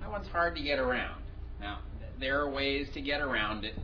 that 0.00 0.10
one's 0.10 0.28
hard 0.28 0.54
to 0.56 0.62
get 0.62 0.78
around. 0.78 1.22
Now, 1.60 1.78
there 2.20 2.40
are 2.40 2.50
ways 2.50 2.88
to 2.94 3.00
get 3.00 3.20
around 3.20 3.64
it. 3.64 3.74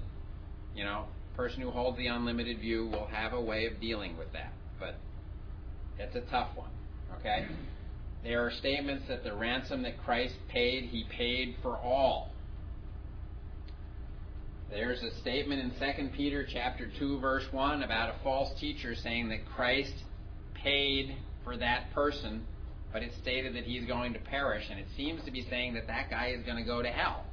You 0.75 0.85
know, 0.85 1.07
person 1.37 1.61
who 1.61 1.71
holds 1.71 1.97
the 1.99 2.07
unlimited 2.07 2.61
view 2.61 2.87
will 2.87 3.07
have 3.07 3.33
a 3.33 3.41
way 3.41 3.67
of 3.67 3.81
dealing 3.81 4.17
with 4.17 4.33
that, 4.33 4.53
but 4.79 4.97
it's 5.99 6.17
a 6.17 6.21
tough 6.31 6.57
one. 6.57 6.71
Okay? 7.19 7.47
There 8.23 8.45
are 8.45 8.51
statements 8.51 9.05
that 9.09 9.25
the 9.25 9.35
ransom 9.35 9.83
that 9.83 10.03
Christ 10.05 10.35
paid, 10.49 10.85
he 10.85 11.05
paid 11.17 11.57
for 11.63 11.77
all. 11.77 12.31
There's 14.73 15.03
a 15.03 15.11
statement 15.21 15.61
in 15.61 15.71
2 15.79 16.09
Peter 16.17 16.47
chapter 16.51 16.91
2 16.99 17.21
verse 17.21 17.45
1 17.51 17.83
about 17.83 18.09
a 18.09 18.15
false 18.25 18.59
teacher 18.59 18.95
saying 18.95 19.29
that 19.29 19.45
Christ 19.55 19.93
paid 20.55 21.15
for 21.45 21.59
that 21.59 21.93
person, 21.93 22.47
but 22.91 23.03
it 23.03 23.13
stated 23.21 23.55
that 23.55 23.65
he's 23.65 23.85
going 23.85 24.15
to 24.15 24.19
perish 24.19 24.65
and 24.71 24.81
it 24.81 24.87
seems 24.97 25.23
to 25.27 25.31
be 25.31 25.47
saying 25.51 25.75
that 25.75 25.89
that 25.89 26.09
guy 26.09 26.29
is 26.29 26.43
going 26.47 26.57
to 26.57 26.65
go 26.65 26.81
to 26.81 26.89
hell. 26.89 27.27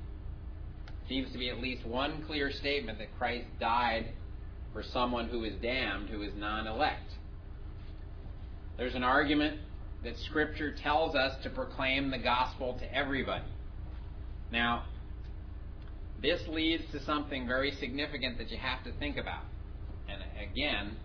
Seems 1.08 1.32
to 1.32 1.38
be 1.38 1.50
at 1.50 1.60
least 1.62 1.88
one 1.88 2.26
clear 2.28 2.52
statement 2.52 2.98
that 2.98 3.08
Christ 3.18 3.48
died 3.58 4.10
for 4.74 4.84
someone 4.84 5.30
who 5.30 5.46
is 5.46 5.54
damned 5.62 6.10
who 6.10 6.22
is 6.24 6.34
non-elect. 6.36 7.10
There's 8.76 8.96
an 8.96 9.04
argument 9.04 9.62
that 10.04 10.18
scripture 10.18 10.76
tells 10.76 11.16
us 11.16 11.42
to 11.44 11.50
proclaim 11.50 12.12
the 12.12 12.20
gospel 12.20 12.78
to 12.80 12.94
everybody. 12.94 13.46
Now, 14.52 14.84
this 16.22 16.42
leads 16.48 16.84
to 16.92 17.04
something 17.06 17.48
very 17.48 17.72
significant 17.80 18.38
that 18.38 18.50
you 18.50 18.58
have 18.58 18.84
to 18.84 18.92
think 19.00 19.18
about. 19.18 19.44
And 20.10 20.22
again, 20.52 20.98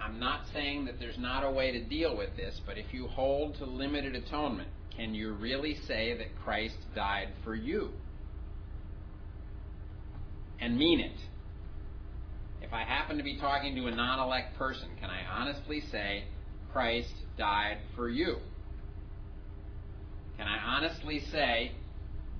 I'm 0.00 0.18
not 0.18 0.42
saying 0.52 0.84
that 0.86 0.98
there's 0.98 1.18
not 1.18 1.44
a 1.44 1.50
way 1.50 1.72
to 1.72 1.84
deal 1.84 2.16
with 2.16 2.36
this, 2.36 2.60
but 2.66 2.78
if 2.78 2.92
you 2.92 3.08
hold 3.08 3.56
to 3.56 3.64
limited 3.64 4.14
atonement, 4.14 4.68
can 4.96 5.14
you 5.14 5.32
really 5.34 5.76
say 5.86 6.16
that 6.16 6.26
Christ 6.44 6.76
died 6.94 7.28
for 7.44 7.54
you? 7.54 7.90
And 10.60 10.76
mean 10.76 11.00
it. 11.00 11.16
If 12.62 12.72
I 12.72 12.82
happen 12.82 13.16
to 13.18 13.22
be 13.22 13.38
talking 13.38 13.76
to 13.76 13.86
a 13.86 13.90
non 13.90 14.18
elect 14.18 14.56
person, 14.58 14.88
can 15.00 15.08
I 15.10 15.22
honestly 15.30 15.82
say, 15.92 16.24
Christ 16.72 17.12
died 17.36 17.78
for 17.94 18.08
you? 18.08 18.38
Can 20.36 20.46
I 20.46 20.58
honestly 20.58 21.20
say, 21.32 21.72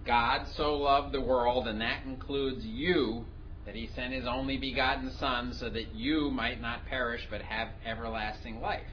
God 0.09 0.47
so 0.57 0.75
loved 0.75 1.13
the 1.13 1.21
world, 1.21 1.69
and 1.69 1.83
that 1.83 2.05
includes 2.07 2.65
you, 2.65 3.27
that 3.67 3.75
he 3.75 3.91
sent 3.95 4.15
his 4.15 4.25
only 4.27 4.57
begotten 4.57 5.13
Son 5.21 5.53
so 5.61 5.69
that 5.69 5.95
you 5.95 6.31
might 6.31 6.63
not 6.63 6.87
perish 6.87 7.21
but 7.31 7.43
have 7.43 7.69
everlasting 7.85 8.63
life? 8.63 8.87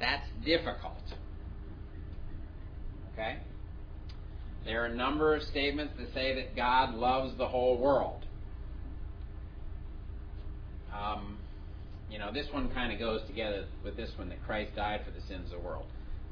That's 0.00 0.26
difficult. 0.42 1.02
Okay? 3.12 3.36
There 4.64 4.82
are 4.82 4.86
a 4.86 4.94
number 4.94 5.34
of 5.34 5.42
statements 5.42 5.92
that 5.98 6.14
say 6.14 6.34
that 6.36 6.56
God 6.56 6.94
loves 6.94 7.36
the 7.36 7.46
whole 7.46 7.76
world. 7.76 8.24
Um, 10.98 11.36
you 12.10 12.18
know, 12.18 12.32
this 12.32 12.46
one 12.50 12.70
kind 12.70 12.94
of 12.94 12.98
goes 12.98 13.20
together 13.26 13.66
with 13.84 13.94
this 13.94 14.10
one 14.16 14.30
that 14.30 14.42
Christ 14.46 14.74
died 14.74 15.02
for 15.04 15.10
the 15.10 15.20
sins 15.26 15.52
of 15.52 15.60
the 15.60 15.66
world. 15.66 15.84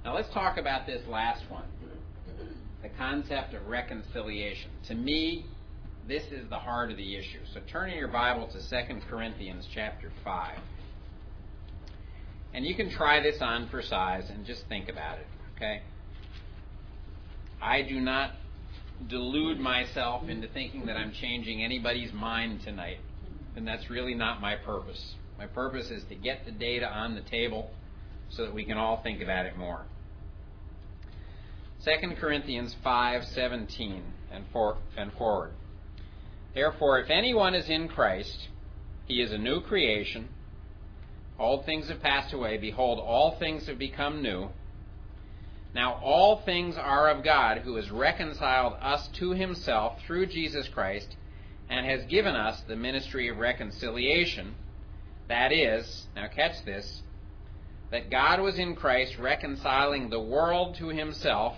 Now 0.03 0.15
let's 0.15 0.33
talk 0.33 0.57
about 0.57 0.87
this 0.87 1.03
last 1.07 1.43
one 1.51 1.65
the 2.83 2.89
concept 2.91 3.55
of 3.55 3.67
reconciliation. 3.67 4.71
To 4.89 4.95
me, 4.95 5.47
this 6.07 6.25
is 6.31 6.49
the 6.49 6.59
heart 6.59 6.91
of 6.91 6.97
the 6.97 7.17
issue. 7.17 7.41
So 7.53 7.61
turn 7.71 7.91
in 7.91 7.99
your 7.99 8.09
Bible 8.09 8.49
to 8.49 8.59
2 8.59 9.01
Corinthians 9.09 9.67
chapter 9.73 10.11
5. 10.25 10.59
And 12.55 12.65
you 12.65 12.75
can 12.75 12.91
try 12.91 13.21
this 13.21 13.43
on 13.43 13.69
for 13.69 13.83
size 13.83 14.31
and 14.31 14.47
just 14.47 14.67
think 14.69 14.89
about 14.89 15.19
it, 15.19 15.27
okay? 15.57 15.83
I 17.61 17.83
do 17.83 18.01
not 18.01 18.33
delude 19.07 19.61
myself 19.61 20.29
into 20.29 20.49
thinking 20.49 20.87
that 20.87 20.97
I'm 20.97 21.13
changing 21.13 21.63
anybody's 21.63 22.13
mind 22.13 22.63
tonight, 22.63 22.99
and 23.55 23.67
that's 23.67 23.91
really 23.91 24.15
not 24.15 24.41
my 24.41 24.57
purpose. 24.57 25.15
My 25.39 25.47
purpose 25.47 25.91
is 25.91 26.03
to 26.05 26.15
get 26.15 26.47
the 26.47 26.53
data 26.53 26.87
on 26.87 27.15
the 27.15 27.21
table 27.21 27.71
so 28.31 28.45
that 28.45 28.55
we 28.55 28.65
can 28.65 28.77
all 28.77 29.03
think 29.03 29.23
about 29.23 29.47
it 29.47 29.57
more. 29.57 29.83
2 31.89 32.17
Corinthians 32.17 32.77
5:17 32.85 34.03
and, 34.31 34.45
for, 34.53 34.77
and 34.95 35.11
forward. 35.15 35.53
Therefore, 36.55 36.99
if 36.99 37.09
anyone 37.09 37.55
is 37.55 37.71
in 37.71 37.89
Christ, 37.89 38.49
he 39.07 39.23
is 39.23 39.33
a 39.33 39.39
new 39.39 39.63
creation. 39.63 40.29
Old 41.39 41.65
things 41.65 41.89
have 41.89 42.03
passed 42.03 42.35
away; 42.35 42.59
behold, 42.59 42.99
all 42.99 43.39
things 43.39 43.67
have 43.69 43.79
become 43.79 44.21
new. 44.21 44.51
Now 45.75 45.95
all 46.05 46.43
things 46.43 46.77
are 46.77 47.09
of 47.09 47.25
God, 47.25 47.59
who 47.59 47.77
has 47.77 47.91
reconciled 47.91 48.75
us 48.83 49.09
to 49.15 49.31
himself 49.31 49.99
through 50.07 50.27
Jesus 50.27 50.69
Christ, 50.69 51.17
and 51.71 51.87
has 51.87 52.05
given 52.05 52.35
us 52.37 52.61
the 52.69 52.77
ministry 52.77 53.29
of 53.29 53.39
reconciliation. 53.39 54.57
That 55.29 55.53
is, 55.53 56.07
now 56.15 56.27
catch 56.27 56.63
this, 56.67 57.01
that 57.91 58.11
God 58.11 58.43
was 58.43 58.59
in 58.59 58.77
Christ 58.77 59.17
reconciling 59.19 60.11
the 60.11 60.21
world 60.21 60.75
to 60.77 60.89
himself, 60.89 61.57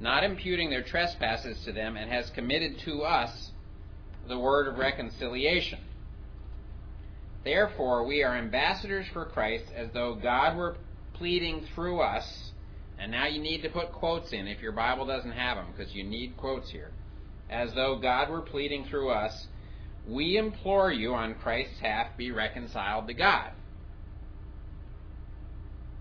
not 0.00 0.24
imputing 0.24 0.70
their 0.70 0.82
trespasses 0.82 1.62
to 1.64 1.72
them, 1.72 1.96
and 1.96 2.10
has 2.10 2.30
committed 2.30 2.78
to 2.80 3.02
us 3.02 3.50
the 4.28 4.38
word 4.38 4.68
of 4.68 4.78
reconciliation. 4.78 5.78
Therefore, 7.44 8.06
we 8.06 8.22
are 8.22 8.36
ambassadors 8.36 9.06
for 9.12 9.24
Christ 9.24 9.64
as 9.74 9.88
though 9.92 10.14
God 10.14 10.56
were 10.56 10.76
pleading 11.14 11.66
through 11.74 12.00
us. 12.00 12.50
And 12.98 13.10
now 13.10 13.26
you 13.26 13.40
need 13.40 13.62
to 13.62 13.68
put 13.68 13.92
quotes 13.92 14.32
in 14.32 14.46
if 14.46 14.62
your 14.62 14.72
Bible 14.72 15.06
doesn't 15.06 15.32
have 15.32 15.56
them, 15.56 15.66
because 15.76 15.94
you 15.94 16.04
need 16.04 16.36
quotes 16.36 16.70
here. 16.70 16.92
As 17.50 17.74
though 17.74 17.98
God 17.98 18.30
were 18.30 18.42
pleading 18.42 18.84
through 18.84 19.10
us, 19.10 19.48
we 20.06 20.36
implore 20.36 20.92
you 20.92 21.14
on 21.14 21.34
Christ's 21.34 21.80
behalf 21.80 22.16
be 22.16 22.30
reconciled 22.30 23.08
to 23.08 23.14
God. 23.14 23.50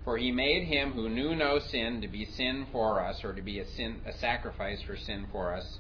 For 0.04 0.18
he 0.18 0.32
made 0.32 0.68
him 0.68 0.94
who 0.94 1.10
knew 1.10 1.36
no 1.36 1.60
sin 1.60 2.02
to 2.02 2.08
be 2.08 2.26
sin 2.26 2.66
for 2.72 3.06
us, 3.06 3.24
or 3.24 3.34
to 3.34 3.42
be 3.42 3.60
a 3.60 3.68
sin 3.68 4.02
a 4.06 4.14
sacrifice 4.14 4.82
for 4.82 4.98
sin 4.98 5.28
for 5.32 5.54
us, 5.54 5.78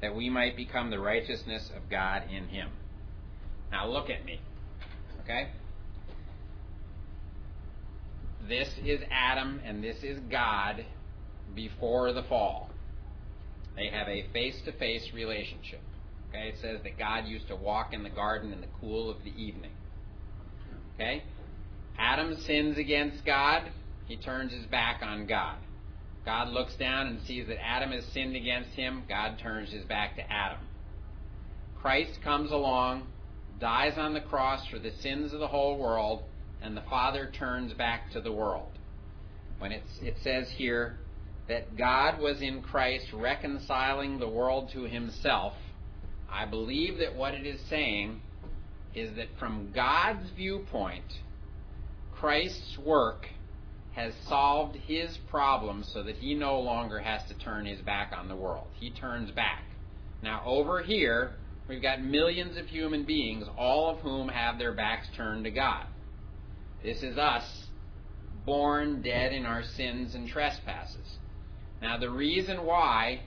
that 0.00 0.14
we 0.14 0.30
might 0.30 0.56
become 0.56 0.90
the 0.90 1.00
righteousness 1.00 1.70
of 1.76 1.90
God 1.90 2.22
in 2.30 2.48
him. 2.48 2.70
Now 3.72 3.88
look 3.88 4.08
at 4.08 4.24
me. 4.24 4.40
Okay? 5.22 5.48
This 8.48 8.68
is 8.84 9.00
Adam 9.10 9.60
and 9.64 9.82
this 9.82 10.02
is 10.02 10.18
God 10.30 10.84
before 11.54 12.12
the 12.12 12.22
fall. 12.24 12.70
They 13.76 13.88
have 13.88 14.08
a 14.08 14.26
face 14.32 14.60
to 14.64 14.72
face 14.72 15.12
relationship. 15.12 15.80
Okay? 16.28 16.48
It 16.48 16.54
says 16.60 16.80
that 16.82 16.98
God 16.98 17.26
used 17.26 17.48
to 17.48 17.56
walk 17.56 17.92
in 17.92 18.02
the 18.02 18.10
garden 18.10 18.52
in 18.52 18.60
the 18.60 18.66
cool 18.80 19.10
of 19.10 19.22
the 19.24 19.30
evening. 19.30 19.72
Okay? 20.94 21.22
Adam 22.00 22.34
sins 22.46 22.78
against 22.78 23.24
God, 23.26 23.70
he 24.06 24.16
turns 24.16 24.52
his 24.52 24.64
back 24.66 25.02
on 25.02 25.26
God. 25.26 25.58
God 26.24 26.48
looks 26.48 26.74
down 26.76 27.08
and 27.08 27.20
sees 27.22 27.46
that 27.48 27.62
Adam 27.62 27.90
has 27.92 28.04
sinned 28.06 28.34
against 28.34 28.70
him, 28.70 29.04
God 29.06 29.38
turns 29.38 29.70
his 29.70 29.84
back 29.84 30.16
to 30.16 30.32
Adam. 30.32 30.58
Christ 31.80 32.20
comes 32.22 32.50
along, 32.50 33.06
dies 33.58 33.98
on 33.98 34.14
the 34.14 34.20
cross 34.20 34.66
for 34.66 34.78
the 34.78 34.92
sins 35.00 35.34
of 35.34 35.40
the 35.40 35.48
whole 35.48 35.78
world, 35.78 36.22
and 36.62 36.74
the 36.74 36.82
Father 36.82 37.30
turns 37.38 37.74
back 37.74 38.10
to 38.12 38.20
the 38.20 38.32
world. 38.32 38.70
When 39.58 39.70
it 39.70 39.82
says 40.22 40.50
here 40.56 40.98
that 41.48 41.76
God 41.76 42.18
was 42.18 42.40
in 42.40 42.62
Christ 42.62 43.12
reconciling 43.12 44.18
the 44.18 44.28
world 44.28 44.70
to 44.72 44.84
himself, 44.84 45.52
I 46.30 46.46
believe 46.46 46.98
that 46.98 47.14
what 47.14 47.34
it 47.34 47.46
is 47.46 47.60
saying 47.68 48.22
is 48.94 49.14
that 49.16 49.28
from 49.38 49.70
God's 49.74 50.30
viewpoint, 50.30 51.04
Christ's 52.20 52.76
work 52.76 53.26
has 53.92 54.12
solved 54.28 54.76
his 54.76 55.16
problem 55.30 55.82
so 55.82 56.02
that 56.02 56.16
he 56.16 56.34
no 56.34 56.60
longer 56.60 56.98
has 56.98 57.22
to 57.28 57.34
turn 57.34 57.64
his 57.64 57.80
back 57.80 58.12
on 58.14 58.28
the 58.28 58.36
world. 58.36 58.66
He 58.78 58.90
turns 58.90 59.30
back. 59.30 59.64
Now, 60.22 60.42
over 60.44 60.82
here, 60.82 61.32
we've 61.66 61.80
got 61.80 62.02
millions 62.02 62.58
of 62.58 62.66
human 62.66 63.04
beings, 63.04 63.46
all 63.56 63.88
of 63.88 64.00
whom 64.00 64.28
have 64.28 64.58
their 64.58 64.72
backs 64.72 65.08
turned 65.16 65.44
to 65.44 65.50
God. 65.50 65.86
This 66.84 67.02
is 67.02 67.16
us, 67.16 67.64
born 68.44 69.00
dead 69.00 69.32
in 69.32 69.46
our 69.46 69.62
sins 69.62 70.14
and 70.14 70.28
trespasses. 70.28 71.16
Now, 71.80 71.96
the 71.96 72.10
reason 72.10 72.66
why 72.66 73.22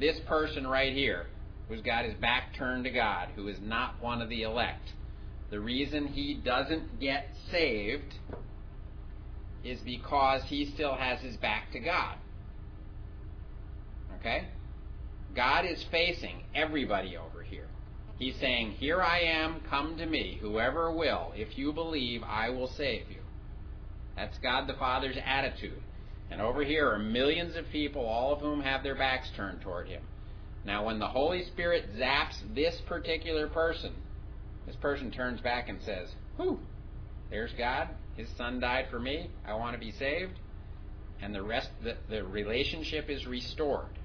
this 0.00 0.18
person 0.26 0.66
right 0.66 0.92
here, 0.92 1.26
who's 1.68 1.82
got 1.82 2.04
his 2.04 2.14
back 2.14 2.56
turned 2.56 2.84
to 2.84 2.90
God, 2.90 3.28
who 3.36 3.46
is 3.46 3.58
not 3.62 4.02
one 4.02 4.20
of 4.20 4.28
the 4.28 4.42
elect, 4.42 4.94
the 5.50 5.60
reason 5.60 6.06
he 6.06 6.34
doesn't 6.34 7.00
get 7.00 7.28
saved 7.50 8.14
is 9.64 9.80
because 9.80 10.42
he 10.44 10.66
still 10.66 10.94
has 10.94 11.20
his 11.20 11.36
back 11.36 11.72
to 11.72 11.80
God. 11.80 12.16
Okay? 14.18 14.48
God 15.34 15.64
is 15.64 15.84
facing 15.90 16.44
everybody 16.54 17.16
over 17.16 17.42
here. 17.42 17.66
He's 18.18 18.36
saying, 18.36 18.72
Here 18.72 19.00
I 19.00 19.20
am, 19.20 19.60
come 19.68 19.96
to 19.96 20.06
me, 20.06 20.38
whoever 20.40 20.92
will. 20.92 21.32
If 21.34 21.56
you 21.56 21.72
believe, 21.72 22.22
I 22.22 22.50
will 22.50 22.68
save 22.68 23.10
you. 23.10 23.22
That's 24.16 24.36
God 24.38 24.66
the 24.66 24.74
Father's 24.74 25.16
attitude. 25.24 25.82
And 26.30 26.40
over 26.40 26.62
here 26.62 26.90
are 26.90 26.98
millions 26.98 27.56
of 27.56 27.68
people, 27.70 28.04
all 28.04 28.32
of 28.32 28.40
whom 28.40 28.60
have 28.60 28.82
their 28.82 28.94
backs 28.94 29.28
turned 29.36 29.62
toward 29.62 29.88
Him. 29.88 30.02
Now, 30.64 30.84
when 30.84 30.98
the 30.98 31.08
Holy 31.08 31.44
Spirit 31.44 31.96
zaps 31.96 32.36
this 32.54 32.78
particular 32.86 33.48
person, 33.48 33.92
this 34.70 34.76
person 34.80 35.10
turns 35.10 35.40
back 35.40 35.68
and 35.68 35.80
says, 35.82 36.08
Whew, 36.36 36.60
there's 37.28 37.50
God. 37.58 37.88
His 38.16 38.28
son 38.38 38.60
died 38.60 38.86
for 38.88 39.00
me. 39.00 39.28
I 39.44 39.54
want 39.54 39.74
to 39.74 39.80
be 39.80 39.90
saved. 39.90 40.38
And 41.20 41.34
the 41.34 41.42
rest, 41.42 41.70
the, 41.82 41.96
the 42.08 42.22
relationship 42.22 43.10
is 43.10 43.26
restored. 43.26 43.98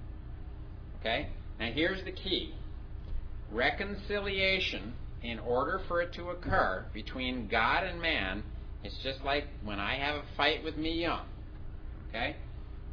Okay? 0.99 1.27
Now 1.59 1.69
here's 1.71 2.03
the 2.03 2.11
key 2.11 2.55
reconciliation, 3.51 4.93
in 5.21 5.37
order 5.37 5.79
for 5.87 6.01
it 6.01 6.13
to 6.13 6.29
occur 6.29 6.83
between 6.93 7.47
God 7.47 7.83
and 7.83 8.01
man, 8.01 8.43
it's 8.83 8.97
just 9.03 9.23
like 9.23 9.45
when 9.63 9.79
I 9.79 9.95
have 9.95 10.15
a 10.15 10.23
fight 10.35 10.63
with 10.63 10.77
me 10.77 10.99
young. 11.01 11.25
Okay? 12.09 12.35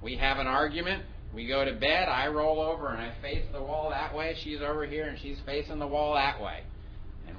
We 0.02 0.16
have 0.16 0.36
an 0.36 0.46
argument. 0.46 1.04
We 1.34 1.48
go 1.48 1.64
to 1.64 1.72
bed. 1.72 2.08
I 2.08 2.28
roll 2.28 2.60
over 2.60 2.88
and 2.88 3.00
I 3.00 3.14
face 3.22 3.44
the 3.50 3.62
wall 3.62 3.88
that 3.90 4.14
way. 4.14 4.36
She's 4.44 4.60
over 4.60 4.84
here 4.84 5.04
and 5.04 5.18
she's 5.18 5.38
facing 5.46 5.78
the 5.78 5.86
wall 5.86 6.14
that 6.14 6.38
way 6.38 6.64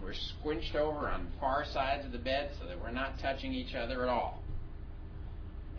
we're 0.03 0.13
squinched 0.13 0.75
over 0.75 1.07
on 1.07 1.27
far 1.39 1.65
sides 1.65 2.05
of 2.05 2.11
the 2.11 2.17
bed 2.17 2.51
so 2.59 2.67
that 2.67 2.79
we're 2.81 2.91
not 2.91 3.19
touching 3.19 3.53
each 3.53 3.75
other 3.75 4.03
at 4.03 4.09
all. 4.09 4.43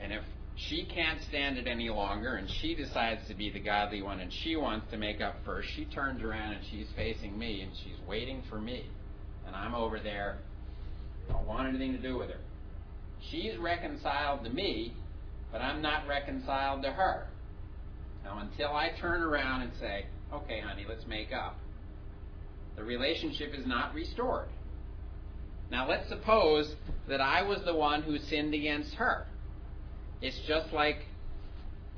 And 0.00 0.12
if 0.12 0.22
she 0.56 0.84
can't 0.84 1.20
stand 1.28 1.58
it 1.58 1.66
any 1.66 1.88
longer 1.88 2.36
and 2.36 2.48
she 2.60 2.74
decides 2.74 3.26
to 3.28 3.34
be 3.34 3.50
the 3.50 3.60
godly 3.60 4.02
one 4.02 4.20
and 4.20 4.32
she 4.32 4.56
wants 4.56 4.90
to 4.90 4.96
make 4.96 5.20
up 5.20 5.36
first, 5.44 5.68
she 5.74 5.84
turns 5.86 6.22
around 6.22 6.54
and 6.54 6.64
she's 6.70 6.86
facing 6.96 7.38
me 7.38 7.60
and 7.62 7.72
she's 7.82 7.98
waiting 8.08 8.42
for 8.48 8.60
me. 8.60 8.86
And 9.46 9.54
I'm 9.54 9.74
over 9.74 9.98
there. 9.98 10.38
I 11.28 11.32
don't 11.32 11.46
want 11.46 11.68
anything 11.68 11.92
to 11.92 12.02
do 12.02 12.18
with 12.18 12.30
her. 12.30 12.40
She's 13.30 13.56
reconciled 13.58 14.44
to 14.44 14.50
me, 14.50 14.94
but 15.50 15.60
I'm 15.60 15.82
not 15.82 16.06
reconciled 16.06 16.82
to 16.82 16.92
her. 16.92 17.26
Now, 18.24 18.38
until 18.38 18.74
I 18.74 18.90
turn 19.00 19.22
around 19.22 19.62
and 19.62 19.72
say, 19.80 20.06
okay, 20.32 20.60
honey, 20.60 20.86
let's 20.88 21.06
make 21.06 21.32
up, 21.32 21.58
the 22.76 22.84
relationship 22.84 23.54
is 23.54 23.66
not 23.66 23.94
restored. 23.94 24.48
Now, 25.70 25.88
let's 25.88 26.08
suppose 26.08 26.74
that 27.08 27.20
I 27.20 27.42
was 27.42 27.60
the 27.64 27.74
one 27.74 28.02
who 28.02 28.18
sinned 28.18 28.54
against 28.54 28.94
her. 28.94 29.26
It's 30.20 30.38
just 30.46 30.72
like 30.72 30.98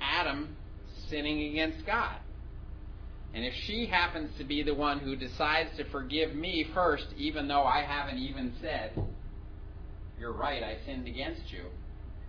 Adam 0.01 0.57
sinning 1.09 1.51
against 1.51 1.85
God. 1.87 2.17
And 3.35 3.45
if 3.45 3.53
she 3.67 3.87
happens 3.87 4.31
to 4.39 4.45
be 4.45 4.63
the 4.63 4.75
one 4.75 4.99
who 4.99 5.15
decides 5.15 5.77
to 5.77 5.85
forgive 5.91 6.35
me 6.35 6.67
first, 6.73 7.07
even 7.17 7.49
though 7.49 7.65
I 7.65 7.83
haven't 7.83 8.19
even 8.19 8.55
said, 8.63 8.93
You're 10.19 10.33
right, 10.33 10.63
I 10.63 10.79
sinned 10.87 11.07
against 11.07 11.53
you, 11.53 11.65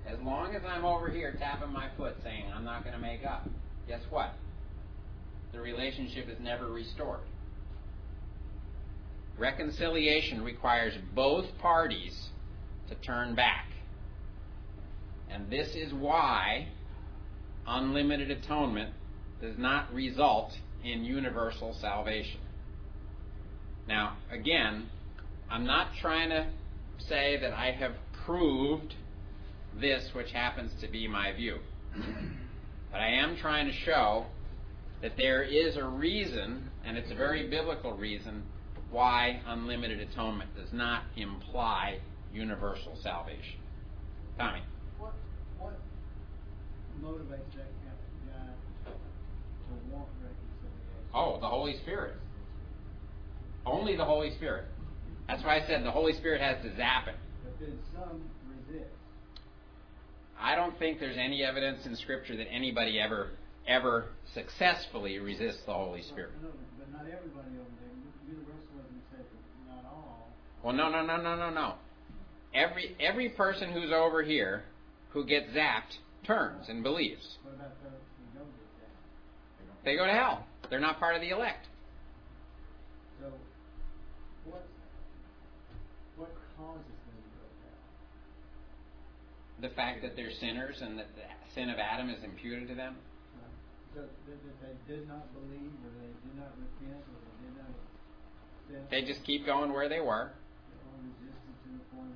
as 0.06 0.20
long 0.22 0.56
as 0.56 0.64
I'm 0.68 0.86
over 0.86 1.10
here 1.10 1.36
tapping 1.40 1.72
my 1.72 1.88
foot 1.98 2.16
saying, 2.24 2.46
I'm 2.54 2.66
not 2.66 2.84
going 2.84 2.96
to 2.96 3.02
make 3.02 3.26
up, 3.26 3.48
guess 3.88 4.02
what? 4.10 4.34
The 5.54 5.60
relationship 5.60 6.28
is 6.30 6.40
never 6.42 6.68
restored. 6.68 7.22
Reconciliation 9.38 10.44
requires 10.44 10.94
both 11.14 11.46
parties 11.60 12.30
to 12.90 12.96
turn 12.96 13.36
back. 13.36 13.68
And 15.30 15.50
this 15.50 15.76
is 15.76 15.94
why 15.94 16.70
unlimited 17.68 18.32
atonement 18.32 18.94
does 19.42 19.58
not 19.58 19.94
result 19.94 20.52
in 20.84 21.04
universal 21.04 21.76
salvation. 21.80 22.40
Now, 23.88 24.18
again, 24.32 24.90
I'm 25.50 25.66
not 25.66 25.90
trying 26.02 26.30
to 26.30 26.48
say 27.08 27.38
that 27.40 27.54
I 27.54 27.72
have 27.72 27.94
proved 28.26 28.96
this, 29.80 30.10
which 30.14 30.32
happens 30.32 30.72
to 30.82 30.88
be 30.88 31.08
my 31.08 31.32
view. 31.34 31.60
But 32.92 33.02
I 33.02 33.10
am 33.10 33.38
trying 33.38 33.68
to 33.68 33.74
show 33.74 34.26
that 35.02 35.14
there 35.18 35.44
is 35.44 35.78
a 35.78 35.86
reason, 35.86 36.70
and 36.86 36.98
it's 36.98 37.12
a 37.12 37.16
very 37.16 37.48
biblical 37.48 37.94
reason, 37.94 38.44
why 38.92 39.42
unlimited 39.48 40.00
atonement 40.00 40.50
does 40.56 40.72
not 40.72 41.04
imply 41.16 42.00
universal 42.34 42.98
salvation. 43.02 43.60
Tommy. 44.38 44.62
What, 45.00 45.14
what 45.60 45.80
motivates 47.04 47.52
that 47.56 47.70
kind 47.84 47.98
of 47.98 48.34
guy 48.34 48.92
to 48.92 49.96
want 49.96 50.08
reconciliation? 50.22 51.14
Oh, 51.14 51.40
the 51.40 51.48
Holy 51.48 51.78
Spirit. 51.78 52.16
Only 53.66 53.96
the 53.98 54.06
Holy 54.06 54.32
Spirit. 54.36 54.66
That's 55.28 55.44
why 55.44 55.58
I 55.58 55.68
said 55.68 55.84
the 55.84 55.92
Holy 55.92 56.14
Spirit 56.14 56.42
has 56.42 56.64
to 56.64 56.76
zap 56.78 57.08
it. 57.08 57.16
But 57.44 57.60
then 57.60 57.78
some 57.94 58.22
resist. 58.48 58.90
I 60.40 60.56
don't 60.56 60.78
think 60.80 61.00
there's 61.00 61.18
any 61.18 61.44
evidence 61.44 61.86
in 61.86 61.96
Scripture 61.96 62.38
that 62.38 62.48
anybody 62.52 63.00
ever 63.00 63.32
ever 63.68 64.06
successfully 64.34 65.20
resists 65.20 65.62
the 65.66 65.74
Holy 65.74 66.02
Spirit. 66.02 66.32
But 66.42 66.88
not 66.92 67.02
everybody 67.02 67.60
over 67.60 67.68
there. 67.84 67.92
Universalism 68.32 69.04
says 69.12 69.28
that 69.28 69.76
not 69.76 69.84
all. 69.92 70.32
Well, 70.68 70.76
no, 70.76 70.90
no, 70.90 71.02
no, 71.02 71.16
no, 71.16 71.38
no, 71.38 71.50
no. 71.50 71.76
every 72.54 72.94
every 73.00 73.30
person 73.30 73.72
who's 73.72 73.94
over 73.94 74.22
here 74.22 74.66
who 75.12 75.24
gets 75.24 75.48
zapped 75.56 75.96
turns 76.26 76.68
and 76.68 76.84
believes. 76.84 77.38
What 77.42 77.56
about 77.56 77.82
those 77.82 77.94
who 77.94 78.38
don't 78.38 78.52
get 78.52 78.68
that? 78.84 78.92
They 79.86 79.96
go 79.96 80.06
to 80.06 80.12
hell. 80.12 80.46
They're 80.70 80.82
not 80.82 81.00
part 81.00 81.16
of 81.16 81.22
the 81.22 81.30
elect. 81.30 81.68
So, 83.22 83.32
what, 84.44 84.66
what 86.18 86.32
causes 86.58 86.84
them 86.84 87.16
to 87.16 87.30
go 87.40 87.48
to 87.48 87.64
hell? 87.64 87.80
The 89.70 89.74
fact 89.74 90.02
that 90.02 90.18
they're 90.18 90.34
sinners 90.36 90.82
and 90.82 91.00
that 91.00 91.08
the 91.16 91.24
sin 91.56 91.70
of 91.70 91.80
Adam 91.80 92.10
is 92.10 92.22
imputed 92.26 92.68
to 92.68 92.76
them. 92.76 92.98
So, 93.96 94.02
they 94.28 94.36
did 94.94 95.08
not 95.08 95.32
believe, 95.32 95.72
or 95.80 95.92
they 95.96 96.12
did 96.12 96.36
not 96.36 96.52
repent, 96.60 97.08
or 97.08 97.24
they 97.24 97.40
did 97.48 97.56
not. 98.84 98.92
They 98.92 99.04
just 99.04 99.24
keep 99.24 99.46
going 99.46 99.72
where 99.72 99.88
they 99.88 100.02
were. 100.02 100.32
Or 100.88 100.94
resisted 101.02 101.56
to 101.64 101.70
the 101.78 101.84
point 101.94 102.10
of, 102.10 102.16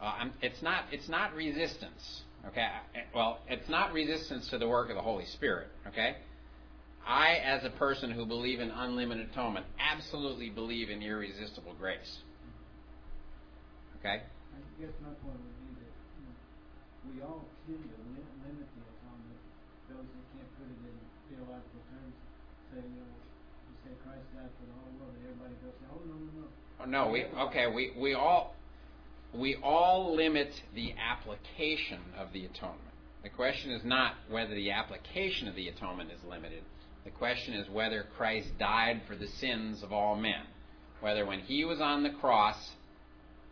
Uh, 0.00 0.04
I'm, 0.04 0.32
it's 0.42 0.62
not 0.62 0.84
it's 0.92 1.08
not 1.08 1.34
resistance. 1.34 2.22
Okay. 2.46 2.68
Well, 3.14 3.40
it's 3.48 3.68
not 3.68 3.92
resistance 3.92 4.48
to 4.48 4.58
the 4.58 4.68
work 4.68 4.90
of 4.90 4.96
the 4.96 5.02
Holy 5.02 5.26
Spirit. 5.26 5.68
Okay. 5.88 6.16
I, 7.06 7.40
as 7.42 7.64
a 7.64 7.70
person 7.70 8.10
who 8.10 8.26
believe 8.26 8.60
in 8.60 8.70
unlimited 8.70 9.30
atonement, 9.32 9.66
absolutely 9.80 10.50
believe 10.50 10.90
in 10.90 11.02
irresistible 11.02 11.74
grace. 11.80 12.18
Okay. 13.98 14.22
I 14.22 14.58
guess 14.78 14.92
my 15.02 15.10
point 15.24 15.40
would 15.40 15.58
be 15.64 15.82
that, 15.82 15.92
you 16.14 16.22
know, 16.28 16.36
we 17.10 17.14
all 17.24 17.48
tend 17.66 17.80
to 17.80 17.96
lim- 18.12 18.38
limit 18.44 18.68
the 18.76 18.82
atonement. 18.86 19.40
Those 19.88 20.04
that 20.04 20.24
can't 20.36 20.50
put 20.60 20.68
it 20.68 20.78
in 20.84 20.96
theological 21.32 21.80
terms 21.90 22.14
say, 22.70 22.84
you 22.84 23.00
know, 23.00 23.08
you 23.08 23.74
say 23.82 23.92
Christ 24.04 24.28
died 24.36 24.52
for 24.60 24.64
the 24.68 24.76
whole 24.76 24.92
world, 25.00 25.16
and 25.16 25.24
everybody 25.26 25.56
goes, 25.64 25.74
oh, 25.90 25.98
no, 26.06 26.14
no, 26.14 26.30
no. 26.38 26.46
Oh, 26.78 26.86
no, 26.86 27.10
we 27.10 27.24
okay. 27.50 27.66
We 27.66 27.96
we 27.98 28.14
all 28.14 28.54
we 29.34 29.56
all 29.62 30.14
limit 30.14 30.62
the 30.74 30.94
application 30.98 32.00
of 32.18 32.32
the 32.32 32.44
atonement. 32.44 32.82
The 33.22 33.28
question 33.28 33.70
is 33.72 33.84
not 33.84 34.14
whether 34.30 34.54
the 34.54 34.70
application 34.70 35.48
of 35.48 35.54
the 35.54 35.68
atonement 35.68 36.10
is 36.10 36.20
limited. 36.28 36.62
The 37.04 37.10
question 37.10 37.54
is 37.54 37.68
whether 37.68 38.06
Christ 38.16 38.58
died 38.58 39.02
for 39.06 39.16
the 39.16 39.26
sins 39.26 39.82
of 39.82 39.92
all 39.92 40.16
men. 40.16 40.42
Whether 41.00 41.26
when 41.26 41.40
he 41.40 41.64
was 41.64 41.80
on 41.80 42.02
the 42.02 42.10
cross, 42.10 42.72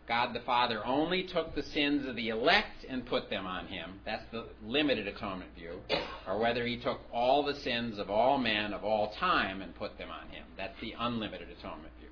God 0.07 0.33
the 0.33 0.39
Father 0.39 0.85
only 0.85 1.23
took 1.23 1.53
the 1.53 1.63
sins 1.63 2.07
of 2.07 2.15
the 2.15 2.29
elect 2.29 2.85
and 2.87 3.05
put 3.05 3.29
them 3.29 3.45
on 3.45 3.67
him. 3.67 3.99
That's 4.05 4.23
the 4.31 4.45
limited 4.65 5.07
atonement 5.07 5.51
view. 5.55 5.81
Or 6.25 6.39
whether 6.39 6.65
he 6.65 6.77
took 6.77 7.01
all 7.11 7.43
the 7.43 7.55
sins 7.55 7.99
of 7.99 8.09
all 8.09 8.37
men 8.37 8.73
of 8.73 8.85
all 8.85 9.11
time 9.19 9.61
and 9.61 9.75
put 9.75 9.97
them 9.97 10.09
on 10.09 10.29
him. 10.29 10.45
That's 10.55 10.79
the 10.79 10.95
unlimited 10.97 11.49
atonement 11.49 11.91
view. 11.99 12.09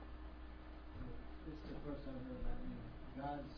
This 1.45 1.55
is 1.55 1.61
the 1.69 1.89
first 1.89 2.01
I've 2.07 2.15
heard 2.27 2.43
know, 2.43 3.23
God's 3.23 3.54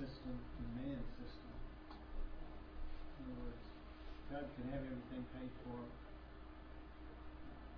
system 0.00 0.32
and 0.32 0.68
man's 0.80 1.10
system. 1.20 1.52
In 3.20 3.28
other 3.28 3.36
words, 3.44 3.62
God 4.32 4.44
can 4.56 4.64
have 4.72 4.80
everything 4.80 5.22
paid 5.36 5.52
for. 5.64 5.76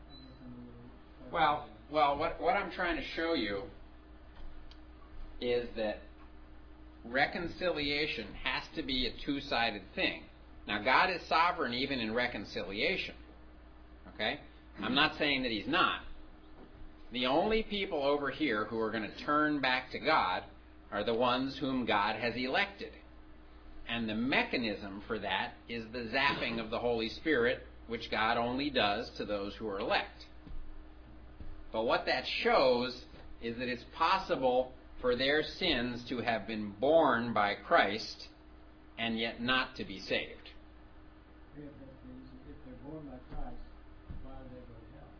I 0.06 0.14
guess 0.14 0.38
I'm 0.46 0.54
a 0.54 0.62
little. 0.62 0.86
Well, 1.34 1.66
well, 1.90 2.16
what 2.18 2.40
what 2.40 2.54
I'm 2.54 2.70
trying 2.70 2.96
to 2.96 3.06
show 3.16 3.34
you 3.34 3.62
is 5.40 5.68
that 5.76 5.98
reconciliation 7.04 8.26
has 8.44 8.62
to 8.76 8.82
be 8.82 9.06
a 9.06 9.26
two-sided 9.26 9.82
thing. 9.94 10.22
Now, 10.68 10.82
God 10.82 11.10
is 11.10 11.20
sovereign 11.28 11.74
even 11.74 11.98
in 11.98 12.14
reconciliation. 12.14 13.14
Okay? 14.14 14.38
I'm 14.80 14.94
not 14.94 15.18
saying 15.18 15.42
that 15.42 15.50
He's 15.50 15.66
not. 15.66 16.00
The 17.12 17.26
only 17.26 17.64
people 17.64 18.02
over 18.02 18.30
here 18.30 18.64
who 18.66 18.78
are 18.78 18.90
going 18.90 19.02
to 19.02 19.24
turn 19.24 19.60
back 19.60 19.90
to 19.90 19.98
God 19.98 20.44
are 20.92 21.04
the 21.04 21.14
ones 21.14 21.56
whom 21.56 21.86
God 21.86 22.16
has 22.16 22.34
elected. 22.36 22.92
And 23.88 24.08
the 24.08 24.14
mechanism 24.14 25.02
for 25.06 25.18
that 25.18 25.54
is 25.68 25.84
the 25.92 26.10
zapping 26.14 26.60
of 26.60 26.70
the 26.70 26.78
Holy 26.78 27.08
Spirit, 27.08 27.66
which 27.88 28.10
God 28.10 28.36
only 28.36 28.70
does 28.70 29.10
to 29.16 29.24
those 29.24 29.54
who 29.54 29.68
are 29.68 29.80
elect. 29.80 30.26
But 31.72 31.84
what 31.84 32.06
that 32.06 32.24
shows 32.26 33.04
is 33.40 33.56
that 33.58 33.68
it's 33.68 33.84
possible 33.96 34.72
for 35.00 35.16
their 35.16 35.42
sins 35.42 36.04
to 36.08 36.18
have 36.18 36.46
been 36.46 36.72
borne 36.78 37.32
by 37.32 37.54
Christ 37.54 38.28
and 38.98 39.18
yet 39.18 39.42
not 39.42 39.74
to 39.76 39.84
be 39.84 39.98
saved. 39.98 40.50
If, 41.56 41.64
if, 41.64 41.68
if 42.48 42.56
they're 42.64 42.74
born 42.88 43.04
by 43.06 43.18
Christ, 43.34 43.56
why 44.22 44.32
do 44.42 44.54
they 44.54 44.60
go 44.60 44.78
to 44.78 44.88
hell? 44.94 45.10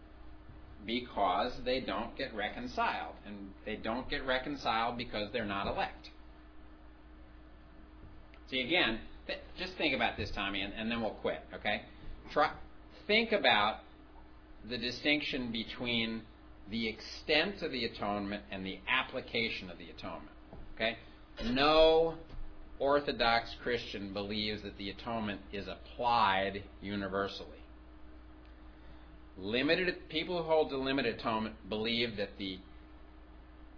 Because 0.87 1.53
they 1.65 1.81
don't 1.81 2.17
get 2.17 2.35
reconciled. 2.35 3.15
And 3.27 3.51
they 3.65 3.77
don't 3.77 4.09
get 4.09 4.27
reconciled 4.27 4.99
because 4.99 5.29
they're 5.33 5.45
not 5.45 5.67
elect. 5.67 6.11
See, 8.51 8.61
again, 8.61 9.01
th- 9.27 9.39
just 9.59 9.75
think 9.75 9.95
about 9.95 10.17
this, 10.17 10.31
Tommy, 10.31 10.61
and, 10.61 10.75
and 10.75 10.91
then 10.91 11.01
we'll 11.01 11.11
quit, 11.11 11.43
okay? 11.55 11.83
Try, 12.33 12.51
think 13.07 13.33
about 13.33 13.77
the 14.69 14.79
distinction 14.79 15.51
between 15.51 16.23
the 16.71 16.89
extent 16.89 17.63
of 17.63 17.73
the 17.73 17.85
atonement 17.85 18.43
and 18.51 18.65
the 18.65 18.79
application 18.89 19.71
of 19.71 19.79
the 19.79 19.89
atonement. 19.91 20.31
Okay? 20.75 20.97
No 21.45 22.15
Orthodox 22.79 23.55
Christian 23.63 24.13
believes 24.13 24.63
that 24.63 24.77
the 24.79 24.91
atonement 24.91 25.41
is 25.53 25.67
applied 25.69 26.63
universally. 26.81 27.49
Limited 29.39 30.09
people 30.09 30.43
who 30.43 30.49
hold 30.49 30.71
to 30.71 30.77
limited 30.77 31.19
atonement 31.19 31.69
believe 31.69 32.17
that 32.17 32.39
the 32.39 32.59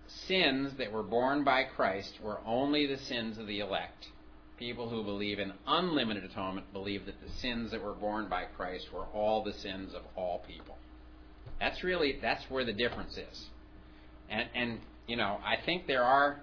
sins 0.07 0.73
that 0.79 0.93
were 0.93 1.03
borne 1.03 1.45
by 1.45 1.65
Christ 1.65 2.21
were 2.23 2.39
only 2.45 2.87
the 2.87 2.99
sins 2.99 3.39
of 3.39 3.47
the 3.47 3.61
elect. 3.61 4.09
People 4.59 4.89
who 4.89 5.03
believe 5.03 5.39
in 5.39 5.53
unlimited 5.67 6.25
atonement 6.25 6.73
believe 6.73 7.07
that 7.07 7.21
the 7.21 7.31
sins 7.41 7.71
that 7.71 7.83
were 7.83 7.95
borne 7.95 8.29
by 8.29 8.45
Christ 8.45 8.93
were 8.93 9.07
all 9.07 9.43
the 9.43 9.53
sins 9.53 9.95
of 9.95 10.03
all 10.17 10.45
people. 10.47 10.77
That's 11.61 11.83
really 11.83 12.19
that's 12.21 12.45
where 12.51 12.65
the 12.65 12.73
difference 12.73 13.17
is. 13.17 13.47
And 14.31 14.49
and 14.55 14.81
you 15.07 15.17
know, 15.17 15.39
I 15.45 15.57
think 15.65 15.87
there 15.87 16.05
are 16.05 16.41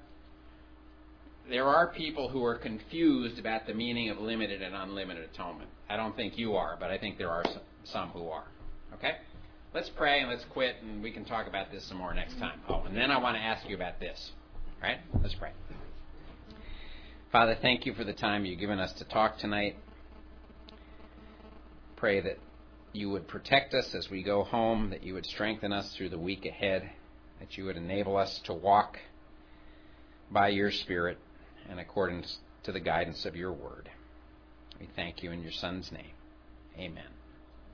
there 1.49 1.68
are 1.68 1.88
people 1.88 2.30
who 2.30 2.43
are 2.45 2.55
confused 2.55 3.39
about 3.39 3.66
the 3.66 3.74
meaning 3.74 4.09
of 4.09 4.20
limited 4.20 4.62
and 4.62 4.76
unlimited 4.76 5.30
atonement. 5.34 5.70
I 5.89 5.97
don't 5.97 6.16
think 6.16 6.38
you 6.38 6.55
are, 6.55 6.78
but 6.80 6.91
I 6.91 6.97
think 6.97 7.18
there 7.18 7.32
are 7.32 7.43
some, 7.45 7.62
some 7.84 8.09
who 8.09 8.30
are. 8.30 8.45
Okay? 8.94 9.16
Let's 9.74 9.89
pray 9.89 10.20
and 10.20 10.30
let's 10.30 10.46
quit 10.46 10.76
and 10.82 11.02
we 11.02 11.12
can 11.12 11.26
talk 11.26 11.48
about 11.48 11.72
this 11.72 11.86
some 11.86 11.98
more 11.98 12.14
next 12.14 12.38
time. 12.39 12.60
Oh, 12.68 12.84
and 12.84 12.96
then 12.96 13.12
I 13.12 13.20
want 13.20 13.38
to 13.38 13.42
ask 13.42 13.68
you 13.70 13.76
about 13.76 14.00
this. 14.00 14.32
All 14.82 14.89
right? 14.89 15.00
Let's 15.22 15.36
pray. 15.36 15.52
Father, 17.32 17.58
thank 17.62 17.86
you 17.86 17.94
for 17.94 18.04
the 18.04 18.14
time 18.14 18.44
you've 18.44 18.60
given 18.60 18.80
us 18.80 18.92
to 18.94 19.06
talk 19.06 19.38
tonight. 19.38 19.78
Pray 21.96 22.20
that 22.20 22.38
you 22.94 23.10
would 23.10 23.28
protect 23.28 23.74
us 23.74 23.96
as 23.96 24.10
we 24.10 24.22
go 24.22 24.44
home, 24.44 24.89
that 24.89 25.04
you 25.04 25.14
would 25.14 25.26
strengthen 25.26 25.72
us 25.72 25.94
through 25.96 26.10
the 26.10 26.20
week 26.20 26.46
ahead, 26.46 26.89
that 27.39 27.58
you 27.58 27.64
would 27.66 27.78
enable 27.78 28.18
us 28.18 28.39
to 28.46 28.54
walk 28.54 28.98
by 30.30 30.50
your 30.50 30.72
Spirit 30.72 31.18
in 31.70 31.80
accordance 31.80 32.39
to 32.64 32.72
the 32.72 32.80
guidance 32.80 33.26
of 33.26 33.36
your 33.36 33.54
word. 33.54 33.89
We 34.80 34.89
thank 34.96 35.24
you 35.24 35.32
in 35.32 35.42
your 35.42 35.52
Son's 35.52 35.92
name. 35.92 36.14
Amen. 36.78 37.20